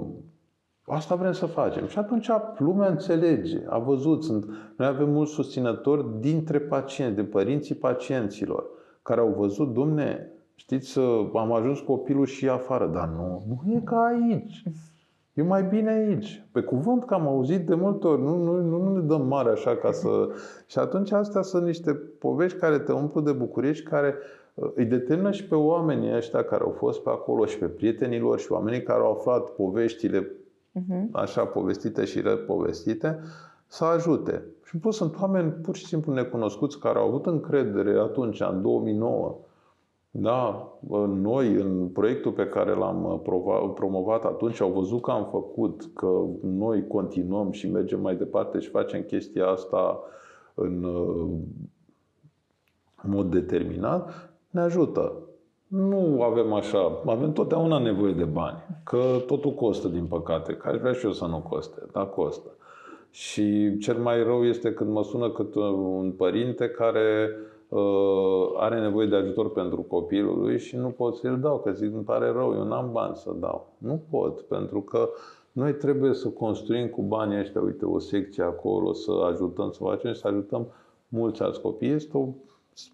asta 0.86 1.16
vrem 1.16 1.32
să 1.32 1.46
facem. 1.46 1.88
Și 1.88 1.98
atunci 1.98 2.30
lumea 2.58 2.90
înțelege, 2.90 3.58
a 3.70 3.78
văzut. 3.78 4.24
Sunt, 4.24 4.46
noi 4.76 4.88
avem 4.88 5.10
mulți 5.10 5.32
susținători 5.34 6.20
dintre 6.20 6.60
pacienți, 6.60 7.16
de 7.16 7.24
părinții 7.24 7.76
pacienților, 7.76 8.66
care 9.02 9.20
au 9.20 9.34
văzut, 9.38 9.74
domne, 9.74 10.32
știți, 10.56 11.00
am 11.34 11.54
ajuns 11.54 11.80
copilul 11.80 12.26
și 12.26 12.50
afară, 12.50 12.88
dar 12.88 13.08
nu, 13.08 13.44
nu 13.48 13.74
e 13.74 13.82
ca 13.86 14.04
aici. 14.04 14.64
E 15.38 15.44
mai 15.44 15.64
bine 15.64 15.90
aici. 15.90 16.46
Pe 16.52 16.62
cuvânt 16.62 17.06
că 17.06 17.14
am 17.14 17.28
auzit 17.28 17.68
de 17.68 17.76
multe 17.76 18.08
ori, 18.08 18.22
nu, 18.22 18.38
nu, 18.38 18.62
nu 18.62 18.96
ne 18.96 19.02
dăm 19.02 19.28
mare 19.28 19.50
așa 19.50 19.76
ca 19.76 19.92
să... 19.92 20.30
Și 20.72 20.80
atunci 20.80 21.12
astea 21.12 21.42
sunt 21.42 21.66
niște 21.66 21.94
povești 21.94 22.58
care 22.58 22.80
te 22.80 22.92
umplu 22.92 23.22
de 23.22 23.32
bucurie 23.32 23.72
și 23.72 23.84
care 23.84 24.16
uh, 24.54 24.72
îi 24.76 24.86
determină 24.86 25.32
și 25.32 25.48
pe 25.48 25.56
oamenii 25.56 26.16
ăștia 26.16 26.44
care 26.44 26.64
au 26.64 26.72
fost 26.78 27.02
pe 27.02 27.10
acolo 27.10 27.46
și 27.46 27.58
pe 27.58 27.66
prietenii 27.66 28.20
lor 28.20 28.40
și 28.40 28.52
oamenii 28.52 28.84
care 28.84 29.00
au 29.00 29.12
aflat 29.12 29.50
poveștile 29.50 30.32
uh-huh. 30.80 31.12
așa 31.12 31.46
povestite 31.46 32.06
și 32.06 32.22
repovestite 32.22 33.20
să 33.68 33.84
ajute. 33.84 34.44
Și 34.64 34.74
în 34.74 34.80
plus 34.80 34.96
sunt 34.96 35.22
oameni 35.22 35.52
pur 35.52 35.76
și 35.76 35.86
simplu 35.86 36.14
necunoscuți 36.14 36.80
care 36.80 37.00
au 37.00 37.08
avut 37.08 37.26
încredere 37.26 38.00
atunci, 38.00 38.42
în 38.42 38.62
2009, 38.62 39.38
da, 40.20 40.74
noi 41.08 41.54
în 41.54 41.88
proiectul 41.88 42.32
pe 42.32 42.48
care 42.48 42.74
l-am 42.76 43.22
uh, 43.24 43.72
promovat 43.74 44.26
atunci 44.26 44.62
au 44.62 44.72
văzut 44.72 45.02
că 45.02 45.12
am 45.12 45.28
făcut, 45.32 45.90
că 45.94 46.24
noi 46.44 46.88
continuăm 46.88 47.52
și 47.52 47.72
mergem 47.72 48.02
mai 48.02 48.16
departe 48.16 48.60
și 48.60 48.70
facem 48.70 49.02
chestia 49.02 49.48
asta 49.48 50.00
în 50.54 50.84
uh, 50.84 51.28
mod 53.02 53.32
determinat, 53.32 54.30
ne 54.50 54.62
ajută. 54.62 55.14
Nu 55.68 56.22
avem 56.22 56.54
așa, 56.54 57.02
avem 57.06 57.32
totdeauna 57.32 57.80
nevoie 57.80 58.14
de 58.14 58.24
bani, 58.24 58.58
că 58.84 59.02
totul 59.28 59.54
costă, 59.54 59.88
din 59.88 60.06
păcate, 60.06 60.54
că 60.54 60.68
aș 60.68 60.78
vrea 60.78 60.94
și 60.94 61.06
eu 61.06 61.12
să 61.12 61.26
nu 61.26 61.46
coste, 61.50 61.82
dar 61.92 62.10
costă. 62.10 62.50
Și 63.10 63.78
cel 63.78 63.98
mai 63.98 64.24
rău 64.24 64.46
este 64.46 64.74
când 64.74 64.90
mă 64.90 65.04
sună 65.04 65.30
cât 65.30 65.56
un 65.56 66.12
părinte 66.12 66.70
care 66.70 67.30
Uh, 67.30 67.57
are 68.58 68.80
nevoie 68.80 69.08
de 69.08 69.16
ajutor 69.16 69.52
pentru 69.52 69.82
copilul 69.82 70.40
lui 70.40 70.60
și 70.60 70.76
nu 70.76 70.90
pot 70.90 71.16
să-l 71.16 71.40
dau, 71.40 71.60
că 71.60 71.72
zic, 71.72 71.94
îmi 71.94 72.04
pare 72.04 72.32
rău, 72.32 72.54
eu 72.54 72.64
n-am 72.64 72.92
bani 72.92 73.16
să 73.16 73.32
dau. 73.40 73.74
Nu 73.78 74.02
pot, 74.10 74.42
pentru 74.42 74.82
că 74.82 75.10
noi 75.52 75.74
trebuie 75.74 76.14
să 76.14 76.30
construim 76.30 76.88
cu 76.88 77.02
banii 77.02 77.40
ăștia, 77.40 77.62
uite, 77.62 77.86
o 77.86 78.00
secție 78.00 78.44
acolo, 78.44 78.94
să 78.94 79.12
ajutăm, 79.12 79.72
să 79.72 79.84
facem 79.84 80.14
și 80.14 80.20
să 80.20 80.28
ajutăm 80.28 80.68
mulți 81.08 81.42
alți 81.42 81.62
copii. 81.62 81.90
Este 81.90 82.18
o, 82.18 82.28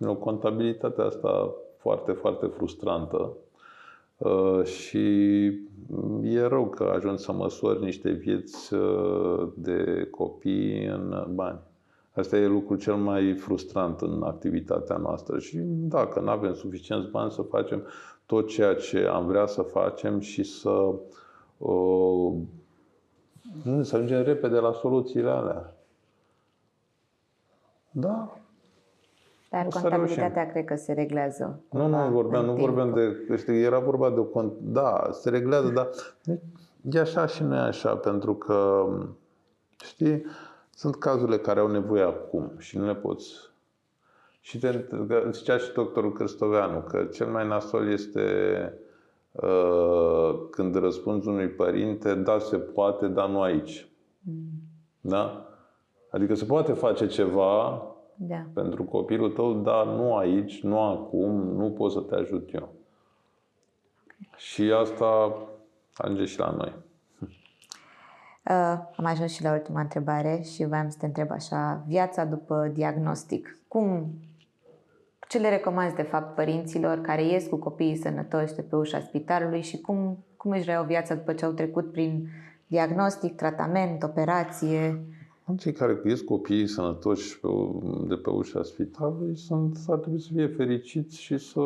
o 0.09 0.15
contabilitate 0.15 1.01
asta 1.01 1.53
foarte, 1.77 2.11
foarte 2.11 2.45
frustrantă. 2.45 3.31
Uh, 4.17 4.63
și 4.63 4.99
e 6.23 6.41
rău 6.47 6.69
că 6.69 6.83
ajung 6.95 7.19
să 7.19 7.31
măsori 7.31 7.83
niște 7.83 8.11
vieți 8.11 8.73
uh, 8.73 9.47
de 9.55 10.07
copii 10.11 10.85
în 10.85 11.27
bani. 11.35 11.59
Asta 12.15 12.37
e 12.37 12.45
lucrul 12.45 12.77
cel 12.77 12.95
mai 12.95 13.33
frustrant 13.33 14.01
în 14.01 14.23
activitatea 14.23 14.97
noastră 14.97 15.39
și 15.39 15.57
dacă 15.65 16.19
nu 16.19 16.29
avem 16.29 16.53
suficienți 16.53 17.09
bani 17.09 17.31
să 17.31 17.41
facem 17.41 17.83
tot 18.25 18.47
ceea 18.47 18.75
ce 18.75 19.07
am 19.07 19.25
vrea 19.25 19.45
să 19.45 19.61
facem 19.61 20.19
și 20.19 20.43
să, 20.43 20.93
uh, 21.57 22.33
să 23.81 23.95
ajungem 23.95 24.23
repede 24.23 24.59
la 24.59 24.71
soluțiile 24.71 25.29
alea. 25.29 25.75
Da, 27.91 28.37
dar 29.53 29.67
contabilitatea 29.67 30.45
cred 30.45 30.65
că 30.65 30.75
se 30.75 30.93
reglează. 30.93 31.59
Nu, 31.69 31.87
nu 31.87 32.09
vorbeam, 32.11 32.45
nu 32.45 32.53
vorbeam 32.53 32.93
de, 32.93 33.35
știi, 33.37 33.63
era 33.63 33.79
vorba 33.79 34.09
de 34.09 34.19
o, 34.19 34.43
da, 34.61 35.07
se 35.11 35.29
reglează, 35.29 35.69
dar 35.69 35.89
e 36.91 36.99
așa 36.99 37.25
și 37.25 37.43
nu 37.43 37.55
e 37.55 37.59
așa, 37.59 37.95
pentru 37.95 38.35
că, 38.35 38.85
știi, 39.83 40.25
sunt 40.75 40.95
cazurile 40.95 41.37
care 41.37 41.59
au 41.59 41.67
nevoie 41.67 42.03
acum 42.03 42.51
și 42.57 42.77
nu 42.77 42.85
le 42.85 42.95
poți. 42.95 43.51
Și 44.41 44.59
te, 44.59 44.85
zicea 45.31 45.57
și 45.57 45.73
doctorul 45.73 46.13
Cristoveanu 46.13 46.79
că 46.81 47.03
cel 47.03 47.27
mai 47.27 47.47
nasol 47.47 47.91
este 47.91 48.23
uh, 49.31 50.39
când 50.51 50.75
răspunzi 50.75 51.27
unui 51.27 51.47
părinte, 51.47 52.15
da, 52.15 52.39
se 52.39 52.57
poate, 52.57 53.07
dar 53.07 53.29
nu 53.29 53.41
aici. 53.41 53.87
Mm. 54.19 54.49
Da? 55.01 55.47
Adică 56.09 56.35
se 56.35 56.45
poate 56.45 56.73
face 56.73 57.07
ceva 57.07 57.81
da. 58.15 58.45
pentru 58.53 58.83
copilul 58.83 59.31
tău, 59.31 59.53
dar 59.53 59.85
nu 59.85 60.15
aici, 60.15 60.63
nu 60.63 60.79
acum, 60.79 61.55
nu 61.55 61.71
pot 61.71 61.91
să 61.91 61.99
te 61.99 62.15
ajut 62.15 62.53
eu. 62.53 62.73
Okay. 64.03 64.29
Și 64.37 64.71
asta 64.71 65.37
ajunge 65.95 66.25
și 66.25 66.39
la 66.39 66.51
noi. 66.57 66.73
Uh, 68.49 68.77
am 68.95 69.05
ajuns 69.05 69.31
și 69.31 69.43
la 69.43 69.51
ultima 69.51 69.81
întrebare 69.81 70.41
și 70.41 70.65
voiam 70.65 70.89
să 70.89 70.97
te 70.99 71.05
întreb 71.05 71.31
așa, 71.31 71.83
viața 71.87 72.25
după 72.25 72.71
diagnostic. 72.73 73.57
Cum, 73.67 74.13
ce 75.27 75.37
le 75.37 75.49
recomanzi 75.49 75.95
de 75.95 76.01
fapt 76.01 76.35
părinților 76.35 77.01
care 77.01 77.23
ies 77.23 77.45
cu 77.45 77.55
copiii 77.55 77.97
sănătoși 77.97 78.55
de 78.55 78.61
pe 78.61 78.75
ușa 78.75 78.99
spitalului 78.99 79.61
și 79.61 79.81
cum, 79.81 80.23
cum 80.37 80.51
își 80.51 80.63
reiau 80.63 80.83
viața 80.83 81.15
după 81.15 81.33
ce 81.33 81.45
au 81.45 81.51
trecut 81.51 81.91
prin 81.91 82.29
diagnostic, 82.67 83.35
tratament, 83.35 84.03
operație? 84.03 85.05
Cei 85.57 85.71
care 85.71 86.01
ies 86.05 86.21
copiii 86.21 86.67
sănătoși 86.67 87.39
de 88.07 88.15
pe 88.15 88.29
ușa 88.29 88.63
spitalului 88.63 89.35
sunt, 89.35 89.77
ar 89.87 89.97
trebui 89.97 90.19
să 90.19 90.29
fie 90.33 90.47
fericiți 90.47 91.21
și 91.21 91.37
să 91.37 91.61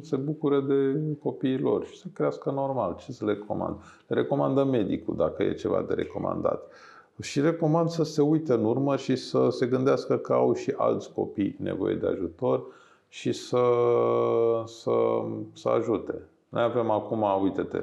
se 0.00 0.16
bucure 0.16 0.60
de 0.60 1.00
copiii 1.22 1.58
lor 1.58 1.84
și 1.84 1.98
să 1.98 2.06
crească 2.12 2.50
normal. 2.50 2.96
Ce 2.96 3.12
să 3.12 3.24
le 3.24 3.32
recomand? 3.32 3.76
Le 4.06 4.14
recomandă 4.14 4.64
medicul 4.64 5.16
dacă 5.16 5.42
e 5.42 5.52
ceva 5.52 5.84
de 5.88 5.94
recomandat. 5.94 6.72
Și 7.20 7.40
recomand 7.40 7.88
să 7.88 8.02
se 8.02 8.22
uite 8.22 8.52
în 8.52 8.64
urmă 8.64 8.96
și 8.96 9.16
să 9.16 9.48
se 9.50 9.66
gândească 9.66 10.16
că 10.16 10.32
au 10.32 10.54
și 10.54 10.74
alți 10.76 11.12
copii 11.12 11.56
nevoie 11.58 11.94
de 11.94 12.06
ajutor 12.06 12.62
și 13.08 13.32
să, 13.32 13.64
să, 14.64 14.92
să 15.52 15.68
ajute. 15.68 16.14
Noi 16.48 16.62
avem 16.62 16.90
acum, 16.90 17.24
uite-te, 17.42 17.82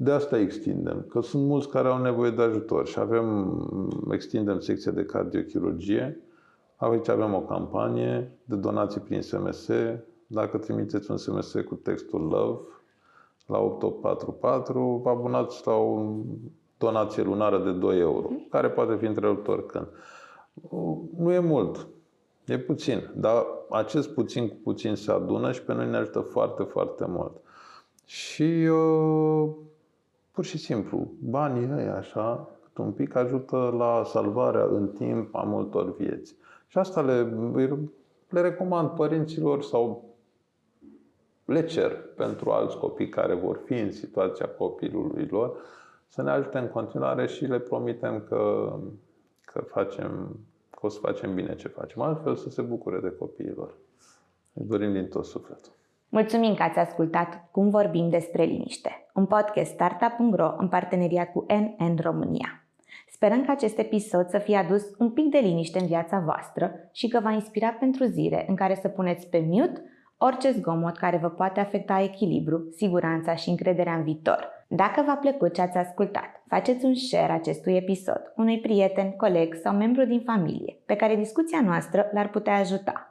de 0.00 0.10
asta 0.10 0.38
extindem, 0.38 1.04
că 1.08 1.20
sunt 1.20 1.46
mulți 1.46 1.68
care 1.68 1.88
au 1.88 2.00
nevoie 2.00 2.30
de 2.30 2.42
ajutor 2.42 2.86
și 2.86 2.98
avem, 2.98 3.56
extindem 4.10 4.60
secția 4.60 4.92
de 4.92 5.04
cardiochirurgie. 5.04 6.20
Aici 6.76 7.08
avem 7.08 7.34
o 7.34 7.40
campanie 7.40 8.30
de 8.44 8.56
donații 8.56 9.00
prin 9.00 9.22
SMS. 9.22 9.70
Dacă 10.26 10.58
trimiteți 10.58 11.10
un 11.10 11.16
SMS 11.16 11.54
cu 11.66 11.74
textul 11.74 12.20
LOVE 12.20 12.60
la 13.46 13.58
8844, 13.58 15.00
vă 15.02 15.10
abonați 15.10 15.66
la 15.66 15.72
o 15.72 16.14
donație 16.78 17.22
lunară 17.22 17.58
de 17.58 17.72
2 17.72 17.98
euro, 17.98 18.30
care 18.50 18.70
poate 18.70 18.96
fi 18.96 19.04
întreruptor 19.04 19.66
când. 19.66 19.86
Nu 21.16 21.32
e 21.32 21.38
mult, 21.38 21.86
e 22.44 22.58
puțin, 22.58 23.10
dar 23.16 23.46
acest 23.70 24.08
puțin 24.08 24.48
cu 24.48 24.56
puțin 24.62 24.94
se 24.94 25.10
adună 25.12 25.52
și 25.52 25.62
pe 25.62 25.74
noi 25.74 25.90
ne 25.90 25.96
ajută 25.96 26.20
foarte, 26.20 26.62
foarte 26.62 27.06
mult. 27.08 27.32
Și 28.04 28.68
uh, 28.70 29.50
Pur 30.38 30.46
și 30.46 30.58
simplu, 30.58 31.12
banii 31.20 31.70
ăia 31.72 31.96
așa, 31.96 32.48
cât 32.62 32.84
un 32.84 32.92
pic 32.92 33.14
ajută 33.14 33.74
la 33.78 34.02
salvarea 34.04 34.64
în 34.64 34.88
timp 34.88 35.34
a 35.34 35.42
multor 35.42 35.96
vieți. 35.96 36.34
Și 36.66 36.78
asta 36.78 37.00
le, 37.00 37.22
le 38.28 38.40
recomand 38.40 38.90
părinților 38.90 39.62
sau 39.62 40.04
le 41.44 41.64
cer 41.64 41.92
pentru 42.16 42.50
alți 42.50 42.76
copii 42.76 43.08
care 43.08 43.34
vor 43.34 43.60
fi 43.64 43.72
în 43.72 43.92
situația 43.92 44.48
copilului 44.48 45.26
lor 45.26 45.56
să 46.08 46.22
ne 46.22 46.30
ajute 46.30 46.58
în 46.58 46.68
continuare 46.68 47.26
și 47.26 47.44
le 47.44 47.58
promitem 47.58 48.24
că, 48.28 48.72
că, 49.44 49.60
facem, 49.60 50.36
că 50.70 50.78
o 50.80 50.88
să 50.88 50.98
facem 50.98 51.34
bine 51.34 51.54
ce 51.54 51.68
facem. 51.68 52.02
Altfel 52.02 52.36
să 52.36 52.50
se 52.50 52.62
bucure 52.62 53.00
de 53.00 53.16
copiilor. 53.18 53.74
Îi 54.52 54.66
dorim 54.66 54.92
din 54.92 55.08
tot 55.08 55.24
sufletul. 55.24 55.72
Mulțumim 56.08 56.54
că 56.54 56.62
ați 56.62 56.78
ascultat 56.78 57.48
Cum 57.50 57.70
vorbim 57.70 58.08
despre 58.08 58.44
liniște, 58.44 59.06
un 59.14 59.26
podcast 59.26 59.70
Startup.ro 59.70 60.54
în 60.58 60.68
parteneriat 60.68 61.32
cu 61.32 61.46
NN 61.48 61.96
România. 62.02 62.64
Sperăm 63.10 63.44
că 63.44 63.50
acest 63.50 63.78
episod 63.78 64.28
să 64.28 64.38
fie 64.38 64.56
adus 64.56 64.82
un 64.98 65.10
pic 65.10 65.30
de 65.30 65.38
liniște 65.38 65.78
în 65.78 65.86
viața 65.86 66.18
voastră 66.18 66.72
și 66.92 67.08
că 67.08 67.20
va 67.20 67.30
inspira 67.30 67.68
pentru 67.68 68.04
zile 68.04 68.44
în 68.48 68.54
care 68.54 68.74
să 68.74 68.88
puneți 68.88 69.26
pe 69.26 69.44
mute 69.48 69.82
orice 70.18 70.50
zgomot 70.50 70.96
care 70.96 71.16
vă 71.16 71.28
poate 71.28 71.60
afecta 71.60 72.00
echilibru, 72.00 72.72
siguranța 72.76 73.34
și 73.34 73.48
încrederea 73.48 73.94
în 73.94 74.02
viitor. 74.02 74.48
Dacă 74.68 75.02
v-a 75.06 75.16
plăcut 75.16 75.54
ce 75.54 75.60
ați 75.60 75.76
ascultat, 75.76 76.42
faceți 76.46 76.84
un 76.84 76.94
share 76.94 77.32
acestui 77.32 77.76
episod 77.76 78.32
unui 78.36 78.60
prieten, 78.60 79.10
coleg 79.10 79.54
sau 79.54 79.74
membru 79.74 80.04
din 80.04 80.20
familie 80.20 80.78
pe 80.86 80.96
care 80.96 81.16
discuția 81.16 81.60
noastră 81.60 82.10
l-ar 82.12 82.28
putea 82.28 82.54
ajuta. 82.54 83.07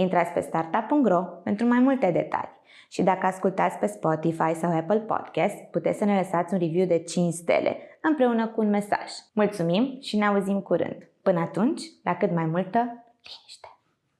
Intrați 0.00 0.32
pe 0.32 0.40
startup.ro 0.40 1.20
pentru 1.20 1.66
mai 1.66 1.78
multe 1.78 2.10
detalii. 2.10 2.56
Și 2.88 3.02
dacă 3.02 3.26
ascultați 3.26 3.78
pe 3.78 3.86
Spotify 3.86 4.54
sau 4.54 4.76
Apple 4.76 4.98
Podcast, 4.98 5.56
puteți 5.70 5.98
să 5.98 6.04
ne 6.04 6.16
lăsați 6.16 6.52
un 6.52 6.58
review 6.58 6.86
de 6.86 6.98
5 6.98 7.32
stele 7.32 7.76
împreună 8.00 8.48
cu 8.48 8.60
un 8.60 8.68
mesaj. 8.68 9.10
Mulțumim 9.32 9.98
și 10.00 10.16
ne 10.16 10.26
auzim 10.26 10.60
curând. 10.60 11.10
Până 11.22 11.40
atunci, 11.40 11.82
la 12.02 12.16
cât 12.16 12.34
mai 12.34 12.44
multă 12.44 12.78
liniște! 13.22 13.77